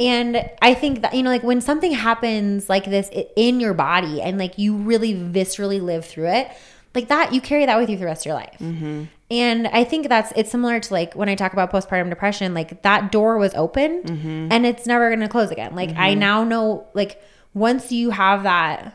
And 0.00 0.50
I 0.60 0.74
think 0.74 1.02
that, 1.02 1.14
you 1.14 1.22
know, 1.22 1.30
like 1.30 1.44
when 1.44 1.60
something 1.60 1.92
happens 1.92 2.68
like 2.68 2.84
this 2.84 3.08
in 3.36 3.60
your 3.60 3.74
body 3.74 4.20
and 4.20 4.38
like 4.38 4.58
you 4.58 4.74
really 4.74 5.14
viscerally 5.14 5.80
live 5.80 6.04
through 6.04 6.30
it, 6.30 6.50
like 6.96 7.06
that, 7.08 7.32
you 7.32 7.40
carry 7.40 7.64
that 7.66 7.78
with 7.78 7.88
you 7.88 7.96
the 7.96 8.04
rest 8.04 8.22
of 8.22 8.26
your 8.26 8.34
life. 8.34 8.56
Mm-hmm. 8.58 9.04
And 9.30 9.68
I 9.68 9.84
think 9.84 10.08
that's, 10.08 10.32
it's 10.34 10.50
similar 10.50 10.80
to 10.80 10.92
like 10.92 11.14
when 11.14 11.28
I 11.28 11.36
talk 11.36 11.52
about 11.52 11.70
postpartum 11.70 12.10
depression, 12.10 12.54
like 12.54 12.82
that 12.82 13.12
door 13.12 13.38
was 13.38 13.54
opened 13.54 14.06
Mm-hmm. 14.06 14.48
and 14.50 14.66
it's 14.66 14.84
never 14.84 15.08
going 15.10 15.20
to 15.20 15.28
close 15.28 15.52
again. 15.52 15.76
Like 15.76 15.94
I 15.96 16.14
now 16.14 16.42
know, 16.42 16.88
like 16.94 17.22
once 17.54 17.92
you 17.92 18.10
have 18.10 18.42
that 18.42 18.94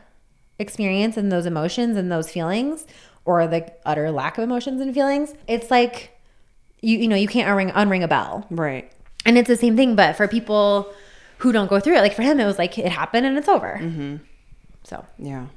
experience 0.59 1.17
and 1.17 1.31
those 1.31 1.45
emotions 1.45 1.97
and 1.97 2.11
those 2.11 2.29
feelings 2.31 2.85
or 3.25 3.47
the 3.47 3.71
utter 3.85 4.11
lack 4.11 4.37
of 4.37 4.43
emotions 4.43 4.81
and 4.81 4.93
feelings, 4.93 5.33
it's 5.47 5.71
like, 5.71 6.17
you, 6.81 6.97
you 6.99 7.07
know, 7.07 7.15
you 7.15 7.27
can't 7.27 7.47
unring, 7.47 7.73
unring 7.73 8.03
a 8.03 8.07
bell. 8.07 8.45
Right. 8.49 8.91
And 9.25 9.37
it's 9.37 9.47
the 9.47 9.55
same 9.57 9.75
thing, 9.75 9.95
but 9.95 10.15
for 10.15 10.27
people 10.27 10.91
who 11.39 11.51
don't 11.51 11.69
go 11.69 11.79
through 11.79 11.95
it, 11.95 12.01
like 12.01 12.13
for 12.13 12.21
him, 12.23 12.39
it 12.39 12.45
was 12.45 12.57
like 12.57 12.77
it 12.77 12.91
happened 12.91 13.25
and 13.25 13.37
it's 13.37 13.47
over. 13.49 13.77
Mm-hmm. 13.81 14.17
So, 14.83 15.05
Yeah. 15.17 15.47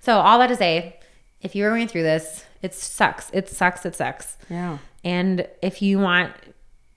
so 0.00 0.18
all 0.18 0.38
that 0.40 0.48
to 0.48 0.56
say, 0.56 0.98
if 1.40 1.54
you're 1.54 1.70
going 1.70 1.88
through 1.88 2.02
this, 2.02 2.44
it 2.62 2.74
sucks. 2.74 3.30
It 3.32 3.48
sucks. 3.48 3.84
It 3.86 3.94
sucks. 3.96 4.36
Yeah. 4.48 4.78
And 5.04 5.48
if 5.62 5.82
you 5.82 5.98
want 5.98 6.32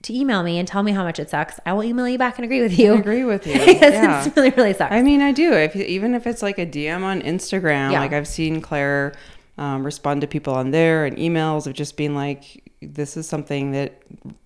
to 0.06 0.14
email 0.14 0.42
me 0.42 0.58
and 0.58 0.66
tell 0.66 0.82
me 0.82 0.92
how 0.92 1.04
much 1.04 1.18
it 1.18 1.30
sucks, 1.30 1.58
I 1.66 1.72
will 1.72 1.84
email 1.84 2.08
you 2.08 2.18
back 2.18 2.36
and 2.38 2.44
agree 2.44 2.60
with 2.62 2.78
you. 2.78 2.94
I 2.94 2.98
agree 2.98 3.24
with 3.24 3.46
you. 3.46 3.54
because 3.58 3.80
yeah. 3.92 4.24
it's 4.24 4.36
really, 4.36 4.50
really 4.50 4.72
sucks. 4.72 4.92
I 4.92 5.02
mean, 5.02 5.20
I 5.22 5.32
do. 5.32 5.52
If 5.52 5.76
even 5.76 6.14
if 6.14 6.26
it's 6.26 6.42
like 6.42 6.58
a 6.58 6.66
DM 6.66 7.02
on 7.02 7.22
Instagram, 7.22 7.92
Yeah. 7.92 8.00
like 8.00 8.12
I've 8.12 8.28
seen 8.28 8.60
Claire 8.60 9.14
um, 9.58 9.84
respond 9.84 10.20
to 10.22 10.26
people 10.26 10.54
on 10.54 10.70
there 10.70 11.04
and 11.06 11.16
emails 11.16 11.66
of 11.66 11.72
just 11.74 11.96
being 11.96 12.14
like, 12.14 12.62
"This 12.82 13.16
is 13.16 13.26
something 13.28 13.72
that 13.72 14.02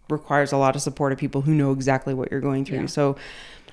requires 0.09 0.53
a 0.53 0.57
lot 0.57 0.77
of 0.77 0.83
support 0.83 1.13
of 1.13 1.19
people 1.19 1.41
who 1.43 1.53
know 1.55 1.73
exactly 1.73 2.15
what 2.15 2.31
you're 2.31 2.41
going 2.41 2.65
through." 2.65 2.81
Yeah. 2.81 2.87
So 2.87 3.17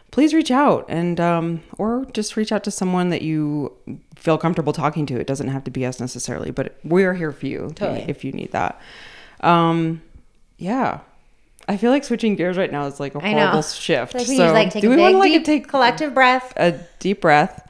please 0.09 0.33
reach 0.33 0.51
out 0.51 0.85
and 0.89 1.19
um, 1.19 1.61
or 1.77 2.05
just 2.13 2.35
reach 2.37 2.51
out 2.51 2.63
to 2.63 2.71
someone 2.71 3.09
that 3.09 3.21
you 3.21 3.71
feel 4.15 4.37
comfortable 4.37 4.73
talking 4.73 5.05
to. 5.05 5.19
It 5.19 5.27
doesn't 5.27 5.49
have 5.49 5.63
to 5.65 5.71
be 5.71 5.85
us 5.85 5.99
necessarily, 5.99 6.49
but 6.49 6.77
we 6.83 7.03
are 7.03 7.13
here 7.13 7.31
for 7.31 7.45
you 7.45 7.71
Totally. 7.75 8.05
if 8.07 8.23
you 8.25 8.31
need 8.31 8.51
that. 8.53 8.79
Um, 9.41 10.01
yeah. 10.57 11.01
I 11.67 11.75
feel 11.77 11.91
like 11.91 12.03
switching 12.03 12.35
gears 12.35 12.57
right 12.57 12.71
now 12.71 12.85
is 12.85 12.99
like 12.99 13.13
a 13.15 13.19
horrible 13.19 13.61
shift. 13.61 14.13
like 14.13 14.27
we 14.27 14.37
so 14.37 14.53
like 14.53 14.69
take 14.71 14.81
do 14.81 14.89
we 14.89 14.95
want 14.97 15.13
to 15.13 15.17
like 15.17 15.31
deep, 15.31 15.45
take 15.45 15.67
collective 15.67 16.13
breath. 16.13 16.53
a 16.55 16.79
deep 16.99 17.21
breath. 17.21 17.63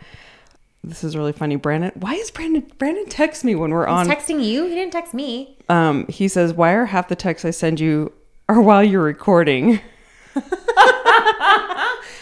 This 0.83 1.03
is 1.03 1.17
really 1.17 1.33
funny, 1.33 1.55
Brandon. 1.55 1.91
Why 1.95 2.13
is 2.13 2.29
Brandon 2.31 2.63
Brandon 2.77 3.07
texts 3.07 3.43
me 3.43 3.55
when 3.55 3.71
we're 3.71 3.87
on? 3.87 4.07
Texting 4.07 4.43
you. 4.45 4.65
He 4.67 4.75
didn't 4.75 4.93
text 4.93 5.13
me. 5.13 5.57
um, 5.69 6.05
he 6.07 6.27
says, 6.27 6.53
"Why 6.53 6.71
are 6.73 6.85
half 6.85 7.07
the 7.09 7.15
texts 7.15 7.43
I 7.43 7.49
send 7.51 7.79
you 7.79 8.11
are 8.47 8.61
while 8.61 8.83
you're 8.83 9.01
recording?" 9.03 9.81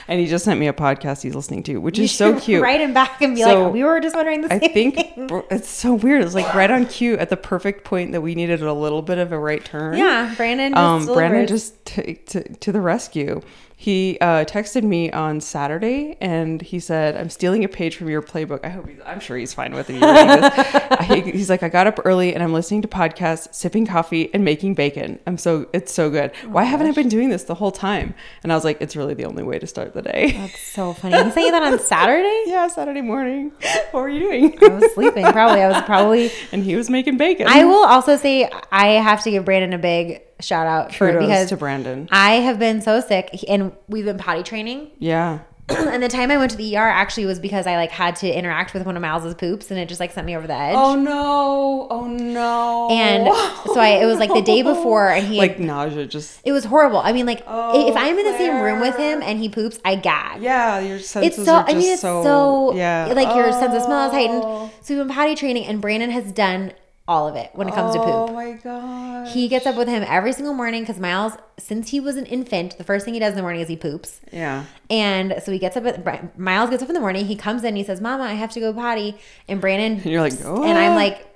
and 0.07 0.19
he 0.19 0.27
just 0.27 0.45
sent 0.45 0.59
me 0.59 0.67
a 0.67 0.73
podcast 0.73 1.21
he's 1.23 1.35
listening 1.35 1.63
to, 1.63 1.77
which 1.77 1.97
is 1.99 2.11
so 2.11 2.39
cute. 2.39 2.61
Write 2.61 2.81
him 2.81 2.93
back 2.93 3.21
and 3.21 3.35
be 3.35 3.41
So, 3.41 3.63
like, 3.65 3.73
we 3.73 3.83
were 3.83 3.99
just 3.99 4.15
wondering 4.15 4.41
the 4.41 4.53
I 4.53 4.59
same 4.59 4.71
think 4.73 4.95
thing. 4.95 5.43
it's 5.49 5.69
so 5.69 5.93
weird. 5.93 6.23
It's 6.23 6.35
like 6.35 6.53
right 6.53 6.69
on 6.71 6.85
cue 6.85 7.17
at 7.17 7.29
the 7.29 7.37
perfect 7.37 7.83
point 7.83 8.11
that 8.11 8.21
we 8.21 8.35
needed 8.35 8.61
a 8.61 8.73
little 8.73 9.01
bit 9.01 9.17
of 9.17 9.31
a 9.31 9.39
right 9.39 9.63
turn. 9.63 9.97
Yeah, 9.97 10.33
Brandon 10.35 10.73
just 10.73 11.09
um, 11.09 11.13
Brandon 11.15 11.47
just 11.47 11.85
t- 11.85 12.15
t- 12.25 12.41
to 12.41 12.71
the 12.71 12.81
rescue. 12.81 13.41
He 13.77 14.17
uh, 14.21 14.45
texted 14.45 14.83
me 14.83 15.11
on 15.11 15.41
Saturday 15.41 16.17
and 16.21 16.61
he 16.61 16.79
said, 16.79 17.17
"I'm 17.17 17.29
stealing 17.29 17.63
a 17.65 17.67
page 17.67 17.97
from 17.97 18.09
your 18.09 18.21
playbook." 18.21 18.61
I 18.63 18.69
hope 18.69 18.87
he's, 18.87 18.99
I'm 19.05 19.19
sure 19.19 19.35
he's 19.37 19.53
fine 19.53 19.73
with 19.73 19.89
me 19.89 19.95
reading 19.95 20.27
this. 20.41 20.53
I, 20.55 21.21
he's 21.25 21.49
like, 21.49 21.61
"I 21.61 21.67
got 21.69 21.85
up 21.85 21.99
early 22.05 22.33
and 22.33 22.41
I'm 22.41 22.53
listening 22.53 22.81
to 22.83 22.87
podcasts, 22.87 23.53
sipping 23.53 23.85
coffee, 23.85 24.33
and 24.33 24.45
making 24.45 24.75
bacon. 24.75 25.19
I'm 25.27 25.37
so 25.37 25.67
it's 25.73 25.93
so 25.93 26.09
good. 26.09 26.31
Why 26.47 26.63
haven't 26.63 26.87
I 26.87 26.91
been 26.91 27.09
doing 27.09 27.29
this 27.29 27.43
the 27.43 27.55
whole 27.55 27.71
time?" 27.71 28.15
And 28.43 28.51
I 28.51 28.55
was 28.55 28.63
like, 28.63 28.77
"It's 28.81 28.95
really 28.95 29.13
the 29.13 29.25
only 29.25 29.43
way 29.43 29.59
to 29.59 29.67
start 29.67 29.93
the 29.93 30.01
day." 30.01 30.31
That's 30.31 30.59
so 30.59 30.93
funny. 30.93 31.21
He 31.21 31.31
sent 31.31 31.45
you 31.45 31.51
that 31.51 31.63
on 31.63 31.77
Saturday? 31.95 32.43
yeah, 32.47 32.67
Saturday 32.67 33.01
morning. 33.01 33.51
What 33.91 34.01
were 34.01 34.09
you 34.09 34.19
doing? 34.19 34.57
I 34.61 34.67
was 34.75 34.93
sleeping. 34.93 35.25
Probably. 35.31 35.61
I 35.61 35.69
was 35.69 35.81
probably. 35.83 36.29
and 36.51 36.63
he 36.63 36.75
was 36.75 36.89
making 36.89 37.15
bacon. 37.17 37.47
I 37.47 37.63
will 37.63 37.85
also 37.85 38.17
say 38.17 38.49
I 38.71 38.87
have 38.87 39.23
to 39.23 39.31
give 39.31 39.45
Brandon 39.45 39.71
a 39.73 39.77
big 39.77 40.21
shout 40.39 40.67
out 40.67 40.93
for 40.93 41.17
because 41.19 41.49
to 41.49 41.57
Brandon. 41.57 42.07
I 42.11 42.33
have 42.35 42.59
been 42.59 42.81
so 42.81 42.99
sick 42.99 43.43
and 43.47 43.71
we've 43.87 44.05
been 44.05 44.17
potty 44.17 44.43
training. 44.43 44.91
Yeah. 44.99 45.39
and 45.69 46.03
the 46.03 46.07
time 46.07 46.29
I 46.29 46.37
went 46.37 46.51
to 46.51 46.57
the 46.57 46.77
ER 46.77 46.81
actually 46.87 47.25
was 47.25 47.39
because 47.39 47.65
I 47.65 47.75
like 47.75 47.89
had 47.89 48.15
to 48.17 48.29
interact 48.31 48.75
with 48.75 48.85
one 48.85 48.95
of 48.95 49.01
Miles's 49.01 49.33
poops 49.33 49.71
and 49.71 49.79
it 49.79 49.87
just 49.89 49.99
like 49.99 50.11
sent 50.11 50.27
me 50.27 50.37
over 50.37 50.45
the 50.45 50.53
edge. 50.53 50.75
Oh 50.77 50.95
no! 50.95 51.87
Oh 51.89 52.05
no! 52.05 52.87
And 52.91 53.25
so 53.73 53.79
I 53.79 53.99
it 54.03 54.05
was 54.05 54.19
like 54.19 54.31
the 54.31 54.43
day 54.43 54.61
before 54.61 55.09
and 55.09 55.25
he 55.25 55.37
like 55.39 55.57
nausea 55.59 56.05
just 56.05 56.39
it 56.43 56.51
was 56.51 56.65
horrible. 56.65 56.99
I 56.99 57.13
mean 57.13 57.25
like 57.25 57.41
Oh, 57.47 57.89
if 57.89 57.95
I'm 57.97 58.15
in 58.19 58.25
the 58.25 58.37
same 58.37 58.61
room 58.61 58.79
with 58.79 58.95
him 58.95 59.23
and 59.23 59.39
he 59.39 59.49
poops, 59.49 59.79
I 59.83 59.95
gag. 59.95 60.39
yeah 60.43 60.79
your 60.81 60.99
senses 60.99 61.39
It's 61.39 61.45
so. 61.47 61.55
are 61.55 61.63
just 61.63 61.75
I 61.75 61.79
mean, 61.79 61.93
it's 61.93 62.01
so, 62.03 62.21
so. 62.23 62.75
yeah 62.75 63.11
Like 63.15 63.35
your 63.35 63.51
sense 63.51 63.73
of 63.73 63.81
smell 63.81 64.05
is 64.07 64.11
Oh. 64.13 64.15
heightened. 64.15 64.71
So 64.83 64.95
we've 64.95 65.07
been 65.07 65.15
potty 65.15 65.33
training, 65.33 65.65
and 65.65 65.81
Brandon 65.81 66.11
has 66.11 66.31
done 66.31 66.73
all 67.07 67.27
of 67.27 67.35
it 67.35 67.51
when 67.53 67.67
it 67.69 67.73
comes 67.75 67.93
to 67.93 67.99
poop. 67.99 68.07
oh 68.09 68.27
my 68.33 68.53
god 68.53 69.27
He 69.27 69.47
gets 69.47 69.65
up 69.67 69.75
with 69.75 69.87
him 69.87 70.03
every 70.07 70.33
single 70.33 70.53
morning 70.55 70.81
because 70.81 70.99
Miles, 70.99 71.33
since 71.57 71.89
he 71.89 71.99
was 71.99 72.15
an 72.15 72.25
infant, 72.25 72.77
the 72.79 72.83
first 72.83 73.05
thing 73.05 73.13
he 73.13 73.19
does 73.19 73.31
in 73.31 73.35
the 73.35 73.41
morning 73.43 73.61
is 73.61 73.67
he 73.67 73.75
poops. 73.77 74.21
yeah 74.31 74.65
And 74.89 75.35
so 75.43 75.51
he 75.51 75.59
gets 75.59 75.77
up. 75.77 75.85
At, 75.85 76.37
Miles 76.39 76.69
gets 76.71 76.81
up 76.81 76.89
in 76.89 76.95
the 76.95 76.99
morning. 77.01 77.25
He 77.25 77.35
comes 77.35 77.63
in. 77.63 77.75
He 77.75 77.83
says, 77.83 78.01
"Mama, 78.01 78.23
I 78.23 78.33
have 78.33 78.51
to 78.53 78.59
go 78.59 78.73
potty." 78.73 79.17
And 79.47 79.61
Brandon 79.61 79.93
and 80.01 80.05
you're 80.05 80.21
like 80.21 80.33
oh 80.43 80.63
and 80.63 80.77
I'm 80.77 80.95
like, 80.95 81.27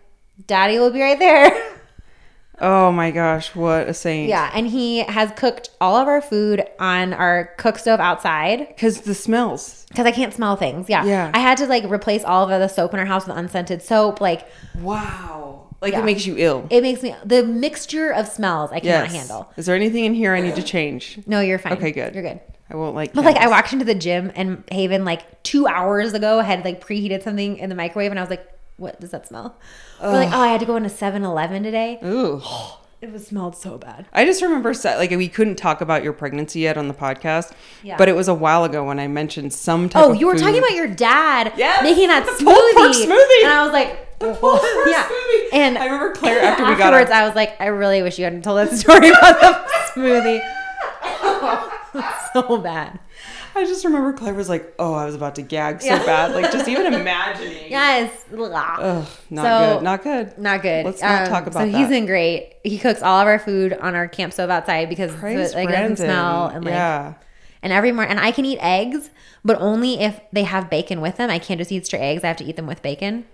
"Daddy 0.48 0.80
will 0.80 0.92
be 0.92 1.02
right 1.02 1.20
there." 1.20 1.52
oh 2.62 2.92
my 2.92 3.10
gosh 3.10 3.56
what 3.56 3.88
a 3.88 3.94
saint 3.94 4.28
yeah, 4.28 4.52
and 4.54 4.68
he 4.68 5.00
has 5.04 5.32
cooked 5.38 5.70
all 5.80 5.96
of 5.96 6.08
our 6.10 6.22
food 6.22 6.62
on 6.80 7.14
our 7.14 7.54
cook 7.58 7.78
stove 7.78 8.00
outside 8.02 8.68
because 8.68 9.02
the 9.02 9.14
smells 9.16 9.86
because 9.90 10.06
I 10.06 10.12
can't 10.12 10.34
smell 10.34 10.56
things. 10.58 10.90
Yeah, 10.90 11.06
Yeah. 11.06 11.32
I 11.34 11.40
had 11.40 11.58
to 11.60 11.66
like 11.68 11.84
replace 11.86 12.24
all 12.24 12.44
of 12.44 12.50
the 12.50 12.68
soap 12.68 12.94
in 12.94 13.00
our 13.00 13.06
house 13.06 13.26
with 13.28 13.38
unscented 13.38 13.82
soap. 13.82 14.20
Like 14.20 14.46
wow 14.82 15.59
like 15.82 15.94
Yeah. 15.94 16.00
it 16.02 16.06
makes 16.06 16.26
you 16.26 16.36
ill 16.38 16.68
it 16.70 16.82
makes 16.82 17.02
me 17.04 17.16
the 17.26 17.44
mixture 17.44 18.12
of 18.12 18.28
smells 18.28 18.72
I 18.72 18.80
cannot 18.80 19.10
yes 19.10 19.16
handle. 19.16 19.52
is 19.58 19.66
there 19.66 19.76
anything 19.76 20.06
in 20.06 20.14
here 20.14 20.34
I 20.34 20.42
need 20.42 20.56
to 20.56 20.64
change 20.64 21.20
No, 21.26 21.40
you're 21.40 21.60
fine. 21.60 21.74
Okay, 21.74 21.92
good. 21.92 22.14
You're 22.14 22.24
good. 22.24 22.40
I 22.70 22.76
won't 22.76 22.96
like 22.96 23.14
But 23.14 23.26
like 23.26 23.38
I 23.38 23.48
walked 23.48 23.74
into 23.74 23.86
the 23.86 23.96
gym 23.96 24.32
and 24.36 24.64
Haven 24.72 25.06
like 25.06 25.42
two 25.44 25.68
hours 25.68 26.14
ago 26.14 26.40
had 26.42 26.64
like 26.66 26.86
preheated 26.86 27.24
something 27.24 27.58
in 27.58 27.70
the 27.70 27.76
microwave 27.76 28.12
and 28.12 28.20
I 28.20 28.24
was 28.24 28.30
like, 28.30 28.46
what 28.78 29.00
does 29.02 29.12
that 29.12 29.28
smell? 29.28 29.58
Or 30.02 30.10
like, 30.12 30.30
oh, 30.32 30.40
I 30.40 30.48
had 30.50 30.60
to 30.62 30.66
go 30.66 30.76
into 30.76 30.90
7-Eleven 30.90 31.64
today. 31.64 32.00
Ooh. 32.04 32.42
It 33.02 33.14
was 33.14 33.28
smelled 33.28 33.56
so 33.56 33.78
bad. 33.78 34.08
I 34.12 34.26
just 34.26 34.42
remember 34.42 34.74
like 34.84 35.12
we 35.12 35.30
couldn't 35.30 35.56
talk 35.56 35.80
about 35.80 36.04
your 36.04 36.12
pregnancy 36.12 36.60
yet 36.60 36.78
on 36.78 36.90
the 36.90 36.94
podcast, 36.94 37.54
Yeah. 37.82 37.96
but 37.98 38.10
it 38.10 38.16
was 38.16 38.28
a 38.28 38.34
while 38.34 38.66
ago 38.66 38.84
when 38.84 39.00
I 39.00 39.08
mentioned 39.08 39.54
some 39.54 39.88
type 39.88 40.04
Oh, 40.04 40.12
you 40.12 40.28
were 40.28 40.34
food. 40.34 40.42
talking 40.42 40.58
about 40.60 40.74
your 40.74 40.88
dad 40.88 41.54
Yes, 41.56 41.82
making 41.82 42.10
that 42.10 42.26
the 42.26 42.44
pulled 42.44 42.58
pork 42.76 42.92
smoothie. 42.92 43.06
smoothie. 43.06 43.44
And 43.44 43.54
I 43.54 43.64
was 43.64 43.72
like, 43.72 44.20
The 44.20 44.28
yeah. 44.90 45.04
smoothie. 45.08 45.48
And 45.54 45.78
I 45.78 45.86
remember 45.86 46.14
Claire 46.14 46.42
after 46.42 46.66
we 46.66 46.72
got 46.72 46.94
afterwards, 46.94 47.10
I 47.12 47.26
was 47.26 47.36
like, 47.36 47.56
I 47.62 47.68
really 47.68 48.02
wish 48.02 48.18
you 48.20 48.26
hadn't 48.26 48.42
told 48.44 48.58
that 48.60 48.74
story 48.78 49.10
about 49.12 49.40
the 49.40 49.66
smoothie. 49.96 50.42
so 52.34 52.58
bad. 52.58 53.00
I 53.60 53.66
just 53.66 53.84
remember 53.86 54.14
Claire 54.14 54.34
was 54.34 54.50
like, 54.50 54.74
"Oh, 54.80 54.94
I 54.94 55.06
was 55.06 55.16
about 55.16 55.36
to 55.36 55.42
gag 55.42 55.82
so 55.82 55.88
Yeah. 55.88 56.06
bad." 56.06 56.34
Like 56.34 56.52
just 56.52 56.68
even 56.68 56.94
imagining. 56.94 57.70
Yes. 57.70 58.12
Ugh, 58.34 58.38
not 58.38 59.08
So- 59.44 59.74
good. 59.76 59.84
Not 59.84 60.04
good. 60.04 60.38
Not 60.38 60.62
good. 60.62 60.86
Let's 60.86 61.02
not 61.02 61.24
Um, 61.24 61.28
talk 61.30 61.48
about 61.48 61.60
So 61.62 61.66
he's 61.66 61.74
that. 61.74 61.90
been 61.90 62.06
great. 62.06 62.54
He 62.64 62.78
cooks 62.80 63.02
all 63.02 63.20
of 63.22 63.28
our 63.28 63.40
food 63.40 63.74
on 63.74 63.96
our 63.96 64.08
camp 64.08 64.34
stove 64.34 64.50
outside 64.50 64.90
because 64.90 65.12
Praise 65.16 65.52
it 65.52 65.56
like 65.56 65.68
Brandon. 65.68 65.92
doesn't 65.92 66.06
smell 66.08 66.48
and 66.48 66.64
like 66.66 66.74
yeah. 66.74 67.14
and 67.62 67.72
every 67.74 67.92
morning 67.92 68.12
and 68.12 68.20
I 68.20 68.32
can 68.32 68.46
eat 68.46 68.60
eggs, 68.62 69.10
but 69.46 69.58
only 69.60 70.00
if 70.00 70.20
they 70.34 70.44
have 70.44 70.70
bacon 70.70 71.02
with 71.02 71.18
them. 71.18 71.30
I 71.30 71.40
can't 71.40 71.58
just 71.60 71.72
eat 71.72 71.86
straight 71.86 72.02
eggs. 72.02 72.24
I 72.24 72.28
have 72.28 72.38
to 72.38 72.44
eat 72.46 72.56
them 72.56 72.68
with 72.68 72.82
bacon. 72.82 73.26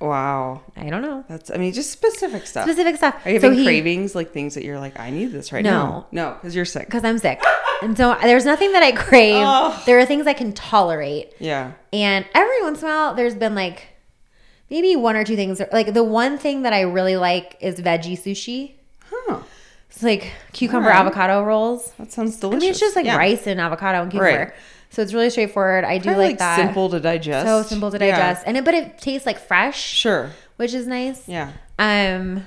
Wow. 0.00 0.62
I 0.76 0.90
don't 0.90 1.02
know. 1.02 1.24
That's. 1.28 1.48
I 1.50 1.58
mean, 1.58 1.72
just 1.72 1.92
specific 1.92 2.46
stuff. 2.48 2.64
Specific 2.64 2.96
stuff. 2.96 3.14
Are 3.24 3.30
you 3.30 3.38
So 3.38 3.48
having 3.50 3.58
he- 3.60 3.64
cravings, 3.64 4.14
like 4.16 4.32
things 4.32 4.54
that 4.56 4.64
you're 4.64 4.80
like, 4.80 4.98
I 4.98 5.10
need 5.10 5.26
this 5.26 5.52
right 5.52 5.62
now? 5.64 5.70
No. 5.70 6.06
now? 6.10 6.30
No, 6.30 6.34
because 6.34 6.56
you're 6.56 6.64
sick. 6.64 6.86
Because 6.86 7.04
I'm 7.04 7.18
sick. 7.18 7.40
And 7.82 7.96
so 7.96 8.16
there's 8.22 8.44
nothing 8.44 8.72
that 8.72 8.82
I 8.82 8.92
crave. 8.92 9.44
Ugh. 9.46 9.82
There 9.86 9.98
are 9.98 10.06
things 10.06 10.26
I 10.26 10.32
can 10.32 10.52
tolerate. 10.52 11.32
Yeah. 11.38 11.72
And 11.92 12.24
every 12.34 12.62
once 12.62 12.80
in 12.82 12.88
a 12.88 12.90
while, 12.90 13.14
there's 13.14 13.34
been 13.34 13.54
like 13.54 13.88
maybe 14.70 14.96
one 14.96 15.16
or 15.16 15.24
two 15.24 15.36
things. 15.36 15.60
Like 15.72 15.92
the 15.94 16.04
one 16.04 16.38
thing 16.38 16.62
that 16.62 16.72
I 16.72 16.82
really 16.82 17.16
like 17.16 17.56
is 17.60 17.76
veggie 17.80 18.18
sushi. 18.18 18.72
Huh. 19.10 19.40
It's 19.90 20.02
like 20.02 20.32
cucumber 20.52 20.88
Alright. 20.88 21.00
avocado 21.06 21.42
rolls. 21.44 21.92
That 21.98 22.10
sounds 22.12 22.38
delicious. 22.40 22.56
I 22.56 22.64
mean, 22.64 22.70
it's 22.70 22.80
just 22.80 22.96
like 22.96 23.04
Yeah. 23.06 23.16
rice 23.16 23.46
and 23.46 23.60
avocado 23.60 24.02
and 24.02 24.10
cucumber. 24.10 24.38
Right. 24.38 24.52
So 24.90 25.02
it's 25.02 25.12
really 25.14 25.30
straightforward. 25.30 25.84
I 25.84 25.98
do 25.98 26.04
Kinda, 26.04 26.18
like, 26.18 26.38
that. 26.38 26.56
Simple 26.56 26.88
to 26.90 27.00
digest. 27.00 27.46
So 27.46 27.62
simple 27.62 27.90
to 27.90 27.98
Yeah. 27.98 28.10
digest, 28.16 28.44
and 28.46 28.56
it, 28.58 28.64
but 28.64 28.74
it 28.74 28.98
tastes 28.98 29.26
like 29.26 29.38
fresh, 29.38 29.80
Sure. 29.82 30.30
which 30.56 30.74
is 30.74 30.86
nice. 30.86 31.26
Yeah. 31.26 31.50
Um, 31.78 32.46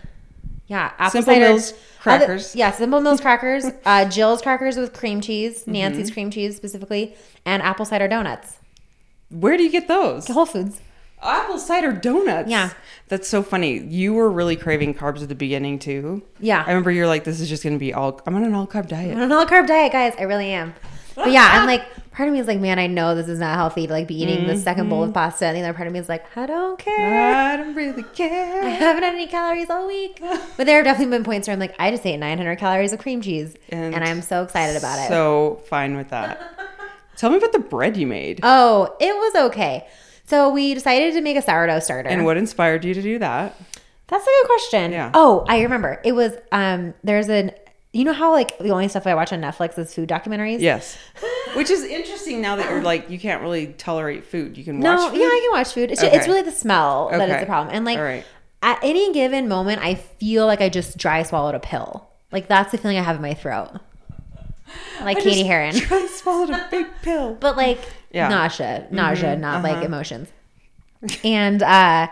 yeah, 0.67 0.91
apple 0.97 1.21
Simple 1.21 1.33
cider 1.33 1.45
Mills 1.49 1.71
other- 1.71 1.79
crackers. 2.01 2.55
yeah, 2.55 2.71
Simple 2.71 3.01
Mills 3.01 3.21
crackers. 3.25 3.65
Uh, 3.85 4.05
Jill's 4.09 4.41
crackers 4.41 4.77
with 4.77 4.93
cream 4.93 5.21
cheese, 5.21 5.61
Mm-hmm. 5.61 5.71
Nancy's 5.71 6.11
cream 6.11 6.31
cheese 6.31 6.55
specifically, 6.55 7.15
and 7.45 7.61
apple 7.63 7.85
cider 7.85 8.07
donuts. 8.07 8.57
Where 9.29 9.57
do 9.57 9.63
you 9.63 9.71
get 9.71 9.87
those? 9.87 10.27
Whole 10.27 10.45
Foods. 10.45 10.81
Apple 11.21 11.57
cider 11.57 11.91
donuts. 11.91 12.49
Yeah. 12.49 12.69
That's 13.07 13.27
so 13.27 13.41
funny. 13.41 13.79
You 13.79 14.13
were 14.13 14.29
really 14.29 14.55
craving 14.55 14.93
carbs 14.93 15.23
at 15.23 15.29
the 15.29 15.35
beginning 15.35 15.79
too. 15.79 16.21
Yeah. 16.39 16.63
I 16.63 16.69
remember 16.69 16.91
you're 16.91 17.07
like, 17.07 17.23
this 17.23 17.39
is 17.39 17.49
just 17.49 17.63
gonna 17.63 17.79
be 17.79 17.93
all. 17.93 18.21
I'm 18.27 18.35
on 18.35 18.43
an 18.43 18.53
all 18.53 18.67
carb 18.67 18.87
diet. 18.87 19.11
I'm 19.11 19.17
on 19.17 19.23
an 19.23 19.31
all 19.31 19.45
carb 19.45 19.65
diet, 19.67 19.91
guys. 19.91 20.13
I 20.19 20.23
really 20.23 20.51
am. 20.51 20.75
But 21.15 21.31
yeah, 21.31 21.49
I'm 21.53 21.65
like, 21.73 21.83
part 22.15 22.27
of 22.29 22.33
me 22.33 22.39
is 22.39 22.47
like, 22.47 22.59
man, 22.59 22.79
I 22.79 22.87
know 22.87 23.13
this 23.13 23.27
is 23.27 23.39
not 23.39 23.55
healthy 23.55 23.87
to 23.87 23.93
like 23.93 24.07
be 24.07 24.21
eating 24.21 24.47
the 24.47 24.55
second 24.55 24.89
bowl 24.89 25.03
of 25.03 25.09
Mm-hmm. 25.09 25.13
pasta. 25.13 25.45
And 25.47 25.57
the 25.57 25.61
other 25.61 25.73
part 25.73 25.87
of 25.87 25.93
me 25.93 25.99
is 25.99 26.09
like, 26.09 26.25
I 26.37 26.45
don't 26.45 26.79
care. 26.79 27.35
I 27.53 27.57
don't 27.57 27.75
really 27.75 28.03
care. 28.13 28.63
I 28.63 28.69
haven't 28.69 29.03
had 29.03 29.13
any 29.13 29.27
calories 29.27 29.69
all 29.69 29.85
week. 29.87 30.19
But 30.57 30.65
there 30.65 30.77
have 30.77 30.85
definitely 30.85 31.15
been 31.17 31.23
points 31.23 31.47
where 31.47 31.53
I'm 31.53 31.59
like, 31.59 31.75
I 31.77 31.91
just 31.91 32.05
ate 32.05 32.17
900 32.17 32.55
calories 32.57 32.93
of 32.93 32.99
cream 32.99 33.21
cheese. 33.21 33.55
And, 33.69 33.93
And 33.93 34.03
I'm 34.03 34.21
so 34.21 34.43
excited 34.43 34.75
about 34.77 34.97
it. 34.99 35.09
So 35.09 35.61
fine 35.67 35.95
with 35.97 36.09
that. 36.09 36.41
Tell 37.17 37.29
me 37.29 37.37
about 37.37 37.51
the 37.53 37.59
bread 37.59 37.95
you 37.97 38.07
made 38.07 38.39
Oh, 38.43 38.95
it 38.99 39.13
was 39.15 39.35
okay. 39.51 39.87
So 40.25 40.49
we 40.49 40.73
decided 40.73 41.13
to 41.13 41.21
make 41.21 41.37
a 41.37 41.41
sourdough 41.41 41.79
starter. 41.79 42.09
and 42.09 42.25
what 42.25 42.35
inspired 42.37 42.83
you 42.83 42.93
to 42.93 43.01
do 43.01 43.19
that. 43.19 43.55
That's 44.07 44.23
a 44.23 44.25
good 44.25 44.45
question. 44.47 44.91
Yeah. 44.91 45.11
Oh, 45.13 45.45
I 45.47 45.61
remember. 45.61 45.99
It 46.03 46.11
was 46.13 46.33
um 46.51 46.93
there's 47.03 47.27
an 47.29 47.51
you 47.97 48.03
know 48.03 48.13
how 48.13 48.31
like 48.31 48.57
the 48.59 48.69
only 48.69 48.87
stuff 48.87 49.07
I 49.07 49.15
watch 49.15 49.31
on 49.33 49.41
Netflix 49.41 49.77
is 49.79 49.93
food 49.93 50.09
documentaries? 50.09 50.59
Yes. 50.59 50.97
Which 51.55 51.69
is 51.69 51.83
interesting 51.83 52.41
now 52.41 52.55
that 52.57 52.69
you're 52.69 52.81
like 52.81 53.09
you 53.09 53.17
can't 53.17 53.41
really 53.41 53.67
tolerate 53.67 54.25
food. 54.25 54.57
You 54.57 54.63
can 54.63 54.79
No, 54.79 54.95
watch 54.95 55.11
food. 55.11 55.19
yeah, 55.21 55.25
I 55.27 55.39
can 55.43 55.57
watch 55.57 55.73
food. 55.73 55.91
It's, 55.91 56.01
ju- 56.01 56.07
it's 56.11 56.27
really 56.27 56.41
the 56.41 56.51
smell 56.51 57.09
that 57.11 57.29
is 57.29 57.39
the 57.39 57.45
problem. 57.45 57.73
And 57.75 57.85
like 57.85 57.97
All 57.97 58.03
right. 58.03 58.25
at 58.61 58.79
any 58.83 59.13
given 59.13 59.47
moment, 59.47 59.81
I 59.81 59.95
feel 59.95 60.45
like 60.45 60.59
I 60.61 60.69
just 60.69 60.97
dry 60.97 61.23
swallowed 61.23 61.55
a 61.55 61.59
pill. 61.59 62.07
Like 62.31 62.47
that's 62.47 62.71
the 62.71 62.77
feeling 62.77 62.97
I 62.97 63.01
have 63.01 63.15
in 63.15 63.21
my 63.21 63.33
throat. 63.33 63.71
Like 65.01 65.17
I 65.17 65.21
Katie 65.21 65.35
just 65.35 65.45
Heron. 65.45 65.75
Try 65.75 66.07
swallowed 66.11 66.49
a 66.49 66.67
big 66.71 66.87
pill. 67.03 67.35
But 67.35 67.55
like 67.55 67.79
Yeah. 68.11 68.23
Mm-hmm. 68.29 68.31
nausea, 68.31 68.87
nausea, 68.91 69.35
not 69.37 69.63
like 69.63 69.75
Uh-huh. 69.77 69.85
emotions. 69.85 70.27
And 71.23 71.61
uh 71.61 72.07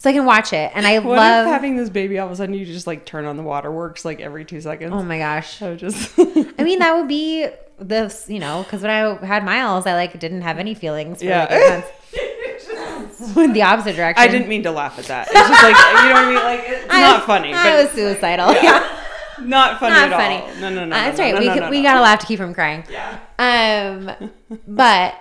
so 0.00 0.10
I 0.10 0.12
can 0.12 0.24
watch 0.24 0.52
it. 0.52 0.72
And 0.74 0.84
I 0.86 0.98
What 1.00 1.16
love 1.18 1.46
having 1.46 1.76
this 1.76 1.88
baby 1.90 2.18
all 2.18 2.26
of 2.26 2.32
a 2.32 2.36
sudden 2.36 2.54
you 2.54 2.66
just 2.66 2.86
like 2.88 3.04
turn 3.06 3.24
on 3.26 3.36
the 3.36 3.42
waterworks 3.44 4.04
like 4.04 4.20
every 4.20 4.44
two 4.44 4.60
seconds? 4.60 4.92
Oh 4.92 5.02
my 5.04 5.18
gosh. 5.18 5.62
I 5.62 5.76
just 5.76 6.12
I 6.18 6.64
mean, 6.64 6.80
that 6.80 6.96
would 6.96 7.06
be 7.08 7.46
this, 7.78 8.28
you 8.28 8.40
know, 8.40 8.62
because 8.64 8.82
when 8.82 8.90
I 8.90 9.24
had 9.24 9.44
Miles, 9.44 9.86
I 9.86 9.94
like 9.94 10.18
didn't 10.18 10.42
have 10.42 10.58
any 10.58 10.74
feelings. 10.74 11.18
For 11.20 11.26
Yeah. 11.26 11.44
like. 11.78 13.36
Went 13.36 13.54
the 13.54 13.62
opposite 13.62 13.94
direction. 13.96 14.22
I 14.22 14.28
didn't 14.28 14.48
mean 14.48 14.62
to 14.64 14.70
laugh 14.70 14.98
at 14.98 15.04
that. 15.06 15.28
It's 15.30 15.34
just 15.48 15.62
like 15.62 15.76
you 15.76 16.08
know 16.08 16.14
what 16.14 16.24
I 16.24 16.26
mean. 16.26 16.34
Like 16.36 16.60
it's 16.68 16.86
I 16.90 17.00
not 17.02 17.24
funny, 17.26 17.52
I 17.54 17.62
but 17.62 17.84
was 17.84 17.90
suicidal. 17.92 18.52
Yeah, 18.54 19.00
not 19.42 19.78
funny 19.78 19.94
not 19.94 20.12
at 20.12 20.18
funny. 20.20 20.36
all. 20.54 20.60
No, 20.60 20.74
no, 20.74 20.84
no. 20.86 20.96
Uh, 20.96 20.98
that's 20.98 21.18
no, 21.18 21.24
right. 21.24 21.34
no, 21.34 21.40
we 21.40 21.46
no, 21.46 21.54
could- 21.54 21.70
we 21.70 21.82
gotta 21.82 22.00
laugh 22.00 22.18
to 22.20 22.26
keep 22.26 22.38
from 22.38 22.52
crying. 22.54 22.84
Yeah. 22.90 23.18
Um, 23.38 24.30
but 24.66 25.14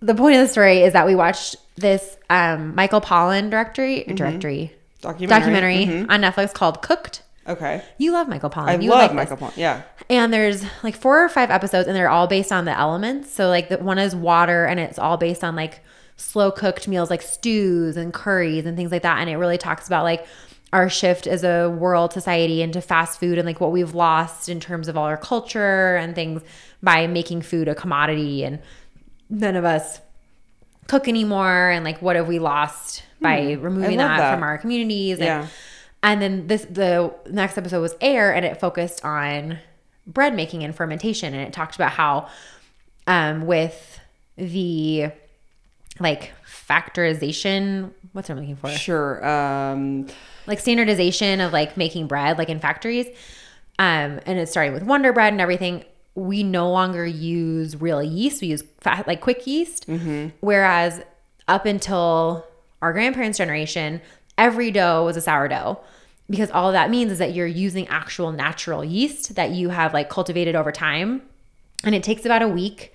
the 0.00 0.14
point 0.14 0.36
of 0.36 0.42
the 0.42 0.48
story 0.48 0.82
is 0.82 0.92
that 0.92 1.06
we 1.06 1.14
watched 1.14 1.56
this 1.76 2.16
um 2.30 2.74
Michael 2.74 3.00
Pollan 3.00 3.50
directory 3.50 4.00
Mm-hmm. 4.00 4.14
directory 4.14 4.72
Documentary. 5.02 5.38
documentary 5.38 5.86
Mhm. 5.86 6.10
on 6.10 6.20
Netflix 6.22 6.52
called 6.54 6.82
Cooked. 6.82 7.22
Okay. 7.48 7.80
You 7.98 8.10
love 8.12 8.26
Michael 8.28 8.50
Pollan. 8.50 8.68
I 8.68 8.74
you 8.76 8.90
love 8.90 9.10
like. 9.10 9.14
Michael 9.14 9.36
Pollan. 9.36 9.56
Yeah. 9.56 9.82
And 10.10 10.32
there's 10.32 10.64
like 10.82 10.96
four 10.96 11.22
or 11.24 11.28
five 11.28 11.50
episodes, 11.50 11.86
and 11.86 11.94
they're 11.96 12.08
all 12.08 12.26
based 12.26 12.50
on 12.50 12.64
the 12.64 12.76
elements. 12.76 13.30
So 13.32 13.48
like 13.48 13.68
the 13.68 13.78
one 13.78 13.98
is 13.98 14.16
water, 14.16 14.64
and 14.64 14.80
it's 14.80 14.98
all 14.98 15.16
based 15.16 15.44
on 15.44 15.54
like 15.54 15.80
slow 16.16 16.50
cooked 16.50 16.88
meals, 16.88 17.08
like 17.10 17.22
stews 17.22 17.96
and 17.96 18.12
curries 18.12 18.66
and 18.66 18.76
things 18.76 18.90
like 18.90 19.02
that. 19.02 19.18
And 19.20 19.30
it 19.30 19.36
really 19.36 19.58
talks 19.58 19.86
about 19.86 20.02
like 20.02 20.26
our 20.72 20.88
shift 20.88 21.28
as 21.28 21.44
a 21.44 21.70
world 21.70 22.12
society 22.12 22.62
into 22.62 22.80
fast 22.80 23.20
food 23.20 23.38
and 23.38 23.46
like 23.46 23.60
what 23.60 23.70
we've 23.70 23.94
lost 23.94 24.48
in 24.48 24.58
terms 24.58 24.88
of 24.88 24.96
all 24.96 25.04
our 25.04 25.16
culture 25.16 25.94
and 25.96 26.14
things 26.16 26.42
by 26.82 27.06
making 27.06 27.42
food 27.42 27.68
a 27.68 27.74
commodity, 27.76 28.42
and 28.44 28.58
none 29.30 29.54
of 29.54 29.64
us 29.64 30.00
cook 30.88 31.08
anymore. 31.08 31.70
And 31.70 31.84
like 31.84 32.00
what 32.02 32.16
have 32.16 32.28
we 32.28 32.38
lost 32.38 33.02
by 33.20 33.52
removing 33.52 33.98
that, 33.98 34.18
that. 34.18 34.34
from 34.34 34.42
our 34.42 34.58
communities? 34.58 35.18
And 35.18 35.24
Yeah. 35.26 35.46
and 36.02 36.22
then 36.22 36.46
this 36.46 36.64
the 36.70 37.14
next 37.30 37.58
episode 37.58 37.80
was 37.80 37.94
air 38.00 38.34
and 38.34 38.44
it 38.44 38.60
focused 38.60 39.04
on 39.04 39.58
bread 40.06 40.34
making 40.34 40.62
and 40.62 40.74
fermentation 40.74 41.34
and 41.34 41.46
it 41.46 41.52
talked 41.52 41.74
about 41.74 41.90
how 41.92 42.28
um 43.08 43.46
with 43.46 43.98
the 44.36 45.10
like 45.98 46.32
factorization 46.46 47.92
what's 48.12 48.30
I'm 48.30 48.38
looking 48.38 48.56
for? 48.56 48.70
Sure. 48.70 49.26
Um. 49.26 50.06
Like 50.46 50.60
standardization 50.60 51.40
of 51.40 51.52
like 51.52 51.76
making 51.76 52.06
bread 52.06 52.38
like 52.38 52.48
in 52.48 52.60
factories. 52.60 53.06
Um 53.78 54.20
and 54.26 54.38
it's 54.38 54.50
starting 54.52 54.72
with 54.72 54.82
Wonder 54.84 55.12
Bread 55.12 55.32
and 55.32 55.40
everything. 55.40 55.84
We 56.16 56.42
no 56.42 56.70
longer 56.70 57.06
use 57.06 57.80
real 57.80 58.02
yeast. 58.02 58.42
We 58.42 58.48
use 58.48 58.64
fat, 58.80 59.06
like 59.06 59.20
quick 59.20 59.46
yeast. 59.46 59.86
Mm-hmm. 59.86 60.28
Whereas 60.40 61.02
up 61.46 61.66
until 61.66 62.44
our 62.82 62.92
grandparents' 62.92 63.38
generation, 63.38 64.00
every 64.36 64.70
dough 64.72 65.04
was 65.04 65.16
a 65.16 65.20
sourdough 65.20 65.78
because 66.28 66.50
all 66.50 66.72
that 66.72 66.90
means 66.90 67.12
is 67.12 67.18
that 67.18 67.34
you're 67.34 67.46
using 67.46 67.86
actual 67.88 68.32
natural 68.32 68.84
yeast 68.84 69.36
that 69.36 69.50
you 69.52 69.68
have 69.68 69.94
like 69.94 70.10
cultivated 70.10 70.56
over 70.56 70.72
time. 70.72 71.22
And 71.84 71.94
it 71.94 72.02
takes 72.02 72.24
about 72.24 72.42
a 72.42 72.48
week 72.48 72.92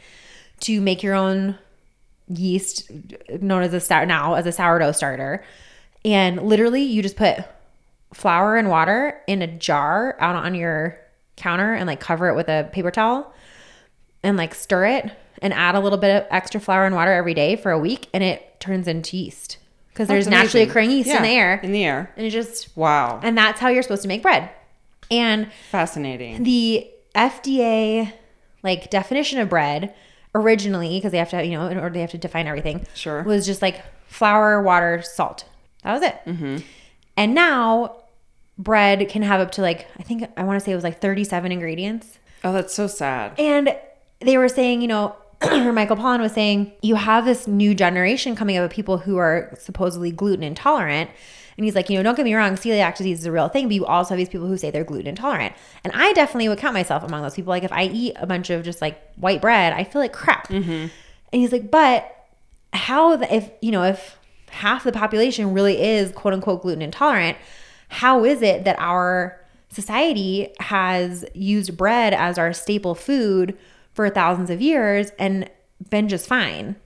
to 0.61 0.81
make 0.81 1.01
your 1.01 1.15
own 1.15 1.57
yeast 2.27 2.89
known 3.41 3.63
as 3.63 3.73
a 3.73 3.79
sour 3.79 4.05
now 4.05 4.33
as 4.33 4.45
a 4.45 4.51
sourdough 4.51 4.91
starter. 4.93 5.43
And 6.03 6.41
literally 6.41 6.81
you 6.81 7.01
just 7.01 7.15
put 7.15 7.37
flour 8.13 8.57
and 8.57 8.69
water 8.69 9.21
in 9.27 9.41
a 9.41 9.47
jar 9.47 10.17
out 10.19 10.35
on 10.35 10.55
your 10.55 10.99
counter 11.41 11.73
and 11.73 11.87
like 11.87 11.99
cover 11.99 12.29
it 12.29 12.35
with 12.35 12.47
a 12.47 12.69
paper 12.71 12.91
towel 12.91 13.33
and 14.23 14.37
like 14.37 14.53
stir 14.55 14.85
it 14.85 15.11
and 15.41 15.53
add 15.53 15.75
a 15.75 15.79
little 15.79 15.97
bit 15.97 16.15
of 16.15 16.27
extra 16.29 16.61
flour 16.61 16.85
and 16.85 16.95
water 16.95 17.11
every 17.11 17.33
day 17.33 17.55
for 17.55 17.71
a 17.71 17.79
week 17.79 18.07
and 18.13 18.23
it 18.23 18.59
turns 18.59 18.87
into 18.87 19.17
yeast 19.17 19.57
because 19.89 20.07
there's 20.07 20.25
That's 20.25 20.31
naturally 20.43 20.61
amazing. 20.63 20.69
occurring 20.71 20.91
yeast 20.91 21.09
in 21.09 21.23
the 21.23 21.29
air 21.29 21.59
In 21.63 21.71
the 21.71 21.83
air. 21.83 22.11
and 22.15 22.25
it 22.25 22.29
just 22.29 22.75
Wow. 22.77 23.19
and 23.23 23.37
that's 23.37 23.59
how 23.59 23.69
you're 23.69 23.83
supposed 23.83 24.03
to 24.03 24.07
make 24.07 24.21
bread 24.21 24.49
and 25.09 25.51
Fascinating. 25.71 26.43
the 26.43 26.87
FDA 27.15 28.13
like 28.63 28.89
definition 28.89 29.39
of 29.39 29.49
bread 29.49 29.93
originally 30.35 30.97
because 30.97 31.11
they 31.11 31.17
have 31.17 31.29
to 31.31 31.43
you 31.45 31.57
know 31.57 31.67
in 31.67 31.77
order 31.77 31.93
they 31.93 32.01
have 32.01 32.11
to 32.11 32.17
define 32.17 32.47
everything 32.47 32.85
Sure. 32.93 33.23
was 33.23 33.45
just 33.45 33.61
like 33.61 33.81
flour 34.07 34.61
water 34.61 35.01
salt 35.01 35.45
that 35.83 35.93
was 35.93 36.03
it 36.03 36.15
Mm-hmm. 36.25 36.57
and 37.17 37.33
now 37.33 37.97
bread 38.63 39.07
can 39.09 39.21
have 39.21 39.39
up 39.41 39.51
to 39.51 39.61
like 39.61 39.87
i 39.99 40.03
think 40.03 40.23
i 40.37 40.43
want 40.43 40.59
to 40.59 40.63
say 40.63 40.71
it 40.71 40.75
was 40.75 40.83
like 40.83 40.99
37 41.01 41.51
ingredients 41.51 42.19
Oh, 42.43 42.51
that's 42.53 42.73
so 42.73 42.87
sad. 42.87 43.39
and 43.39 43.75
they 44.19 44.37
were 44.37 44.49
saying, 44.49 44.81
you 44.81 44.87
know, 44.87 45.15
or 45.43 45.71
Michael 45.73 45.95
Pollan 45.95 46.19
was 46.21 46.31
saying, 46.31 46.71
you 46.81 46.93
have 46.95 47.25
this 47.25 47.47
new 47.47 47.73
generation 47.75 48.35
coming 48.35 48.57
up 48.57 48.65
of 48.65 48.71
people 48.71 48.97
who 48.99 49.17
are 49.17 49.51
supposedly 49.59 50.11
gluten 50.11 50.43
intolerant. 50.43 51.09
And 51.57 51.65
he's 51.65 51.75
like, 51.75 51.89
you 51.89 51.97
know, 51.97 52.03
don't 52.03 52.15
get 52.15 52.23
me 52.25 52.33
wrong, 52.35 52.53
celiac 52.53 52.95
disease 52.97 53.19
is 53.19 53.25
a 53.25 53.31
real 53.31 53.47
thing, 53.49 53.67
but 53.67 53.73
you 53.75 53.85
also 53.85 54.09
have 54.15 54.17
these 54.17 54.29
people 54.29 54.47
who 54.47 54.57
say 54.57 54.69
they're 54.71 54.83
gluten 54.83 55.07
intolerant. 55.07 55.53
And 55.83 55.93
I 55.95 56.13
definitely 56.13 56.49
would 56.49 56.57
count 56.59 56.73
myself 56.73 57.03
among 57.03 57.21
those 57.23 57.35
people. 57.35 57.49
Like 57.49 57.63
if 57.63 57.71
I 57.71 57.85
eat 57.85 58.13
a 58.19 58.25
bunch 58.27 58.49
of 58.51 58.63
just 58.63 58.81
like 58.81 58.99
white 59.15 59.41
bread, 59.41 59.73
I 59.73 59.83
feel 59.83 60.01
like 60.01 60.13
crap. 60.13 60.47
Mm-hmm. 60.47 60.71
And 60.71 60.89
he's 61.31 61.51
like, 61.51 61.69
but 61.71 62.27
how 62.73 63.15
the, 63.17 63.35
if 63.35 63.49
you 63.61 63.71
know 63.71 63.83
if 63.83 64.17
half 64.49 64.83
the 64.83 64.91
population 64.91 65.53
really 65.53 65.81
is 65.81 66.11
quote 66.11 66.33
unquote 66.33 66.61
gluten 66.61 66.81
intolerant, 66.81 67.37
how 67.91 68.23
is 68.23 68.41
it 68.41 68.63
that 68.63 68.79
our 68.79 69.37
society 69.69 70.53
has 70.59 71.25
used 71.33 71.75
bread 71.75 72.13
as 72.13 72.37
our 72.37 72.53
staple 72.53 72.95
food 72.95 73.57
for 73.93 74.09
thousands 74.09 74.49
of 74.49 74.61
years 74.61 75.11
and 75.19 75.49
been 75.89 76.07
just 76.07 76.25
fine? 76.25 76.77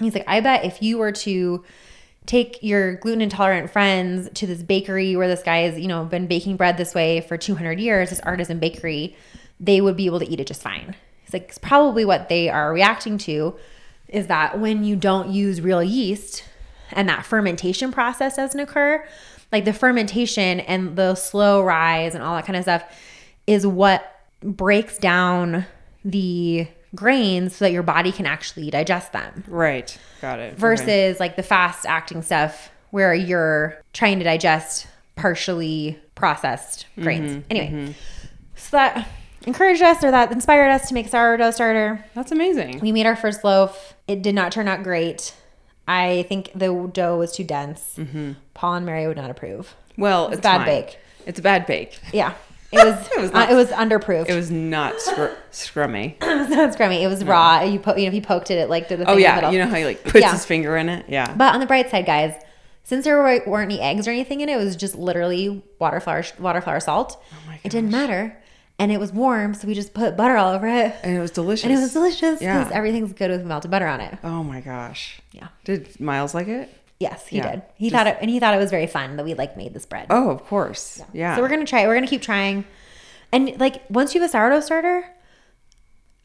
He's 0.00 0.14
like, 0.14 0.24
I 0.26 0.40
bet 0.40 0.64
if 0.64 0.82
you 0.82 0.96
were 0.96 1.12
to 1.12 1.64
take 2.24 2.62
your 2.62 2.94
gluten 2.94 3.20
intolerant 3.20 3.70
friends 3.70 4.30
to 4.34 4.46
this 4.46 4.62
bakery 4.62 5.16
where 5.16 5.28
this 5.28 5.42
guy 5.42 5.58
has, 5.58 5.78
you 5.78 5.86
know, 5.86 6.04
been 6.04 6.26
baking 6.26 6.56
bread 6.56 6.78
this 6.78 6.94
way 6.94 7.20
for 7.20 7.36
200 7.36 7.78
years, 7.78 8.08
this 8.08 8.20
artisan 8.20 8.58
bakery, 8.58 9.14
they 9.60 9.82
would 9.82 9.98
be 9.98 10.06
able 10.06 10.18
to 10.18 10.28
eat 10.28 10.40
it 10.40 10.46
just 10.46 10.62
fine. 10.62 10.96
He's 11.24 11.34
like, 11.34 11.48
it's 11.48 11.58
probably 11.58 12.06
what 12.06 12.30
they 12.30 12.48
are 12.48 12.72
reacting 12.72 13.18
to 13.18 13.54
is 14.08 14.28
that 14.28 14.58
when 14.58 14.82
you 14.82 14.96
don't 14.96 15.28
use 15.28 15.60
real 15.60 15.82
yeast 15.82 16.42
and 16.92 17.06
that 17.10 17.26
fermentation 17.26 17.92
process 17.92 18.36
doesn't 18.36 18.58
occur, 18.58 19.06
like 19.52 19.64
the 19.64 19.72
fermentation 19.72 20.60
and 20.60 20.96
the 20.96 21.14
slow 21.14 21.62
rise 21.62 22.14
and 22.14 22.22
all 22.22 22.36
that 22.36 22.44
kind 22.46 22.56
of 22.56 22.62
stuff 22.62 22.84
is 23.46 23.66
what 23.66 24.20
breaks 24.42 24.98
down 24.98 25.66
the 26.04 26.66
grains 26.94 27.56
so 27.56 27.64
that 27.64 27.72
your 27.72 27.82
body 27.82 28.12
can 28.12 28.24
actually 28.26 28.70
digest 28.70 29.12
them 29.12 29.44
Right. 29.46 29.96
Got 30.20 30.38
it. 30.38 30.52
Okay. 30.52 30.60
versus 30.60 31.20
like 31.20 31.36
the 31.36 31.42
fast 31.42 31.86
acting 31.86 32.22
stuff 32.22 32.70
where 32.90 33.14
you're 33.14 33.80
trying 33.92 34.18
to 34.18 34.24
digest 34.24 34.86
partially 35.16 35.98
processed 36.14 36.86
mm-hmm, 36.92 37.02
grains. 37.02 37.30
Mm-hmm. 37.32 37.50
anyway, 37.50 37.94
So 38.56 38.76
that 38.76 39.08
encouraged 39.46 39.82
us 39.82 40.02
or 40.02 40.10
that 40.10 40.32
inspired 40.32 40.70
us 40.70 40.88
to 40.88 40.94
make 40.94 41.08
sourdough 41.08 41.50
starter. 41.50 42.04
That's 42.14 42.32
amazing. 42.32 42.80
We 42.80 42.92
made 42.92 43.06
our 43.06 43.16
first 43.16 43.44
loaf. 43.44 43.94
It 44.06 44.22
did 44.22 44.34
not 44.34 44.52
turn 44.52 44.68
out 44.68 44.82
great. 44.82 45.34
I 45.88 46.24
think 46.28 46.52
the 46.54 46.88
dough 46.92 47.16
was 47.16 47.32
too 47.32 47.44
dense. 47.44 47.98
Paul 48.54 48.74
and 48.74 48.86
Mary 48.86 49.06
would 49.06 49.16
not 49.16 49.30
approve. 49.30 49.74
Well, 49.96 50.28
it's, 50.28 50.38
a 50.38 50.42
bad 50.42 50.58
fine. 50.58 50.66
bake. 50.66 50.98
It's 51.26 51.38
a 51.38 51.42
bad 51.42 51.66
bake. 51.66 51.98
Yeah. 52.12 52.34
It 52.70 52.84
was 52.84 53.08
It 53.16 53.20
was 53.20 53.30
uh, 53.32 53.46
it 53.50 53.54
was 53.54 53.68
underproofed. 53.70 54.28
It 54.28 54.34
was 54.34 54.50
not 54.50 55.00
scr- 55.00 55.34
scrummy. 55.50 56.16
it 56.22 56.38
was 56.38 56.50
not 56.50 56.76
scrummy. 56.76 57.02
It 57.02 57.08
was 57.08 57.24
raw. 57.24 57.62
You 57.62 57.78
po- 57.78 57.96
you 57.96 58.02
know 58.02 58.08
if 58.08 58.14
you 58.14 58.20
poked 58.22 58.50
it, 58.50 58.58
it 58.58 58.68
like 58.68 58.88
did 58.88 59.00
the 59.00 59.06
thing 59.06 59.14
Oh 59.14 59.16
yeah, 59.16 59.50
you 59.50 59.58
know 59.58 59.66
how 59.66 59.76
he 59.76 59.84
like 59.86 60.04
puts 60.04 60.20
Yeah. 60.20 60.32
his 60.32 60.44
finger 60.44 60.76
in 60.76 60.88
it. 60.90 61.06
Yeah. 61.08 61.34
But 61.34 61.54
on 61.54 61.60
the 61.60 61.66
bright 61.66 61.90
side, 61.90 62.04
guys, 62.04 62.34
since 62.84 63.04
there 63.04 63.16
were, 63.16 63.42
weren't 63.46 63.72
any 63.72 63.80
eggs 63.80 64.06
or 64.06 64.10
anything 64.10 64.42
in 64.42 64.48
it, 64.50 64.52
it 64.52 64.56
was 64.64 64.76
just 64.76 64.94
literally 64.94 65.62
water 65.78 66.00
flour, 66.00 66.22
water 66.38 66.60
flour, 66.60 66.80
salt. 66.80 67.16
Oh 67.32 67.36
my 67.46 67.58
it 67.64 67.70
didn't 67.72 67.90
matter, 67.90 68.36
and 68.78 68.92
it 68.92 68.98
was 69.00 69.12
warm, 69.12 69.54
so 69.54 69.66
we 69.66 69.74
just 69.74 69.92
put 69.94 70.16
butter 70.16 70.36
all 70.36 70.52
over 70.54 70.66
it, 70.68 70.94
and 71.02 71.16
it 71.16 71.20
was 71.20 71.30
delicious. 71.30 71.64
and 71.64 71.72
it 71.72 71.76
was 71.80 71.92
delicious 71.92 72.40
Yeah. 72.40 72.68
everything's 72.72 73.12
good 73.12 73.30
with 73.30 73.44
melted 73.44 73.70
butter 73.70 73.86
on 73.86 74.00
it. 74.00 74.16
Oh 74.24 74.42
my 74.44 74.60
gosh. 74.60 75.20
Yeah. 75.32 75.48
Did 75.64 75.98
Miles 76.00 76.34
like 76.34 76.48
it? 76.48 76.72
Yes, 77.00 77.26
he 77.28 77.36
Yeah, 77.38 77.50
did. 77.52 77.62
He 77.76 77.90
thought 77.90 78.06
it, 78.08 78.18
and 78.20 78.28
he 78.30 78.40
thought 78.40 78.54
it 78.54 78.58
was 78.58 78.70
very 78.70 78.86
fun 78.88 79.16
that 79.16 79.24
we 79.24 79.34
like 79.34 79.56
made 79.56 79.72
this 79.74 79.86
bread. 79.86 80.06
Oh, 80.10 80.30
of 80.30 80.44
course. 80.46 81.00
Yeah. 81.12 81.36
So 81.36 81.42
we're 81.42 81.48
gonna 81.48 81.64
try. 81.64 81.86
We're 81.86 81.94
gonna 81.94 82.06
keep 82.08 82.22
trying, 82.22 82.64
and 83.32 83.58
like 83.60 83.82
once 83.88 84.14
you 84.14 84.20
have 84.20 84.28
a 84.28 84.32
sourdough 84.32 84.60
starter. 84.60 85.04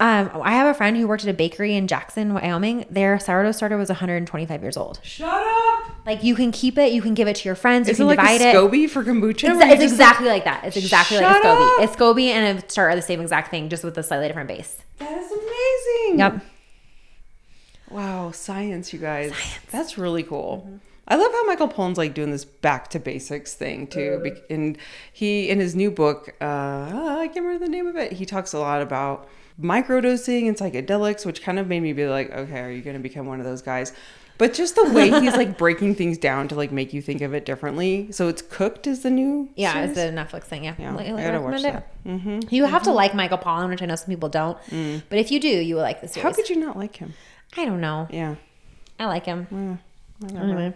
Um, 0.03 0.41
I 0.43 0.51
have 0.51 0.67
a 0.67 0.73
friend 0.73 0.97
who 0.97 1.07
worked 1.07 1.23
at 1.23 1.29
a 1.29 1.33
bakery 1.33 1.75
in 1.75 1.87
Jackson, 1.87 2.33
Wyoming. 2.33 2.85
Their 2.89 3.17
sourdough 3.19 3.53
starter 3.53 3.77
was 3.77 3.87
125 3.87 4.61
years 4.61 4.75
old. 4.75 4.99
Shut 5.01 5.29
up. 5.29 5.91
Like 6.05 6.25
you 6.25 6.35
can 6.35 6.51
keep 6.51 6.77
it, 6.77 6.91
you 6.91 7.01
can 7.01 7.13
give 7.13 7.29
it 7.29 7.37
to 7.37 7.47
your 7.47 7.55
friends, 7.55 7.87
Is 7.87 7.97
you 7.99 8.09
it 8.11 8.17
can 8.17 8.25
like 8.25 8.35
a 8.35 8.37
divide 8.39 8.49
it. 8.49 8.55
SCOBY 8.57 8.89
for 8.89 9.05
kombucha? 9.05 9.61
It's, 9.61 9.81
it's 9.81 9.93
exactly 9.93 10.27
like 10.27 10.43
that. 10.43 10.65
It's 10.65 10.75
exactly 10.75 11.19
like 11.19 11.37
a 11.37 11.47
SCOBY. 11.47 11.83
up. 11.83 11.89
A 11.89 11.97
SCOBY 11.97 12.27
and 12.31 12.59
a 12.59 12.69
starter 12.69 12.91
are 12.91 12.95
the 12.97 13.01
same 13.01 13.21
exact 13.21 13.49
thing, 13.49 13.69
just 13.69 13.85
with 13.85 13.97
a 13.97 14.03
slightly 14.03 14.27
different 14.27 14.49
base. 14.49 14.75
That 14.97 15.17
is 15.17 15.31
amazing. 15.31 16.19
Yep. 16.19 16.45
Wow, 17.89 18.31
science, 18.31 18.91
you 18.91 18.99
guys. 18.99 19.31
Science. 19.31 19.59
That's 19.71 19.97
really 19.97 20.23
cool. 20.23 20.81
I 21.07 21.15
love 21.15 21.31
how 21.31 21.45
Michael 21.45 21.69
Pollan's 21.69 21.97
like 21.97 22.13
doing 22.13 22.31
this 22.31 22.43
back 22.43 22.89
to 22.89 22.99
basics 22.99 23.53
thing 23.53 23.87
too. 23.87 24.35
And 24.49 24.77
he, 25.13 25.49
in 25.49 25.59
his 25.61 25.77
new 25.77 25.91
book, 25.91 26.35
uh, 26.41 26.45
I 26.45 27.29
can't 27.33 27.45
remember 27.45 27.63
the 27.63 27.71
name 27.71 27.87
of 27.87 27.95
it. 27.95 28.11
He 28.11 28.25
talks 28.25 28.51
a 28.51 28.59
lot 28.59 28.81
about 28.81 29.29
microdosing 29.61 30.47
and 30.47 30.57
psychedelics, 30.57 31.25
which 31.25 31.41
kind 31.43 31.59
of 31.59 31.67
made 31.67 31.81
me 31.81 31.93
be 31.93 32.07
like, 32.07 32.31
okay, 32.31 32.59
are 32.59 32.71
you 32.71 32.81
going 32.81 32.95
to 32.95 33.01
become 33.01 33.25
one 33.25 33.39
of 33.39 33.45
those 33.45 33.61
guys? 33.61 33.93
But 34.39 34.53
just 34.53 34.75
the 34.75 34.91
way 34.91 35.09
he's 35.09 35.35
like 35.35 35.57
breaking 35.59 35.95
things 35.95 36.17
down 36.17 36.47
to 36.47 36.55
like 36.55 36.71
make 36.71 36.91
you 36.91 37.01
think 37.01 37.21
of 37.21 37.33
it 37.33 37.45
differently. 37.45 38.11
So 38.11 38.27
it's 38.27 38.41
cooked 38.41 38.87
is 38.87 39.03
the 39.03 39.11
new. 39.11 39.49
Yeah, 39.55 39.73
series? 39.73 39.91
it's 39.91 39.99
the 39.99 40.07
Netflix 40.07 40.43
thing. 40.45 40.63
Yeah, 40.63 40.75
Yeah, 40.79 40.95
I 41.15 41.21
gotta 41.21 41.41
watch 41.41 41.61
that. 41.61 42.03
Mm-hmm. 42.03 42.39
You 42.49 42.65
have 42.65 42.83
to 42.83 42.91
like 42.91 43.13
Michael 43.13 43.37
Pollan, 43.37 43.69
which 43.69 43.81
I 43.81 43.85
know 43.85 43.95
some 43.95 44.07
people 44.07 44.29
don't. 44.29 44.57
But 45.09 45.19
if 45.19 45.31
you 45.31 45.39
do, 45.39 45.47
you 45.47 45.75
will 45.75 45.83
like 45.83 46.01
the 46.01 46.07
series. 46.07 46.23
How 46.23 46.33
could 46.33 46.49
you 46.49 46.55
not 46.55 46.77
like 46.77 46.95
him? 46.95 47.13
I 47.55 47.65
don't 47.65 47.79
know. 47.79 48.07
Yeah. 48.09 48.35
I 48.99 49.05
like 49.05 49.25
him. 49.25 49.79
Yeah. 50.21 50.41
Anyway. 50.41 50.73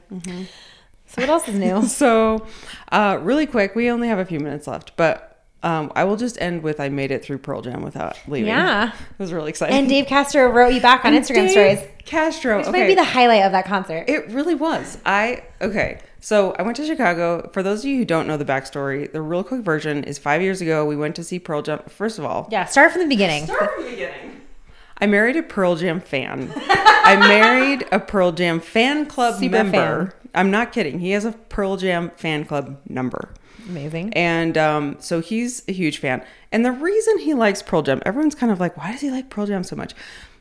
So 1.07 1.21
what 1.21 1.29
else 1.29 1.47
is 1.47 1.55
new? 1.55 1.81
So, 1.87 2.45
uh, 2.91 3.17
really 3.21 3.45
quick, 3.47 3.75
we 3.75 3.89
only 3.89 4.07
have 4.07 4.19
a 4.19 4.25
few 4.25 4.39
minutes 4.39 4.67
left, 4.67 4.95
but 4.97 5.26
um, 5.63 5.91
I 5.95 6.03
will 6.03 6.15
just 6.17 6.39
end 6.39 6.61
with 6.63 6.79
I 6.79 6.89
made 6.89 7.09
it 7.11 7.23
through 7.25 7.39
Pearl 7.39 7.61
Jam 7.61 7.81
without 7.81 8.17
leaving. 8.27 8.47
Yeah. 8.47 8.91
It 9.11 9.19
was 9.19 9.33
really 9.33 9.49
exciting. 9.49 9.75
And 9.75 9.89
Dave 9.89 10.05
Castro 10.05 10.47
wrote 10.51 10.73
you 10.73 10.79
back 10.81 11.03
on 11.03 11.13
And 11.13 11.23
Instagram 11.25 11.47
Dave 11.53 11.79
stories. 11.79 11.79
Castro. 12.05 12.57
Which 12.59 12.67
okay. 12.67 12.79
might 12.81 12.87
be 12.87 12.95
the 12.95 13.03
highlight 13.03 13.41
of 13.43 13.51
that 13.51 13.65
concert. 13.65 14.05
It 14.07 14.29
really 14.29 14.53
was. 14.55 14.99
I 15.05 15.43
okay. 15.61 15.99
So 16.19 16.53
I 16.59 16.61
went 16.61 16.77
to 16.77 16.85
Chicago. 16.85 17.49
For 17.53 17.63
those 17.63 17.79
of 17.79 17.85
you 17.85 17.97
who 17.97 18.05
don't 18.05 18.27
know 18.27 18.37
the 18.37 18.45
backstory, 18.45 19.11
the 19.11 19.21
real 19.21 19.43
quick 19.43 19.61
version 19.61 20.03
is 20.03 20.17
five 20.19 20.41
years 20.41 20.61
ago. 20.61 20.85
We 20.85 20.95
went 20.95 21.15
to 21.15 21.23
see 21.23 21.39
Pearl 21.39 21.61
Jam. 21.63 21.79
First 21.87 22.19
of 22.19 22.25
all, 22.25 22.47
yeah, 22.51 22.65
start 22.65 22.91
from 22.91 23.01
the 23.01 23.07
beginning. 23.07 23.45
Start 23.45 23.73
from 23.73 23.83
the 23.85 23.89
beginning. 23.89 24.41
I 24.99 25.05
married 25.07 25.35
a 25.35 25.43
Pearl 25.43 25.75
Jam 25.75 25.99
fan. 26.01 26.51
I 26.55 27.15
married 27.19 27.85
a 27.91 27.99
Pearl 27.99 28.31
Jam 28.31 28.59
fan 28.59 29.05
club 29.05 29.35
Super 29.39 29.51
member. 29.63 30.05
fan. 30.11 30.13
I'm 30.35 30.51
not 30.51 30.71
kidding. 30.71 30.99
He 30.99 31.11
has 31.11 31.25
a 31.25 31.31
Pearl 31.33 31.77
Jam 31.77 32.11
fan 32.15 32.45
club 32.45 32.79
number. 32.87 33.29
Amazing. 33.67 34.13
And 34.13 34.57
um, 34.57 34.95
so 34.99 35.19
he's 35.21 35.63
a 35.67 35.71
huge 35.73 35.97
fan. 35.97 36.23
And 36.51 36.63
the 36.65 36.71
reason 36.71 37.17
he 37.19 37.33
likes 37.33 37.61
Pearl 37.61 37.81
Jam, 37.81 38.01
everyone's 38.05 38.35
kind 38.35 38.51
of 38.51 38.59
like, 38.59 38.77
why 38.77 38.91
does 38.91 39.01
he 39.01 39.11
like 39.11 39.29
Pearl 39.29 39.45
Jam 39.45 39.63
so 39.63 39.75
much? 39.75 39.93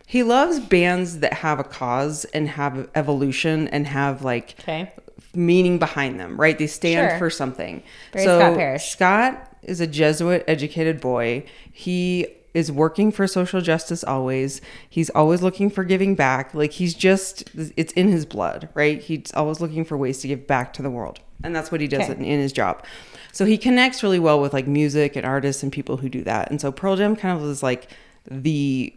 He 0.07 0.23
loves 0.23 0.61
bands 0.61 1.19
that 1.19 1.33
have 1.33 1.59
a 1.59 1.65
cause 1.65 2.25
and 2.27 2.49
have 2.51 2.89
evolution 2.95 3.67
and 3.69 3.87
have 3.89 4.23
like 4.23 4.55
Okay. 4.61 4.93
meaning 5.35 5.79
behind 5.79 6.21
them, 6.21 6.41
right? 6.41 6.57
They 6.57 6.69
stand 6.69 7.11
Sure. 7.11 7.19
for 7.19 7.31
something. 7.31 7.83
Very 8.13 8.25
so 8.25 8.39
Scott 8.39 8.57
Parrish. 8.57 8.85
Scott 8.91 9.53
is 9.65 9.81
a 9.81 9.87
Jesuit 9.89 10.45
educated 10.47 11.01
boy. 11.01 11.45
He 11.73 12.29
is 12.57 12.73
working 12.73 13.13
for 13.13 13.27
social 13.27 13.61
justice 13.61 14.03
always. 14.03 14.63
He's 14.89 15.11
always 15.11 15.43
looking 15.43 15.69
for 15.69 15.85
giving 15.85 16.15
back. 16.15 16.55
Like 16.55 16.73
he's 16.73 16.95
just 16.95 17.51
it's 17.55 17.93
in 17.93 18.09
his 18.09 18.25
blood, 18.25 18.71
right? 18.75 19.01
He's 19.01 19.31
always 19.35 19.61
looking 19.61 19.85
for 19.85 19.97
ways 19.97 20.19
to 20.23 20.29
give 20.29 20.47
back 20.47 20.73
to 20.75 20.83
the 20.83 20.91
world. 20.91 21.21
And 21.45 21.55
that's 21.55 21.71
what 21.71 21.83
he 21.83 21.87
does 21.87 22.09
Okay. 22.09 22.15
in, 22.19 22.25
in 22.25 22.41
his 22.41 22.53
job. 22.53 22.83
So 23.31 23.45
he 23.45 23.59
connects 23.59 24.03
really 24.03 24.19
well 24.19 24.41
with 24.41 24.55
like 24.55 24.67
music 24.67 25.17
and 25.17 25.27
artists 25.27 25.63
and 25.63 25.71
people 25.71 25.99
who 25.99 26.09
do 26.09 26.23
that. 26.25 26.51
And 26.51 26.59
so 26.59 26.73
Pearl 26.73 26.97
Jam 26.97 27.15
kind 27.15 27.37
of 27.37 27.47
was 27.47 27.63
like 27.63 27.91
the 28.31 28.95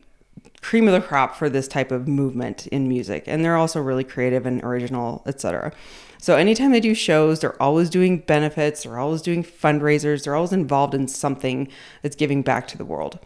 cream 0.62 0.88
of 0.88 0.93
the 0.93 1.05
crop 1.05 1.36
for 1.36 1.49
this 1.49 1.68
type 1.68 1.91
of 1.91 2.07
movement 2.07 2.66
in 2.68 2.88
music 2.88 3.26
and 3.28 3.43
they're 3.43 3.57
also 3.57 3.82
really 3.82 4.03
creative 4.03 4.45
and 4.45 4.64
original 4.64 5.22
etc 5.26 5.72
so 6.22 6.36
anytime 6.36 6.72
they 6.72 6.80
do 6.80 6.93
shows 6.93 7.39
they're 7.39 7.59
always 7.61 7.89
doing 7.89 8.17
benefits 8.20 8.84
they're 8.84 8.99
always 8.99 9.22
doing 9.22 9.43
fundraisers 9.43 10.24
they're 10.26 10.36
always 10.36 10.51
involved 10.51 10.93
in 10.93 11.07
something 11.07 11.67
that's 12.01 12.15
giving 12.15 12.41
back 12.41 12.67
to 12.67 12.78
the 12.78 12.86
world 12.86 13.17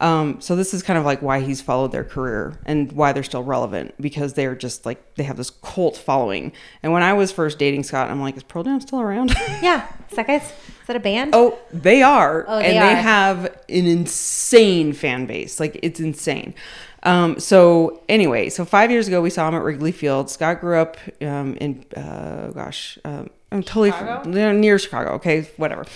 um, 0.00 0.40
so 0.40 0.54
this 0.54 0.72
is 0.72 0.82
kind 0.84 0.96
of 0.96 1.04
like 1.04 1.22
why 1.22 1.40
he's 1.40 1.60
followed 1.60 1.90
their 1.90 2.04
career 2.04 2.56
and 2.64 2.92
why 2.92 3.12
they're 3.12 3.24
still 3.24 3.42
relevant 3.42 3.94
because 4.00 4.34
they're 4.34 4.54
just 4.54 4.86
like 4.86 5.14
they 5.16 5.24
have 5.24 5.36
this 5.36 5.50
cult 5.50 5.96
following 5.96 6.52
and 6.82 6.92
when 6.92 7.02
i 7.02 7.12
was 7.12 7.32
first 7.32 7.58
dating 7.58 7.82
scott 7.82 8.10
i'm 8.10 8.20
like 8.20 8.36
is 8.36 8.42
pearl 8.44 8.62
jam 8.62 8.80
still 8.80 9.00
around 9.00 9.34
Yeah. 9.62 9.88
Is 10.10 10.16
that 10.16 10.26
guys? 10.26 10.42
Is 10.42 10.86
that 10.86 10.96
a 10.96 11.00
band? 11.00 11.32
Oh, 11.34 11.58
they 11.72 12.02
are. 12.02 12.44
Oh, 12.48 12.58
and 12.58 12.76
they 12.76 12.94
they 12.94 13.00
have 13.02 13.44
an 13.44 13.86
insane 13.86 14.92
fan 14.92 15.26
base. 15.26 15.60
Like 15.60 15.78
it's 15.82 16.00
insane. 16.00 16.54
Um, 17.02 17.38
so 17.38 18.02
anyway, 18.08 18.48
so 18.48 18.64
five 18.64 18.90
years 18.90 19.08
ago 19.08 19.20
we 19.20 19.30
saw 19.30 19.48
him 19.48 19.54
at 19.54 19.62
Wrigley 19.62 19.92
Field. 19.92 20.30
Scott 20.30 20.60
grew 20.60 20.78
up 20.78 20.96
um, 21.20 21.56
in 21.56 21.84
uh, 21.96 22.50
gosh, 22.52 22.98
um, 23.04 23.30
I'm 23.52 23.62
totally 23.62 23.92
Chicago? 23.92 24.28
near, 24.28 24.52
near 24.52 24.78
Chicago. 24.78 25.10
Okay, 25.12 25.48
whatever. 25.56 25.86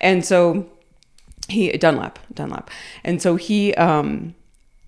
And 0.00 0.24
so 0.24 0.68
he 1.48 1.72
Dunlap, 1.72 2.18
Dunlap, 2.32 2.70
and 3.04 3.20
so 3.20 3.36
he 3.36 3.74
um, 3.74 4.34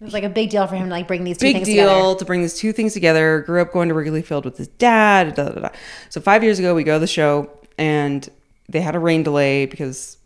It 0.01 0.05
was 0.05 0.15
like 0.15 0.25
a 0.25 0.29
big 0.29 0.51
deal 0.51 0.67
for 0.67 0.77
him 0.77 0.85
to 0.85 0.91
like 0.91 1.09
bring 1.09 1.25
these 1.25 1.39
two 1.39 1.47
big 1.47 1.57
things 1.57 1.67
deal 1.67 1.89
together. 1.89 2.19
to 2.19 2.25
bring 2.25 2.43
these 2.43 2.55
two 2.55 2.73
things 2.73 2.93
together. 2.95 3.41
Grew 3.41 3.61
up 3.61 3.73
going 3.73 3.89
to 3.89 3.95
Wrigley 3.95 4.23
Field 4.23 4.45
with 4.45 4.57
his 4.57 4.69
dad. 4.69 5.35
Da, 5.35 5.49
da, 5.49 5.61
da. 5.61 5.69
So 6.09 6.21
five 6.21 6.45
years 6.45 6.59
ago, 6.59 6.75
we 6.75 6.85
go 6.85 6.95
to 6.95 7.01
the 7.01 7.07
show, 7.07 7.51
and 7.77 8.29
they 8.69 8.81
had 8.81 8.95
a 8.95 9.01
rain 9.01 9.25
delay 9.25 9.67
because 9.67 10.17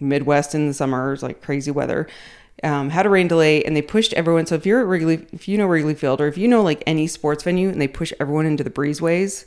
Midwest 0.00 0.54
in 0.54 0.66
the 0.66 0.74
summer 0.74 1.12
is 1.12 1.22
like 1.22 1.40
crazy 1.40 1.70
weather. 1.70 2.08
Um, 2.64 2.88
had 2.90 3.04
a 3.04 3.10
rain 3.10 3.28
delay, 3.28 3.62
and 3.62 3.76
they 3.76 3.82
pushed 3.82 4.12
everyone. 4.14 4.46
So 4.46 4.54
if 4.54 4.64
you're 4.64 4.80
at 4.80 4.86
Wrigley, 4.86 5.26
if 5.32 5.46
you 5.48 5.58
know 5.58 5.66
Wrigley 5.66 5.94
Field, 5.94 6.20
or 6.20 6.26
if 6.26 6.38
you 6.38 6.48
know 6.48 6.62
like 6.62 6.82
any 6.86 7.06
sports 7.06 7.44
venue, 7.44 7.68
and 7.68 7.80
they 7.80 7.88
push 7.88 8.12
everyone 8.18 8.46
into 8.46 8.64
the 8.64 8.70
breezeways, 8.70 9.44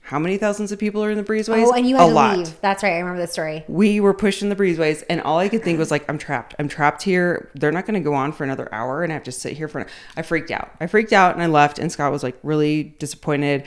how 0.00 0.18
many 0.18 0.36
thousands 0.36 0.72
of 0.72 0.78
people 0.78 1.02
are 1.04 1.10
in 1.10 1.16
the 1.16 1.22
breezeways? 1.24 1.62
Mm-hmm. 1.62 1.64
Oh, 1.66 1.72
and 1.72 1.88
you 1.88 1.96
had 1.96 2.06
a 2.06 2.08
to 2.08 2.14
lot 2.14 2.38
leave. 2.38 2.60
That's 2.60 2.82
right. 2.82 2.94
I 2.94 2.98
remember 2.98 3.20
this 3.20 3.32
story. 3.32 3.64
we 3.68 4.00
were 4.00 4.12
pushed 4.12 4.42
in 4.42 4.48
the 4.48 4.56
breezeways 4.56 5.02
and 5.08 5.20
all 5.22 5.38
i 5.38 5.48
could 5.48 5.62
think 5.62 5.78
was 5.78 5.90
like 5.90 6.04
i'm 6.10 6.18
trapped 6.18 6.54
i'm 6.58 6.68
trapped 6.68 7.02
here 7.02 7.50
they're 7.54 7.72
not 7.72 7.86
going 7.86 7.94
to 7.94 8.00
go 8.00 8.14
on 8.14 8.30
for 8.32 8.44
another 8.44 8.68
hour 8.74 9.02
and 9.02 9.12
i 9.12 9.14
have 9.14 9.22
to 9.24 9.32
sit 9.32 9.56
here 9.56 9.66
for 9.68 9.78
an 9.80 9.86
i 10.16 10.22
freaked 10.22 10.50
out 10.50 10.70
i 10.80 10.86
freaked 10.86 11.12
out 11.12 11.34
and 11.34 11.42
i 11.42 11.46
left 11.46 11.78
and 11.78 11.90
scott 11.90 12.12
was 12.12 12.22
like 12.22 12.36
really 12.42 12.82
disappointed 12.98 13.64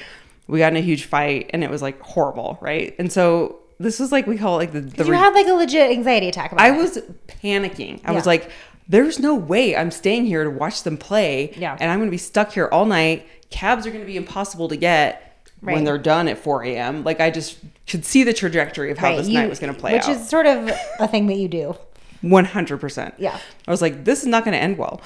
we 0.47 0.59
got 0.59 0.72
in 0.72 0.78
a 0.78 0.82
huge 0.82 1.05
fight 1.05 1.49
and 1.53 1.63
it 1.63 1.70
was 1.72 1.82
like 1.82 1.99
horrible 2.01 2.57
right 2.61 2.95
and 2.99 3.11
so 3.11 3.57
this 3.80 3.99
is 3.99 4.11
like 4.11 4.25
we 4.28 4.38
call 4.38 4.55
it 4.55 4.63
like 4.63 4.71
the, 4.73 4.82
the 4.82 5.05
You 5.05 5.11
re- 5.11 5.17
had 5.17 5.34
like 5.34 5.47
a 5.47 5.53
legit 5.53 5.91
anxiety 5.91 6.28
attack. 6.30 6.51
About 6.51 6.63
i 6.65 6.73
it. 6.73 6.78
was 6.78 6.99
panicking 7.28 8.01
i 8.05 8.11
was 8.11 8.25
like 8.25 8.51
there's 8.89 9.19
no 9.19 9.36
way 9.36 9.75
i'm 9.75 9.91
staying 9.91 10.25
here 10.25 10.43
to 10.43 10.49
watch 10.49 10.84
them 10.84 10.97
play 10.97 11.53
Yeah. 11.57 11.78
and 11.80 11.91
i'm 11.91 11.99
going 11.99 12.07
to 12.09 12.11
be 12.11 12.17
stuck 12.17 12.51
here 12.53 12.67
all 12.71 12.86
night 12.86 13.28
cabs 13.49 13.86
are 13.86 13.91
going 13.91 14.01
to 14.01 14.07
be 14.07 14.17
impossible 14.17 14.67
to 14.69 14.75
get 14.78 15.23
Right. 15.59 15.73
when 15.73 15.86
they're 15.86 15.97
done 15.97 16.28
at 16.28 16.38
4 16.38 16.63
a.m 16.65 17.03
like 17.03 17.19
i 17.19 17.32
just 17.32 17.57
could 17.88 18.05
see 18.05 18.23
the 18.23 18.34
trajectory 18.34 18.91
of 18.91 18.97
how 18.99 19.07
Right, 19.09 19.17
this 19.17 19.28
you- 19.28 19.34
night 19.39 19.49
was 19.49 19.57
going 19.59 19.73
to 19.73 19.80
play 19.80 19.93
which 19.93 20.03
out 20.03 20.09
is 20.09 20.30
sort 20.30 20.45
of 20.45 20.69
a 20.99 21.07
thing 21.07 21.25
that 21.28 21.36
you 21.38 21.47
do. 21.47 21.75
100%. 22.23 23.13
Yeah. 23.17 23.39
I 23.67 23.71
was 23.71 23.82
like, 23.82 24.03
this 24.03 24.21
is 24.21 24.28
not 24.28 24.43
going 24.43 24.53
to 24.53 24.59
end 24.61 24.78
well. 24.78 25.01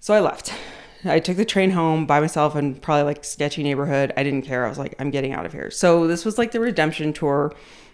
So 0.00 0.12
I 0.14 0.20
left. 0.20 0.52
I 1.04 1.18
took 1.20 1.36
the 1.36 1.44
train 1.44 1.70
home 1.70 2.06
by 2.06 2.20
myself 2.20 2.54
in 2.56 2.74
probably 2.76 3.04
like 3.04 3.24
sketchy 3.24 3.62
neighborhood. 3.62 4.12
I 4.16 4.22
didn't 4.22 4.42
care. 4.42 4.64
I 4.66 4.68
was 4.68 4.78
like, 4.78 4.94
I'm 4.98 5.10
getting 5.10 5.32
out 5.32 5.46
of 5.46 5.52
here. 5.52 5.70
So 5.70 6.06
this 6.06 6.24
was 6.24 6.38
like 6.38 6.52
the 6.52 6.60
redemption 6.60 7.12
tour. 7.12 7.52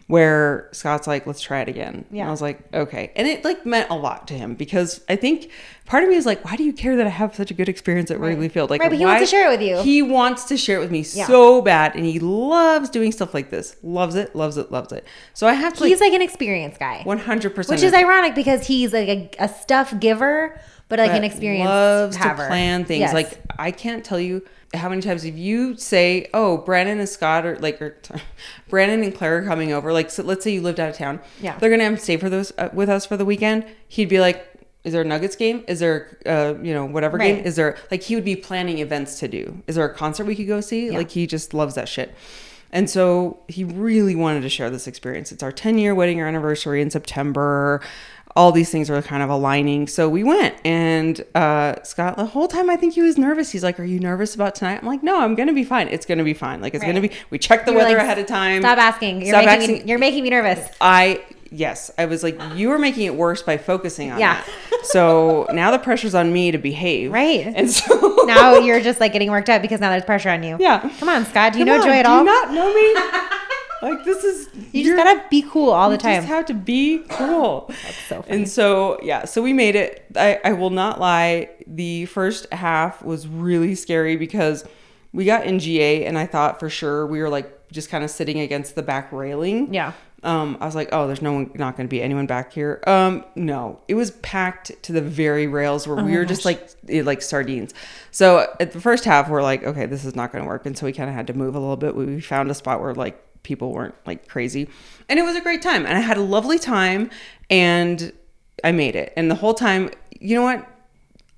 Where 0.09 0.69
Scott's 0.73 1.07
like, 1.07 1.27
let's 1.27 1.41
try 1.43 1.61
it 1.61 1.69
again. 1.69 2.07
And 2.09 2.17
Yeah. 2.19 2.29
I 2.29 2.31
was 2.31 2.41
like, 2.43 2.61
okay. 2.75 3.13
And 3.15 3.29
it 3.29 3.45
like 3.45 3.65
meant 3.67 3.91
a 3.91 3.95
lot 3.95 4.27
to 4.29 4.35
him 4.35 4.55
because 4.55 5.03
I 5.07 5.17
think 5.17 5.51
part 5.85 6.03
of 6.03 6.09
me 6.09 6.17
is 6.17 6.25
like, 6.25 6.43
why 6.47 6.57
do 6.57 6.65
you 6.65 6.73
care 6.73 6.97
that 6.97 7.07
I 7.07 7.11
have 7.11 7.35
such 7.35 7.51
a 7.51 7.55
good 7.55 7.69
experience 7.69 8.11
at 8.11 8.19
Wrigley 8.19 8.49
Field? 8.49 8.71
Like, 8.71 8.81
Right, 8.81 8.89
but 8.91 8.99
he 8.99 9.05
why- 9.05 9.17
wants 9.17 9.31
to 9.31 9.37
share 9.37 9.47
it 9.49 9.59
with 9.59 9.69
you. 9.69 9.83
He 9.83 10.01
wants 10.01 10.45
to 10.45 10.57
share 10.57 10.79
it 10.79 10.81
with 10.81 10.91
me 10.91 11.05
Yeah. 11.13 11.27
so 11.27 11.61
bad, 11.61 11.95
and 11.95 12.07
he 12.07 12.19
loves 12.21 12.89
doing 12.89 13.13
stuff 13.13 13.35
like 13.35 13.51
this. 13.51 13.77
Loves 13.83 14.15
it, 14.15 14.35
loves 14.35 14.57
it, 14.57 14.73
loves 14.73 14.93
it. 14.93 15.05
So 15.35 15.47
I 15.47 15.53
have 15.53 15.75
to 15.75 15.85
He's 15.85 16.01
like 16.01 16.09
like 16.13 16.17
an 16.17 16.23
experienced 16.23 16.81
guy, 16.81 17.03
one 17.05 17.19
hundred 17.19 17.55
percent, 17.55 17.79
which 17.79 17.85
is 17.85 17.93
ironic 17.93 18.35
because 18.35 18.67
he's 18.67 18.95
like 18.95 19.09
a, 19.09 19.31
a 19.39 19.49
stuff 19.51 19.93
giver, 20.01 20.59
but 20.89 20.99
like 20.99 21.11
an 21.11 21.21
that 21.21 21.25
experienced 21.25 21.69
loves 21.69 22.17
haver. 22.17 22.45
to 22.45 22.49
plan 22.49 22.87
things. 22.87 23.01
Yes. 23.01 23.13
Like 23.13 23.39
I 23.59 23.73
can't 23.73 24.03
tell 24.03 24.19
you 24.19 24.43
how 24.75 24.89
many 24.89 25.01
times 25.01 25.23
have 25.23 25.39
you 25.39 25.77
say, 25.77 26.29
"Oh, 26.35 26.59
Brandon 26.59 26.99
and 26.99 27.09
Scott 27.09 27.47
are 27.47 27.59
like," 27.59 27.81
or 27.81 27.97
Brandon 28.69 29.03
and 29.03 29.15
Claire 29.15 29.39
are 29.39 29.43
coming 29.45 29.73
over. 29.73 29.93
Like, 29.93 30.11
so 30.11 30.23
let's 30.23 30.45
say 30.45 30.53
you 30.53 30.61
lived 30.61 30.79
out 30.79 30.91
of 30.91 30.97
town. 30.97 31.21
Yeah. 31.41 31.59
they're 31.59 31.71
gonna 31.71 31.85
have 31.85 31.97
to 31.97 32.03
stay 32.03 32.17
for 32.17 32.29
those 32.29 32.53
uh, 32.59 32.69
with 32.73 32.89
us 32.89 33.07
for 33.07 33.17
the 33.17 33.25
weekend. 33.25 33.65
He'd 33.89 34.09
be 34.09 34.21
like. 34.21 34.45
Is 34.85 34.93
there 34.93 35.03
a 35.03 35.05
Nuggets 35.05 35.37
game? 35.37 35.65
Is 35.69 35.81
there, 35.81 36.17
uh, 36.25 36.55
you 36.63 36.73
know, 36.73 36.87
whatever 36.87 37.19
game? 37.19 37.45
Is 37.45 37.57
there 37.57 37.77
like 37.91 38.03
he 38.05 38.15
would 38.15 38.25
be 38.25 38.37
planning 38.37 38.79
events 38.79 39.19
to 39.19 39.29
do? 39.29 39.61
Is 39.67 39.75
there 39.75 39.85
a 39.85 39.93
concert 39.93 40.25
we 40.25 40.37
could 40.37 40.47
go 40.47 40.61
see? 40.63 40.91
Like 40.91 41.11
he 41.11 41.27
just 41.27 41.53
loves 41.53 41.75
that 41.75 41.89
shit. 41.89 42.15
And 42.71 42.89
so 42.89 43.41
he 43.49 43.65
really 43.65 44.15
wanted 44.15 44.43
to 44.43 44.49
share 44.49 44.71
this 44.71 44.87
experience. 44.87 45.33
It's 45.33 45.43
our 45.43 45.53
10 45.53 45.79
year 45.79 45.95
wedding 45.95 46.21
anniversary 46.23 46.81
in 46.81 46.91
September. 46.91 47.81
All 48.39 48.53
these 48.53 48.71
things 48.71 48.89
are 48.89 49.03
kind 49.03 49.23
of 49.23 49.31
aligning. 49.31 49.89
So 49.89 50.09
we 50.09 50.23
went, 50.23 50.55
and 50.65 51.23
uh, 51.35 51.83
Scott, 51.83 52.17
the 52.17 52.25
whole 52.27 52.47
time 52.47 52.71
I 52.71 52.77
think 52.77 52.95
he 52.95 53.03
was 53.03 53.19
nervous. 53.19 53.51
He's 53.51 53.65
like, 53.65 53.81
Are 53.81 53.85
you 53.85 53.99
nervous 53.99 54.35
about 54.37 54.55
tonight? 54.55 54.79
I'm 54.81 54.87
like, 54.87 55.03
No, 55.03 55.21
I'm 55.21 55.35
to 55.49 55.55
be 55.55 55.65
fine. 55.65 55.89
It's 55.89 56.07
to 56.19 56.25
be 56.25 56.35
fine. 56.35 56.61
Like, 56.63 56.75
it's 56.75 56.85
going 56.85 56.95
to 56.95 57.01
be, 57.03 57.11
we 57.31 57.39
checked 57.39 57.67
the 57.67 57.73
You 57.73 57.79
were 57.79 57.83
weather 57.85 57.97
like, 57.97 58.05
ahead 58.05 58.19
of 58.21 58.27
time. 58.27 58.63
Stop 58.63 58.79
asking. 58.79 59.23
You're 59.23 59.31
Stop 59.35 59.45
making 59.45 59.61
asking. 59.63 59.79
me, 59.87 59.91
you're 59.91 59.99
making 59.99 60.23
me 60.23 60.31
nervous. 60.31 60.69
I, 60.81 61.25
yes, 61.51 61.91
I 61.99 62.05
was 62.07 62.23
like, 62.23 62.41
You 62.55 62.69
were 62.69 62.79
making 62.79 63.07
it 63.07 63.15
worse 63.17 63.43
by 63.43 63.57
focusing 63.59 64.13
on 64.13 64.21
Yeah. 64.21 64.35
that. 64.71 64.87
So 64.87 65.47
now 65.53 65.73
the 65.73 65.79
pressure's 65.81 66.15
on 66.15 66.33
me 66.33 66.53
to 66.53 66.59
behave. 66.59 67.11
Right. 67.13 67.45
And 67.45 67.69
so 67.69 68.15
Now 68.29 68.55
you're 68.59 68.81
just 68.81 69.01
like 69.01 69.13
getting 69.13 69.31
worked 69.33 69.49
up 69.51 69.63
because 69.63 69.81
now 69.81 69.91
there's 69.91 70.05
pressure 70.05 70.31
on 70.31 70.43
you. 70.45 70.57
Yeah. 70.61 70.89
Come 71.01 71.09
on, 71.09 71.25
Scott. 71.27 71.55
Do 71.55 71.59
you 71.59 71.65
Come 71.65 71.75
know 71.77 71.81
on, 71.83 71.89
Joy 71.89 71.95
at 71.95 72.05
do 72.05 72.09
all? 72.11 72.19
you 72.19 72.25
not 72.25 72.53
know 72.53 72.73
me? 72.73 72.95
like, 73.83 74.05
this 74.05 74.25
is, 74.25 74.49
you 74.73 74.85
just 74.85 74.97
gotta 74.97 75.25
be 75.31 75.43
cool 75.43 75.71
all 75.71 75.91
the 75.91 75.99
time. 75.99 76.15
you 76.15 76.19
just 76.19 76.29
have 76.29 76.47
to 76.47 76.55
be 76.55 77.05
cool. 77.11 77.71
so 78.09 78.23
funny. 78.23 78.37
And 78.37 78.49
so, 78.49 78.99
yeah, 79.03 79.25
so 79.25 79.43
we 79.43 79.53
made 79.53 79.77
it. 79.77 80.07
I, 80.17 80.41
I 80.45 80.53
will 80.53 80.71
not 80.71 81.01
lie. 81.01 81.51
The 81.67 82.07
first 82.07 82.53
half 82.53 83.03
was 83.03 83.27
really 83.29 83.75
scary 83.75 84.17
because 84.17 84.65
we 85.13 85.25
got 85.25 85.43
NGA 85.45 86.07
and 86.07 86.19
I 86.19 86.27
thought 86.27 86.61
for 86.61 86.69
sure 86.69 87.07
we 87.07 87.21
were 87.21 87.29
like 87.29 87.71
just 87.71 87.91
kind 87.91 88.05
of 88.05 88.11
sitting 88.11 88.41
against 88.41 88.75
the 88.75 88.83
back 88.83 89.13
railing. 89.13 89.73
Yeah. 89.73 89.93
Um, 90.25 90.59
I 90.61 90.67
was 90.67 90.75
like, 90.75 90.89
oh, 90.91 91.07
there's 91.07 91.23
no 91.23 91.33
one, 91.33 91.51
not 91.55 91.77
going 91.77 91.87
to 91.87 91.91
be 91.91 92.03
anyone 92.03 92.27
back 92.27 92.53
here. 92.53 92.83
Um, 92.89 93.25
no, 93.37 93.79
it 93.87 93.95
was 93.95 94.11
packed 94.11 94.73
to 94.83 94.93
the 94.93 95.01
very 95.01 95.47
rails 95.47 95.87
where 95.87 96.03
we 96.05 96.17
were 96.17 96.25
just 96.25 96.45
like, 96.45 96.69
like 96.89 97.23
sardines. 97.23 97.73
So 98.11 98.53
at 98.59 98.73
the 98.73 98.81
first 98.81 99.05
half, 99.05 99.29
we're 99.29 99.45
like, 99.45 99.63
okay, 99.63 99.87
this 99.87 100.05
is 100.05 100.17
not 100.17 100.33
going 100.33 100.43
to 100.43 100.49
work. 100.49 100.67
And 100.67 100.77
so 100.77 100.87
we 100.87 100.93
kind 100.93 101.09
of 101.09 101.15
had 101.15 101.29
to 101.29 101.35
move 101.35 101.55
a 101.55 101.61
little 101.61 101.77
bit. 101.77 101.95
We 101.95 102.07
we 102.07 102.21
found 102.21 102.51
a 102.51 102.55
spot 102.55 102.81
where 102.81 102.95
like 102.95 103.23
people 103.49 103.73
weren't 103.73 103.95
like 104.07 104.29
crazy. 104.29 104.69
And 105.09 105.19
it 105.19 105.23
was 105.23 105.35
a 105.35 105.41
great 105.41 105.63
time. 105.63 105.87
And 105.87 105.97
I 105.97 106.01
had 106.01 106.19
a 106.19 106.23
lovely 106.23 106.59
time 106.59 107.11
and 107.49 108.13
I 108.63 108.73
made 108.73 108.95
it. 108.95 109.13
And 109.17 109.31
the 109.31 109.35
whole 109.35 109.55
time, 109.55 109.91
you 110.21 110.37
know 110.37 110.43
what? 110.43 110.69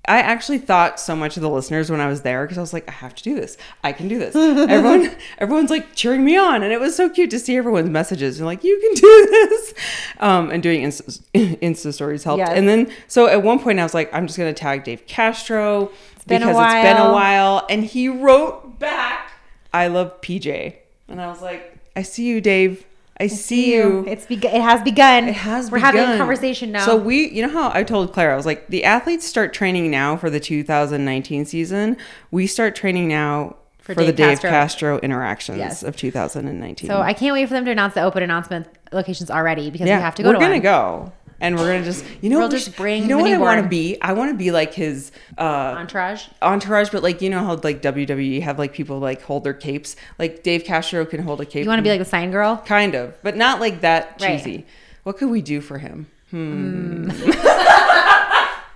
I 0.08 0.18
actually 0.18 0.58
thought 0.58 0.98
so 0.98 1.14
much 1.14 1.36
of 1.36 1.42
the 1.42 1.48
listeners 1.48 1.88
when 1.88 2.00
I 2.00 2.08
was 2.08 2.22
there 2.22 2.42
because 2.42 2.58
I 2.58 2.62
was 2.62 2.72
like, 2.72 2.88
I 2.88 2.92
have 2.92 3.14
to 3.14 3.22
do 3.22 3.36
this. 3.36 3.56
I 3.84 3.92
can 3.92 4.08
do 4.08 4.18
this. 4.18 4.34
Everyone, 4.70 5.14
everyone's 5.38 5.70
like 5.70 5.94
cheering 5.94 6.24
me 6.24 6.36
on, 6.36 6.64
and 6.64 6.72
it 6.72 6.80
was 6.80 6.96
so 6.96 7.08
cute 7.08 7.30
to 7.30 7.38
see 7.38 7.56
everyone's 7.56 7.90
messages 7.90 8.40
and 8.40 8.46
like, 8.46 8.64
you 8.64 8.80
can 8.80 8.94
do 8.94 9.26
this, 9.30 9.74
um, 10.18 10.50
and 10.50 10.62
doing 10.62 10.82
Insta, 10.82 11.22
Insta 11.60 11.92
stories 11.92 12.24
helped. 12.24 12.38
Yes. 12.38 12.48
And 12.48 12.66
then, 12.66 12.90
so 13.08 13.28
at 13.28 13.42
one 13.42 13.58
point, 13.58 13.78
I 13.78 13.82
was 13.82 13.92
like, 13.94 14.12
I'm 14.12 14.26
just 14.26 14.38
gonna 14.38 14.54
tag 14.54 14.84
Dave 14.84 15.06
Castro 15.06 15.84
a 15.84 15.88
because 15.88 16.16
it's 16.16 16.24
been 16.24 16.96
a 16.96 17.12
while, 17.12 17.66
and 17.68 17.84
he 17.84 18.08
wrote 18.08 18.78
back, 18.78 19.30
"I 19.72 19.88
love 19.88 20.20
PJ," 20.22 20.76
and 21.08 21.20
I 21.20 21.28
was 21.28 21.42
like, 21.42 21.79
I 22.00 22.02
see 22.02 22.24
you, 22.24 22.40
Dave. 22.40 22.86
I, 23.18 23.26
see 23.26 23.74
you. 23.74 24.06
It's 24.08 24.24
beg- 24.24 24.46
it 24.46 24.62
has 24.62 24.80
begun. 24.82 25.28
It 25.28 25.34
has 25.34 25.70
We're 25.70 25.78
having 25.80 26.00
a 26.00 26.16
conversation 26.16 26.72
now. 26.72 26.86
So 26.86 26.96
we, 26.96 27.28
you 27.28 27.42
know 27.46 27.52
how 27.52 27.70
I 27.74 27.82
told 27.82 28.14
Claire, 28.14 28.32
I 28.32 28.36
was 28.36 28.46
like, 28.46 28.66
the 28.68 28.84
athletes 28.84 29.26
start 29.26 29.52
training 29.52 29.90
now 29.90 30.16
for 30.16 30.30
the 30.30 30.40
2019 30.40 31.44
season. 31.44 31.98
We 32.30 32.46
start 32.46 32.74
training 32.74 33.08
now 33.08 33.56
for, 33.78 33.92
For 33.94 34.00
the 34.04 34.12
Dave 34.12 34.16
Dave 34.16 34.40
Castro. 34.40 34.50
Castro, 34.50 34.98
interactions 35.00 35.58
Yes. 35.58 35.82
of 35.82 35.96
2019. 35.96 36.88
So 36.88 37.02
I 37.02 37.12
can't 37.12 37.34
wait 37.34 37.46
for 37.46 37.52
them 37.52 37.66
to 37.66 37.70
announce 37.70 37.92
the 37.92 38.02
open 38.02 38.22
announcement 38.22 38.66
locations 38.90 39.30
already 39.30 39.70
because 39.70 39.84
we 39.84 39.90
have 39.90 40.14
to 40.14 40.22
go 40.22 40.30
we're 40.30 40.34
to 40.36 40.38
gonna 40.40 40.52
one. 40.54 40.62
go, 40.62 41.12
and 41.40 41.56
we're 41.56 41.72
gonna 41.72 41.84
just, 41.84 42.04
you 42.20 42.28
know, 42.30 42.38
We'll 42.38 42.48
just 42.48 42.76
bring 42.76 43.02
You 43.02 43.08
know 43.08 43.16
the 43.16 43.22
what 43.22 43.32
I 43.32 43.38
want 43.38 43.62
to 43.62 43.68
be? 43.68 44.00
I 44.02 44.12
want 44.12 44.30
to 44.30 44.36
be 44.36 44.50
like 44.50 44.74
his 44.74 45.10
uh, 45.38 45.42
Entourage. 45.78 46.26
entourage, 46.42 46.90
but 46.90 47.02
like 47.02 47.22
you 47.22 47.30
know 47.30 47.40
how 47.44 47.54
like 47.56 47.80
WWE 47.82 48.42
have 48.42 48.58
like 48.58 48.72
people 48.72 48.98
like 48.98 49.22
hold 49.22 49.44
their 49.44 49.54
capes. 49.54 49.96
Like 50.18 50.42
Dave 50.42 50.64
Castro 50.64 51.04
can 51.06 51.22
hold 51.22 51.40
a 51.40 51.46
cape. 51.46 51.64
You 51.64 51.68
want 51.68 51.78
to 51.78 51.82
be 51.82 51.90
like 51.90 52.00
a 52.00 52.04
sign 52.04 52.30
girl? 52.30 52.56
kind 52.66 52.94
of, 52.94 53.14
but 53.22 53.36
not 53.36 53.60
like 53.60 53.80
that 53.80 54.16
Right. 54.20 54.38
cheesy. 54.38 54.66
What 55.02 55.16
could 55.18 55.30
we 55.30 55.40
do 55.42 55.60
for 55.60 55.78
him? 55.78 56.06
hmm 56.30 57.10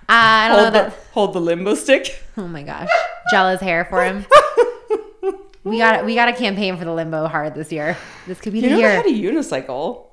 I 0.06 0.48
don't 0.48 0.56
know 0.56 0.62
Hold 0.64 0.74
the, 0.74 0.78
that. 0.78 0.92
hold 1.12 1.32
the 1.32 1.40
limbo 1.40 1.74
stick. 1.74 2.22
Oh 2.36 2.46
my 2.46 2.62
gosh, 2.62 2.88
gel 3.30 3.48
his 3.50 3.60
hair 3.60 3.84
for 3.86 4.04
him. 4.04 4.26
we 5.64 5.78
got 5.78 6.04
we 6.04 6.14
got 6.14 6.28
a 6.28 6.32
campaign 6.34 6.76
for 6.76 6.84
the 6.84 6.92
limbo 6.92 7.26
hard 7.26 7.54
this 7.54 7.72
year. 7.72 7.96
This 8.26 8.40
could 8.40 8.52
be 8.52 8.58
You 8.58 8.64
the 8.68 8.70
know 8.70 8.78
year. 8.78 8.90
had 8.90 9.06
a 9.06 9.10
unicycle. 9.10 10.06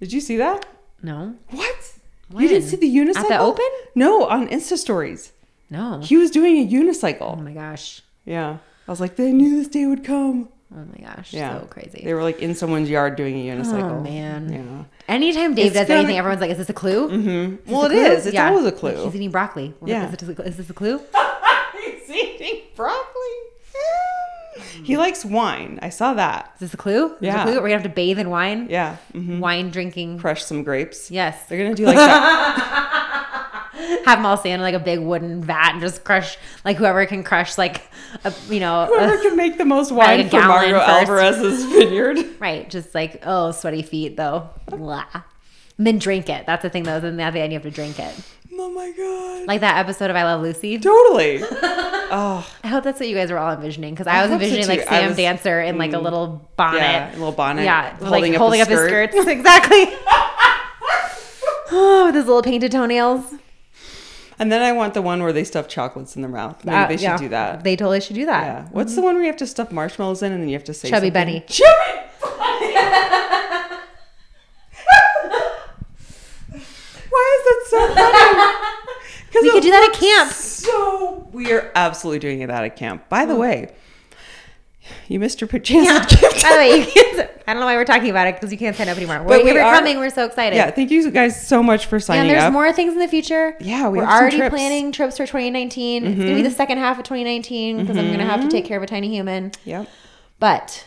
Did 0.00 0.12
you 0.12 0.20
see 0.20 0.36
that? 0.38 0.66
No, 1.02 1.34
What? 1.50 1.92
When? 2.30 2.42
You 2.44 2.48
didn't 2.48 2.68
see 2.68 2.76
the 2.76 2.88
unicycle 2.94 3.16
At 3.24 3.28
the 3.28 3.38
Open? 3.40 3.66
No, 3.94 4.24
on 4.26 4.48
Insta 4.48 4.76
stories. 4.76 5.32
no. 5.68 6.00
He 6.00 6.16
was 6.16 6.30
doing 6.30 6.58
a 6.58 6.66
unicycle. 6.70 7.36
Oh 7.38 7.42
my 7.42 7.52
gosh. 7.52 8.02
Yeah. 8.24 8.58
I 8.86 8.90
was 8.90 9.00
like, 9.00 9.16
they 9.16 9.32
knew 9.32 9.56
this 9.58 9.68
day 9.68 9.86
would 9.86 10.04
come. 10.04 10.48
Oh 10.72 10.84
my 10.96 11.04
gosh. 11.04 11.32
Yeah. 11.32 11.58
So 11.60 11.66
crazy. 11.66 12.02
They 12.04 12.14
were 12.14 12.22
like 12.22 12.40
in 12.40 12.54
someone's 12.54 12.88
yard 12.88 13.16
doing 13.16 13.34
a 13.36 13.52
unicycle. 13.52 13.98
Oh, 13.98 14.00
man. 14.00 14.52
Yeah. 14.52 14.84
Anytime 15.12 15.54
Dave 15.54 15.66
It's 15.66 15.74
does 15.74 15.88
gonna- 15.88 16.00
anything, 16.00 16.18
everyone's 16.18 16.40
like, 16.40 16.50
"Is 16.52 16.58
this 16.58 16.68
a 16.68 16.72
clue?" 16.72 17.08
Mm-hmm. 17.10 17.72
Well, 17.72 17.86
it 17.86 17.92
is. 17.92 18.26
It's 18.26 18.38
always 18.38 18.64
a 18.66 18.70
clue. 18.70 19.02
He's 19.04 19.16
eating 19.16 19.32
broccoli. 19.32 19.74
We're 19.80 19.88
Yeah. 19.88 20.06
Like, 20.06 20.22
is, 20.22 20.28
it, 20.28 20.38
is 20.40 20.56
this 20.58 20.70
a 20.70 20.72
clue? 20.74 21.00
He's 21.82 22.10
eating 22.10 22.60
broccoli. 22.76 23.36
He 24.84 24.96
likes 24.96 25.24
wine. 25.24 25.78
I 25.82 25.88
saw 25.90 26.14
that. 26.14 26.50
Is 26.54 26.60
this 26.60 26.74
a 26.74 26.76
clue? 26.76 27.06
Is 27.06 27.10
this 27.12 27.26
Yeah. 27.28 27.42
a 27.42 27.44
clue? 27.44 27.54
We're 27.56 27.62
gonna 27.68 27.74
have 27.74 27.82
to 27.84 27.88
bathe 27.88 28.18
in 28.18 28.30
wine. 28.30 28.66
Yeah. 28.70 28.96
hmm 29.12 29.40
Wine 29.40 29.70
drinking. 29.70 30.18
Crush 30.18 30.42
some 30.44 30.62
grapes. 30.62 31.10
Yes. 31.10 31.46
They're 31.46 31.58
gonna 31.62 31.74
do 31.74 31.86
like 31.86 31.96
that. 31.96 32.86
Have 34.04 34.18
them 34.18 34.26
all 34.26 34.36
stand 34.36 34.54
in 34.56 34.62
like 34.62 34.74
a 34.74 34.78
big 34.84 34.98
wooden 35.00 35.42
vat 35.42 35.70
and 35.72 35.80
just 35.80 36.04
crush 36.04 36.36
like 36.64 36.76
whoever 36.76 37.04
can 37.06 37.22
crush 37.24 37.56
like 37.56 37.82
a 38.24 38.32
you 38.48 38.60
know 38.60 38.86
Whoever 38.86 39.14
a- 39.14 39.22
can 39.22 39.36
make 39.36 39.56
the 39.58 39.64
most 39.64 39.90
Like 39.90 40.08
wine 40.08 40.20
a 40.20 40.24
for 40.24 40.30
gallon 40.30 40.48
Mario 40.48 40.78
first. 40.78 40.88
Alvarez's 40.90 41.64
vineyard. 41.72 42.18
right 42.40 42.68
just 42.68 42.94
like 42.94 43.22
oh 43.24 43.52
sweaty 43.52 43.82
feet 43.82 44.16
though 44.16 44.50
Blah. 44.66 45.04
And 45.78 45.86
then 45.86 45.98
drink 45.98 46.28
it. 46.28 46.44
That's 46.46 46.62
the 46.62 46.68
thing 46.68 46.82
though. 46.82 47.00
Then 47.00 47.18
at 47.20 47.32
the 47.32 47.40
end 47.40 47.52
you 47.52 47.56
have 47.58 47.62
to 47.62 47.70
drink 47.70 47.98
it. 47.98 48.14
Oh 48.62 48.70
my 48.72 48.90
god. 48.92 49.46
Like 49.48 49.62
that 49.62 49.78
episode 49.78 50.10
of 50.10 50.16
I 50.16 50.24
Love 50.24 50.42
Lucy. 50.42 50.78
Totally. 50.78 51.42
Oh, 52.12 52.44
I 52.64 52.66
hope 52.66 52.82
that's 52.82 52.98
what 52.98 53.08
you 53.08 53.14
guys 53.14 53.30
were 53.30 53.38
all 53.38 53.52
envisioning 53.54 53.94
because 53.94 54.08
I 54.08 54.16
I 54.18 54.22
was 54.22 54.30
so, 54.30 54.34
envisioning 54.34 54.66
like 54.66 54.82
Sam 54.82 55.10
was- 55.10 55.16
Dancer 55.16 55.60
in 55.60 55.78
like 55.78 55.92
a 55.92 55.96
mm, 55.96 56.02
little 56.02 56.50
bonnet. 56.56 56.80
yeah, 56.80 57.10
a 57.10 57.12
little 57.12 57.30
bonnet. 57.30 57.62
Yeah, 57.62 57.94
holding 57.98 58.10
like 58.22 58.32
up, 58.32 58.38
holding 58.38 58.60
up 58.62 58.66
his 58.66 58.80
skirt. 58.80 59.12
skirts. 59.12 59.28
Exactly. 59.30 59.84
oh, 61.70 62.06
with 62.06 62.16
his 62.16 62.26
little 62.26 62.42
painted 62.42 62.72
toenails. 62.72 63.32
And 64.40 64.50
then 64.50 64.60
I 64.60 64.72
want 64.72 64.94
the 64.94 65.02
one 65.02 65.22
where 65.22 65.32
they 65.32 65.44
stuff 65.44 65.68
chocolates 65.68 66.16
in 66.16 66.22
their 66.22 66.30
mouth. 66.32 66.64
Maybe 66.64 66.76
Uh, 66.76 66.86
they 66.88 66.96
should 66.96 67.02
yeah. 67.04 67.16
do 67.16 67.28
that. 67.28 67.62
They 67.62 67.76
totally 67.76 68.00
should 68.00 68.16
do 68.16 68.26
that. 68.26 68.44
yeah. 68.44 68.68
What's 68.72 68.96
the 68.96 69.02
one 69.02 69.14
where 69.14 69.22
you 69.22 69.28
have 69.28 69.36
to 69.36 69.46
stuff 69.46 69.70
marshmallows 69.70 70.20
in 70.24 70.32
and 70.32 70.42
then 70.42 70.48
you 70.48 70.56
have 70.56 70.64
to 70.64 70.74
say 70.74 70.90
Chubby 70.90 71.10
something? 71.10 71.12
Benny. 71.12 71.44
Chubby 71.46 72.08
Why 77.08 77.38
is 77.38 77.44
that 77.44 77.60
so 77.68 77.94
We 79.34 79.50
could 79.50 79.62
do 79.62 79.70
that 79.70 79.90
at 79.92 80.00
camp. 80.00 80.32
So 80.32 81.28
we 81.32 81.52
are 81.52 81.70
absolutely 81.74 82.18
doing 82.18 82.46
that 82.46 82.64
at 82.64 82.76
camp. 82.76 83.08
By 83.08 83.26
the 83.26 83.36
way, 83.36 83.72
you 85.08 85.20
missed 85.20 85.40
your 85.40 85.48
chance 85.48 86.14
camp. 86.14 86.32
By 86.42 86.50
the 86.50 86.56
way, 86.56 87.28
I 87.46 87.52
don't 87.52 87.60
know 87.60 87.66
why 87.66 87.76
we're 87.76 87.84
talking 87.84 88.10
about 88.10 88.26
it 88.26 88.34
because 88.34 88.52
you 88.52 88.58
can't 88.58 88.76
sign 88.76 88.88
up 88.88 88.96
anymore. 88.96 89.18
But 89.18 89.28
But 89.28 89.44
we 89.44 89.52
we're 89.52 89.60
coming. 89.60 89.98
We're 89.98 90.10
so 90.10 90.24
excited. 90.24 90.56
Yeah, 90.56 90.70
thank 90.70 90.90
you 90.90 91.10
guys 91.10 91.46
so 91.46 91.62
much 91.62 91.86
for 91.86 92.00
signing 92.00 92.20
up. 92.20 92.22
and 92.22 92.30
there's 92.30 92.42
up. 92.44 92.52
more 92.52 92.72
things 92.72 92.92
in 92.92 92.98
the 92.98 93.08
future. 93.08 93.56
Yeah, 93.60 93.88
we 93.88 94.00
are 94.00 94.04
already 94.04 94.36
trips. 94.36 94.48
Mm-hmm. 94.48 94.56
planning 94.56 94.92
trips 94.92 95.16
for 95.16 95.26
2019. 95.26 96.06
It's 96.06 96.18
gonna 96.18 96.34
be 96.34 96.42
the 96.42 96.50
second 96.50 96.78
half 96.78 96.98
of 96.98 97.04
2019 97.04 97.78
because 97.78 97.96
I'm 97.96 98.10
gonna 98.10 98.24
have 98.24 98.40
to 98.42 98.48
take 98.48 98.64
care 98.64 98.76
of 98.76 98.82
a 98.82 98.86
tiny 98.86 99.08
human. 99.08 99.52
Yep. 99.64 99.88
But 100.38 100.86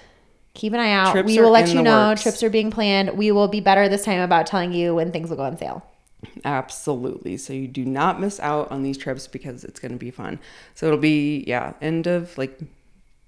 keep 0.53 0.73
an 0.73 0.79
eye 0.79 0.91
out. 0.91 1.11
Trips 1.11 1.27
we 1.27 1.39
are 1.39 1.43
will 1.43 1.51
let 1.51 1.69
you 1.73 1.81
know. 1.81 2.09
works. 2.09 2.23
Trips 2.23 2.43
are 2.43 2.49
being 2.49 2.71
planned. 2.71 3.11
We 3.17 3.31
will 3.31 3.47
be 3.47 3.59
better 3.59 3.87
this 3.87 4.03
time 4.03 4.21
about 4.21 4.47
telling 4.47 4.73
you 4.73 4.95
when 4.95 5.11
things 5.11 5.29
will 5.29 5.37
go 5.37 5.43
on 5.43 5.57
sale. 5.57 5.85
Absolutely. 6.45 7.38
So 7.38 7.53
you 7.53 7.67
do 7.67 7.86
not 7.86 8.19
miss 8.19 8.39
out 8.39 8.71
on 8.71 8.84
these 8.84 8.97
trips 8.97 9.28
because 9.28 9.63
it's 9.63 9.80
going 9.80 9.91
to 9.91 9.97
be 9.97 10.11
fun. 10.11 10.39
So 10.76 10.88
it'll 10.88 10.99
be 10.99 11.43
yeah, 11.47 11.74
end 11.82 12.07
of 12.07 12.38
like 12.38 12.59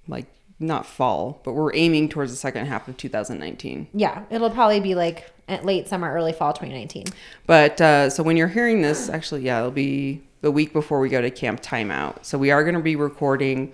like 0.08 0.28
not 0.60 0.86
fall, 0.86 1.42
but 1.44 1.54
we're 1.54 1.76
aiming 1.76 2.10
towards 2.10 2.32
the 2.32 2.38
second 2.38 2.66
half 2.66 2.88
of 2.88 2.98
2019. 2.98 3.88
Yeah, 3.94 4.24
it'll 4.30 4.50
probably 4.50 4.80
be 4.80 4.96
like 4.96 5.30
late 5.64 5.88
summer, 5.88 6.12
early 6.12 6.34
fall 6.34 6.54
2019. 6.54 7.06
But 7.46 7.80
uh, 7.82 8.10
so 8.10 8.24
when 8.24 8.38
you're 8.38 8.48
hearing 8.48 8.82
this, 8.82 9.10
actually, 9.10 9.42
yeah, 9.42 9.60
it'll 9.60 9.72
be 9.72 10.24
the 10.42 10.52
week 10.52 10.74
before 10.74 11.00
we 11.00 11.10
go 11.10 11.22
to 11.22 11.30
Camp 11.30 11.62
Timeout. 11.62 12.24
So 12.24 12.38
we 12.38 12.52
are 12.52 12.64
going 12.64 12.76
to 12.76 12.82
be 12.82 12.96
recording 12.96 13.74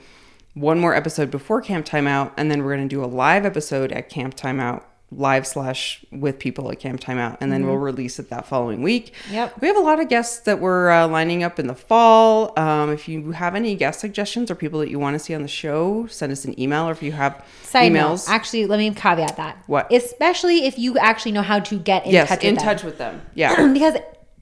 one 0.53 0.79
more 0.79 0.93
episode 0.93 1.31
before 1.31 1.61
Camp 1.61 1.85
Timeout, 1.85 2.31
and 2.35 2.49
then 2.49 2.63
we're 2.63 2.75
going 2.75 2.87
to 2.87 2.95
do 2.95 3.03
a 3.03 3.07
live 3.07 3.45
episode 3.45 3.91
at 3.91 4.09
Camp 4.09 4.35
Timeout, 4.35 4.83
live 5.11 5.45
slash 5.45 6.03
with 6.09 6.39
people 6.39 6.71
at 6.71 6.79
Camp 6.79 6.99
Timeout, 7.01 7.37
and 7.41 7.51
then 7.51 7.65
we'll 7.65 7.77
release 7.77 8.17
it 8.17 8.29
that 8.29 8.45
following 8.45 8.81
week. 8.81 9.13
Mm-hmm. 9.25 9.33
Yep. 9.33 9.61
We 9.61 9.67
have 9.67 9.77
a 9.77 9.81
lot 9.81 9.99
of 9.99 10.07
guests 10.07 10.39
that 10.41 10.59
we're 10.59 10.89
uh, 10.89 11.07
lining 11.07 11.43
up 11.43 11.59
in 11.59 11.67
the 11.67 11.75
fall. 11.75 12.57
Um, 12.57 12.89
if 12.89 13.09
you 13.09 13.31
have 13.31 13.53
any 13.53 13.75
guest 13.75 13.99
suggestions 13.99 14.49
or 14.49 14.55
people 14.55 14.79
that 14.79 14.89
you 14.89 14.99
want 14.99 15.15
to 15.15 15.19
see 15.19 15.35
on 15.35 15.41
the 15.41 15.49
show, 15.49 16.07
send 16.07 16.31
us 16.31 16.45
an 16.45 16.57
email, 16.59 16.87
or 16.87 16.91
if 16.91 17.03
you 17.03 17.11
have 17.11 17.45
Side 17.63 17.91
emails, 17.91 18.27
note, 18.27 18.33
actually, 18.33 18.65
let 18.67 18.77
me 18.77 18.89
caveat 18.93 19.35
that. 19.37 19.61
What? 19.67 19.91
Especially 19.91 20.65
if 20.65 20.79
you 20.79 20.97
actually 20.97 21.33
know 21.33 21.41
how 21.41 21.59
to 21.59 21.77
get 21.77 22.05
in 22.05 22.11
yes, 22.11 22.29
touch 22.29 22.39
with 22.39 22.45
in 22.47 22.55
them. 22.55 22.63
touch 22.63 22.83
with 22.83 22.97
them. 22.97 23.21
Yeah. 23.33 23.73
because 23.73 23.95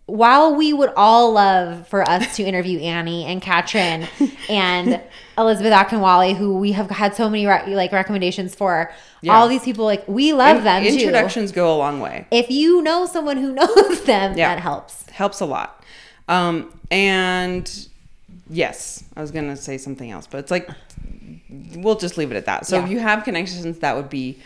while 0.09 0.55
we 0.55 0.73
would 0.73 0.91
all 0.95 1.31
love 1.33 1.87
for 1.87 2.07
us 2.09 2.35
to 2.37 2.43
interview 2.43 2.79
Annie 2.95 3.25
and 3.25 3.41
Katrin 3.41 4.07
and 4.49 5.01
Elizabeth 5.37 5.71
Akinwale, 5.73 6.35
who 6.35 6.57
we 6.57 6.73
have 6.73 6.89
had 6.89 7.15
so 7.15 7.29
many 7.29 7.45
re- 7.45 7.75
like 7.75 7.91
recommendations 7.91 8.55
for, 8.55 8.91
Yeah. 9.21 9.35
all 9.35 9.47
these 9.47 9.63
people 9.63 9.85
like 9.85 10.07
we 10.07 10.33
love 10.33 10.63
them 10.63 10.83
too. 10.83 10.89
Introductions 10.89 11.51
go 11.51 11.73
a 11.73 11.77
long 11.77 11.99
way. 11.99 12.27
If 12.31 12.49
you 12.51 12.81
know 12.81 13.05
someone 13.05 13.37
who 13.37 13.53
knows 13.59 14.03
them, 14.03 14.37
Yeah. 14.37 14.55
that 14.55 14.59
helps. 14.61 15.09
helps 15.11 15.39
a 15.39 15.45
lot. 15.45 15.83
Um, 16.27 16.71
and 16.91 17.87
yes, 18.49 19.03
I 19.15 19.21
was 19.21 19.31
gonna 19.31 19.55
say 19.55 19.77
something 19.77 20.11
else, 20.11 20.27
but 20.27 20.39
it's 20.39 20.51
like 20.51 20.69
we'll 21.75 21.95
just 21.95 22.17
leave 22.17 22.31
it 22.31 22.35
at 22.35 22.45
that. 22.45 22.65
So 22.65 22.77
Yeah. 22.77 22.83
if 22.85 22.89
you 22.91 22.99
have 22.99 23.23
connections, 23.23 23.79
that 23.79 23.95
would 23.95 24.09
be 24.09 24.39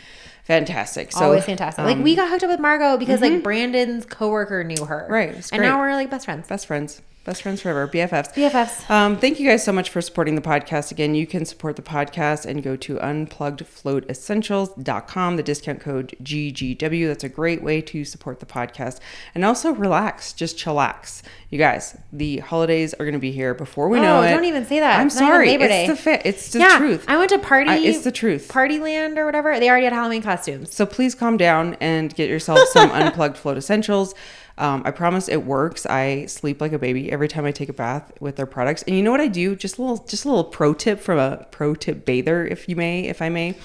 fantastic. 0.44 1.12
So 1.12 1.24
Always 1.24 1.44
fantastic. 1.44 1.84
like 1.84 1.96
um, 1.96 2.02
we 2.02 2.14
got 2.16 2.28
hooked 2.30 2.44
up 2.44 2.50
with 2.50 2.60
Margaux 2.60 2.96
because 2.98 3.20
like 3.20 3.42
Brandon's 3.42 4.06
coworker 4.06 4.62
knew 4.64 4.84
her, 4.84 5.06
Right, 5.08 5.34
And 5.52 5.62
now 5.62 5.78
we're 5.78 5.92
like 5.92 6.10
best 6.10 6.24
friends. 6.26 6.46
best 6.48 6.66
friends, 6.66 7.02
best 7.24 7.42
friends 7.42 7.62
forever, 7.62 7.88
BFFs. 7.88 8.34
BFFs. 8.34 8.88
Um, 8.90 9.16
thank 9.16 9.40
you 9.40 9.48
guys 9.48 9.64
so 9.64 9.72
much 9.72 9.88
for 9.90 10.00
supporting 10.02 10.34
the 10.34 10.42
podcast. 10.42 10.90
Again, 10.92 11.14
you 11.14 11.26
can 11.26 11.44
support 11.46 11.76
the 11.76 11.82
podcast 11.82 12.44
and 12.44 12.62
go 12.62 12.76
to 12.76 12.96
unpluggedfloatessentials.com, 12.96 15.36
the 15.36 15.42
discount 15.42 15.80
code 15.80 16.14
GGW. 16.22 17.06
That's 17.08 17.24
a 17.24 17.28
great 17.28 17.62
way 17.62 17.80
to 17.80 18.04
support 18.04 18.40
the 18.40 18.46
podcast. 18.46 19.00
And 19.34 19.44
also 19.44 19.72
relax, 19.72 20.32
just 20.32 20.58
chillax. 20.58 21.22
You 21.50 21.58
guys, 21.58 21.96
the 22.12 22.38
holidays 22.38 22.92
are 22.94 23.04
going 23.04 23.12
to 23.14 23.18
be 23.18 23.32
here 23.32 23.54
before 23.54 23.88
we 23.88 24.00
know 24.00 24.18
Oh, 24.18 24.22
it. 24.22 24.30
don't 24.30 24.44
even 24.44 24.66
say 24.66 24.80
that. 24.80 24.98
I'm 25.00 25.06
It's 25.06 25.16
sorry. 25.16 25.46
Labor 25.48 25.64
it's 25.64 25.72
Day. 25.72 25.86
the 25.86 25.96
fit. 25.96 26.22
It's 26.24 26.52
the 26.52 26.58
yeah, 26.58 26.78
truth. 26.78 27.04
I 27.08 27.16
went 27.16 27.30
to 27.30 27.38
party. 27.38 27.70
I- 27.70 27.76
it's 27.76 28.04
the 28.04 28.12
truth. 28.12 28.50
Partyland 28.52 29.16
or 29.16 29.24
whatever. 29.24 29.58
They 29.58 29.68
already 29.70 29.84
had 29.84 29.92
Halloween 29.92 30.22
costumes. 30.22 30.74
So 30.74 30.84
please 30.84 31.14
calm 31.14 31.36
down 31.36 31.76
and 31.80 32.14
get 32.14 32.28
yourself 32.28 32.58
some 32.70 32.90
unplugged 32.92 33.36
float 33.38 33.56
essentials. 33.56 34.14
Um, 34.56 34.82
I 34.84 34.92
promise 34.92 35.28
it 35.28 35.44
works. 35.44 35.84
I 35.84 36.26
sleep 36.26 36.60
like 36.60 36.72
a 36.72 36.78
baby 36.78 37.10
every 37.10 37.26
time 37.26 37.44
I 37.44 37.50
take 37.50 37.68
a 37.68 37.72
bath 37.72 38.12
with 38.20 38.36
their 38.36 38.46
products. 38.46 38.82
And 38.84 38.94
you 38.96 39.02
know 39.02 39.10
what 39.10 39.20
I 39.20 39.26
do? 39.26 39.56
Just 39.56 39.78
a 39.78 39.82
little, 39.82 39.98
just 40.06 40.24
a 40.24 40.28
little 40.28 40.44
pro 40.44 40.72
tip 40.74 41.00
from 41.00 41.18
a 41.18 41.44
pro 41.50 41.74
tip 41.74 42.04
bather, 42.04 42.46
if 42.46 42.68
you 42.68 42.76
may, 42.76 43.06
if 43.08 43.20
I 43.20 43.30
may, 43.30 43.56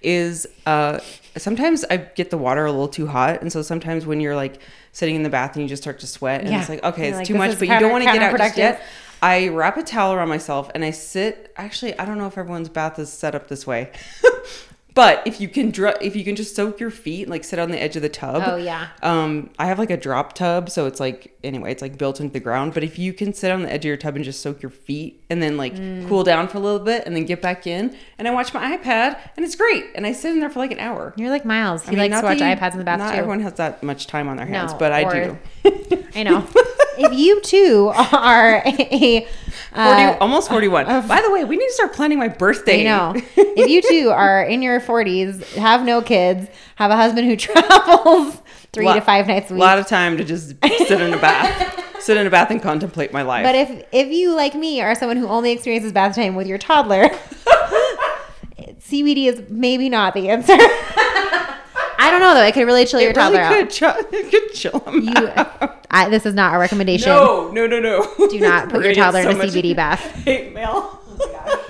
is 0.00 0.46
uh, 0.64 1.00
sometimes 1.36 1.84
I 1.90 1.98
get 1.98 2.30
the 2.30 2.38
water 2.38 2.64
a 2.64 2.70
little 2.70 2.88
too 2.88 3.06
hot, 3.08 3.42
and 3.42 3.52
so 3.52 3.60
sometimes 3.60 4.06
when 4.06 4.20
you're 4.20 4.36
like 4.36 4.60
sitting 4.92 5.16
in 5.16 5.22
the 5.22 5.28
bath 5.30 5.54
and 5.54 5.62
you 5.62 5.68
just 5.68 5.82
start 5.82 5.98
to 6.00 6.06
sweat, 6.06 6.40
and 6.40 6.50
Yeah. 6.50 6.60
it's 6.60 6.68
like 6.70 6.82
okay, 6.82 7.02
You're 7.02 7.08
it's 7.10 7.16
like, 7.18 7.26
too 7.26 7.34
much, 7.34 7.58
but 7.58 7.68
you 7.68 7.78
don't 7.78 7.92
want 7.92 8.04
to 8.04 8.10
get 8.12 8.22
out 8.22 8.38
just 8.38 8.56
yet. 8.56 8.82
I 9.20 9.48
wrap 9.48 9.76
a 9.76 9.82
towel 9.82 10.14
around 10.14 10.28
myself 10.28 10.70
and 10.74 10.84
I 10.84 10.92
sit. 10.92 11.52
Actually, 11.56 11.98
I 11.98 12.04
don't 12.04 12.18
know 12.18 12.26
if 12.28 12.38
everyone's 12.38 12.68
bath 12.68 12.98
is 13.00 13.12
set 13.12 13.34
up 13.34 13.48
this 13.48 13.66
way, 13.66 13.90
but 14.98 15.22
if 15.28 15.40
you 15.40 15.48
can, 15.48 15.70
dr- 15.70 15.98
if 16.00 16.16
you 16.16 16.24
can 16.24 16.34
just 16.34 16.56
soak 16.56 16.80
your 16.80 16.90
feet, 16.90 17.28
like 17.28 17.44
sit 17.44 17.60
on 17.60 17.70
the 17.70 17.80
edge 17.80 17.94
of 17.94 18.02
the 18.02 18.08
tub. 18.08 18.42
Oh, 18.44 18.56
yeah. 18.56 18.88
Um, 19.00 19.50
I 19.56 19.66
have 19.66 19.78
like 19.78 19.90
a 19.90 19.96
drop 19.96 20.32
tub, 20.32 20.68
so 20.70 20.86
it's 20.86 20.98
like 20.98 21.38
anyway, 21.44 21.70
it's 21.70 21.82
like 21.82 21.96
built 21.98 22.20
into 22.20 22.32
the 22.32 22.40
ground. 22.40 22.74
But 22.74 22.82
if 22.82 22.98
you 22.98 23.12
can 23.12 23.32
sit 23.32 23.52
on 23.52 23.62
the 23.62 23.70
edge 23.72 23.82
of 23.84 23.88
your 23.88 23.96
tub 23.96 24.16
and 24.16 24.24
just 24.24 24.40
soak 24.42 24.60
your 24.60 24.70
feet 24.70 25.22
and 25.30 25.40
then 25.40 25.56
like 25.56 25.74
Mm. 25.76 26.08
cool 26.08 26.24
down 26.24 26.48
for 26.48 26.58
a 26.58 26.60
little 26.60 26.80
bit 26.80 27.04
and 27.06 27.14
then 27.14 27.24
get 27.26 27.40
back 27.40 27.64
in, 27.66 27.96
and 28.18 28.26
I 28.26 28.32
watch 28.32 28.52
my 28.52 28.76
iPad 28.76 29.18
and 29.36 29.46
it's 29.46 29.54
great, 29.54 29.84
and 29.94 30.04
I 30.04 30.10
sit 30.12 30.32
in 30.32 30.40
there 30.40 30.50
for 30.50 30.58
like 30.58 30.72
an 30.72 30.80
hour. 30.80 31.14
You're 31.16 31.30
like 31.30 31.44
Miles. 31.44 31.82
He 31.84 31.88
I 31.88 31.90
mean, 31.92 32.10
likes 32.10 32.20
to 32.20 32.26
watch 32.26 32.38
you- 32.38 32.44
iPads 32.44 32.72
in 32.72 32.78
the 32.78 32.84
bathroom. 32.84 33.06
Not 33.06 33.12
too. 33.14 33.18
everyone 33.18 33.40
has 33.42 33.52
that 33.54 33.82
much 33.84 34.08
time 34.08 34.26
on 34.28 34.36
their 34.36 34.46
hands, 34.46 34.72
No, 34.72 34.78
but 34.78 34.90
I 34.92 35.04
do. 35.12 35.38
I 36.16 36.24
know. 36.24 36.44
if 36.98 37.12
you 37.16 37.40
too 37.42 37.92
are 38.12 38.62
a, 38.66 39.26
40, 39.74 40.02
uh, 40.02 40.16
almost 40.20 40.48
41. 40.48 40.86
By 41.06 41.20
the 41.20 41.30
way, 41.30 41.44
we 41.44 41.56
need 41.56 41.66
to 41.66 41.72
start 41.72 41.92
planning 41.92 42.18
my 42.18 42.28
birthday. 42.28 42.80
I 42.80 42.84
know. 42.84 43.14
if 43.36 43.68
you 43.68 43.82
two 43.82 44.10
are 44.10 44.42
in 44.42 44.62
your 44.62 44.80
40s, 44.80 45.44
have 45.54 45.84
no 45.84 46.00
kids, 46.02 46.48
have 46.76 46.90
a 46.90 46.96
husband 46.96 47.26
who 47.26 47.36
travels 47.36 48.40
three 48.72 48.86
Lot- 48.86 48.94
to 48.94 49.00
five 49.02 49.26
nights 49.26 49.50
a 49.50 49.54
week. 49.54 49.62
A 49.62 49.64
lot 49.64 49.78
of 49.78 49.86
time 49.86 50.16
to 50.16 50.24
just 50.24 50.54
sit 50.86 51.00
in 51.00 51.12
a 51.12 51.18
bath, 51.18 51.84
sit 52.00 52.16
in 52.16 52.26
a 52.26 52.30
bath 52.30 52.50
and 52.50 52.62
contemplate 52.62 53.12
my 53.12 53.22
life. 53.22 53.44
but 53.44 53.54
if 53.54 53.84
if 53.92 54.08
you 54.08 54.34
like 54.34 54.54
me 54.54 54.80
are 54.80 54.94
someone 54.94 55.16
who 55.16 55.28
only 55.28 55.52
experiences 55.52 55.92
bath 55.92 56.14
time 56.14 56.34
with 56.34 56.46
your 56.46 56.58
toddler, 56.58 57.10
CBD 58.80 59.26
is 59.26 59.42
maybe 59.50 59.88
not 59.88 60.14
the 60.14 60.28
answer. 60.30 60.56
I 62.08 62.10
don't 62.10 62.20
know 62.20 62.34
though. 62.34 62.44
It 62.44 62.52
could 62.54 62.66
really 62.66 62.84
chill 62.86 63.00
your 63.00 63.12
really 63.12 63.36
toddler 63.36 63.48
could, 63.56 63.64
out. 63.66 63.70
chill, 63.70 63.94
it 64.12 64.30
could 64.30 64.52
chill 64.54 64.82
'em 64.86 65.00
You, 65.02 65.28
out. 65.36 65.86
I, 65.90 66.08
this 66.08 66.24
is 66.26 66.34
not 66.34 66.54
a 66.54 66.58
recommendation. 66.58 67.08
No, 67.10 67.50
no, 67.50 67.66
no, 67.66 67.80
no. 67.80 68.28
Do 68.28 68.40
not 68.40 68.68
put 68.70 68.84
your 68.84 68.94
toddler 68.94 69.22
get 69.22 69.32
in 69.32 69.40
a 69.40 69.44
CBD 69.44 69.74
bath. 69.76 70.00
Hate 70.24 70.52
mail. 70.54 70.98
Oh 71.20 71.64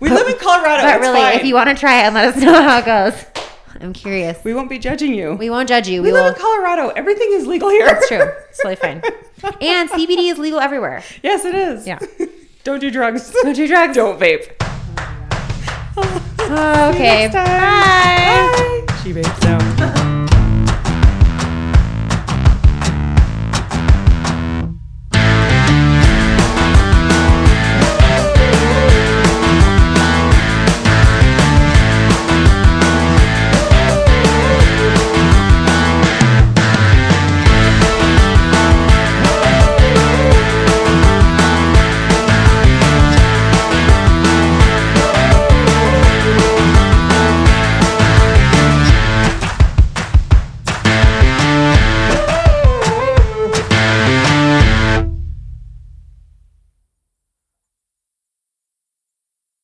we 0.00 0.08
live 0.10 0.28
in 0.28 0.38
Colorado. 0.38 0.82
But 0.82 1.00
really, 1.00 1.18
fine. 1.20 1.38
if 1.38 1.44
you 1.44 1.54
want 1.54 1.68
to 1.70 1.74
try 1.74 2.00
it 2.00 2.04
and 2.04 2.14
let 2.14 2.34
us 2.36 2.42
know 2.42 2.52
how 2.62 2.78
it 2.78 2.84
goes, 2.84 3.24
I'm 3.80 3.92
curious. 3.92 4.42
we 4.44 4.54
won't 4.54 4.68
be 4.68 4.78
judging 4.78 5.14
you. 5.14 5.34
We 5.34 5.50
won't 5.50 5.68
judge 5.68 5.88
you. 5.88 6.02
We 6.02 6.08
We, 6.08 6.12
live 6.12 6.24
will. 6.24 6.32
in 6.34 6.38
Colorado. 6.40 6.88
Everything 6.90 7.28
is 7.32 7.46
legal 7.46 7.70
here. 7.70 7.86
It's 7.88 8.08
true. 8.08 8.22
It's 8.50 8.58
totally 8.58 8.76
fine. 8.76 9.02
And 9.60 9.88
CBD 9.90 10.30
is 10.32 10.38
legal 10.38 10.60
everywhere. 10.60 11.02
yes, 11.22 11.44
it 11.44 11.54
is. 11.54 11.86
Yeah. 11.86 11.98
Don't 12.64 12.80
do 12.80 12.90
drugs. 12.90 13.30
Don't 13.42 13.54
do 13.54 13.66
drugs. 13.68 13.94
Don't 13.94 14.18
vape. 14.18 14.50
Okay. 15.96 17.28
Bye. 17.32 17.32
Bye. 17.32 18.94
She 19.02 19.12
vapes 19.12 19.42
now. 19.42 20.02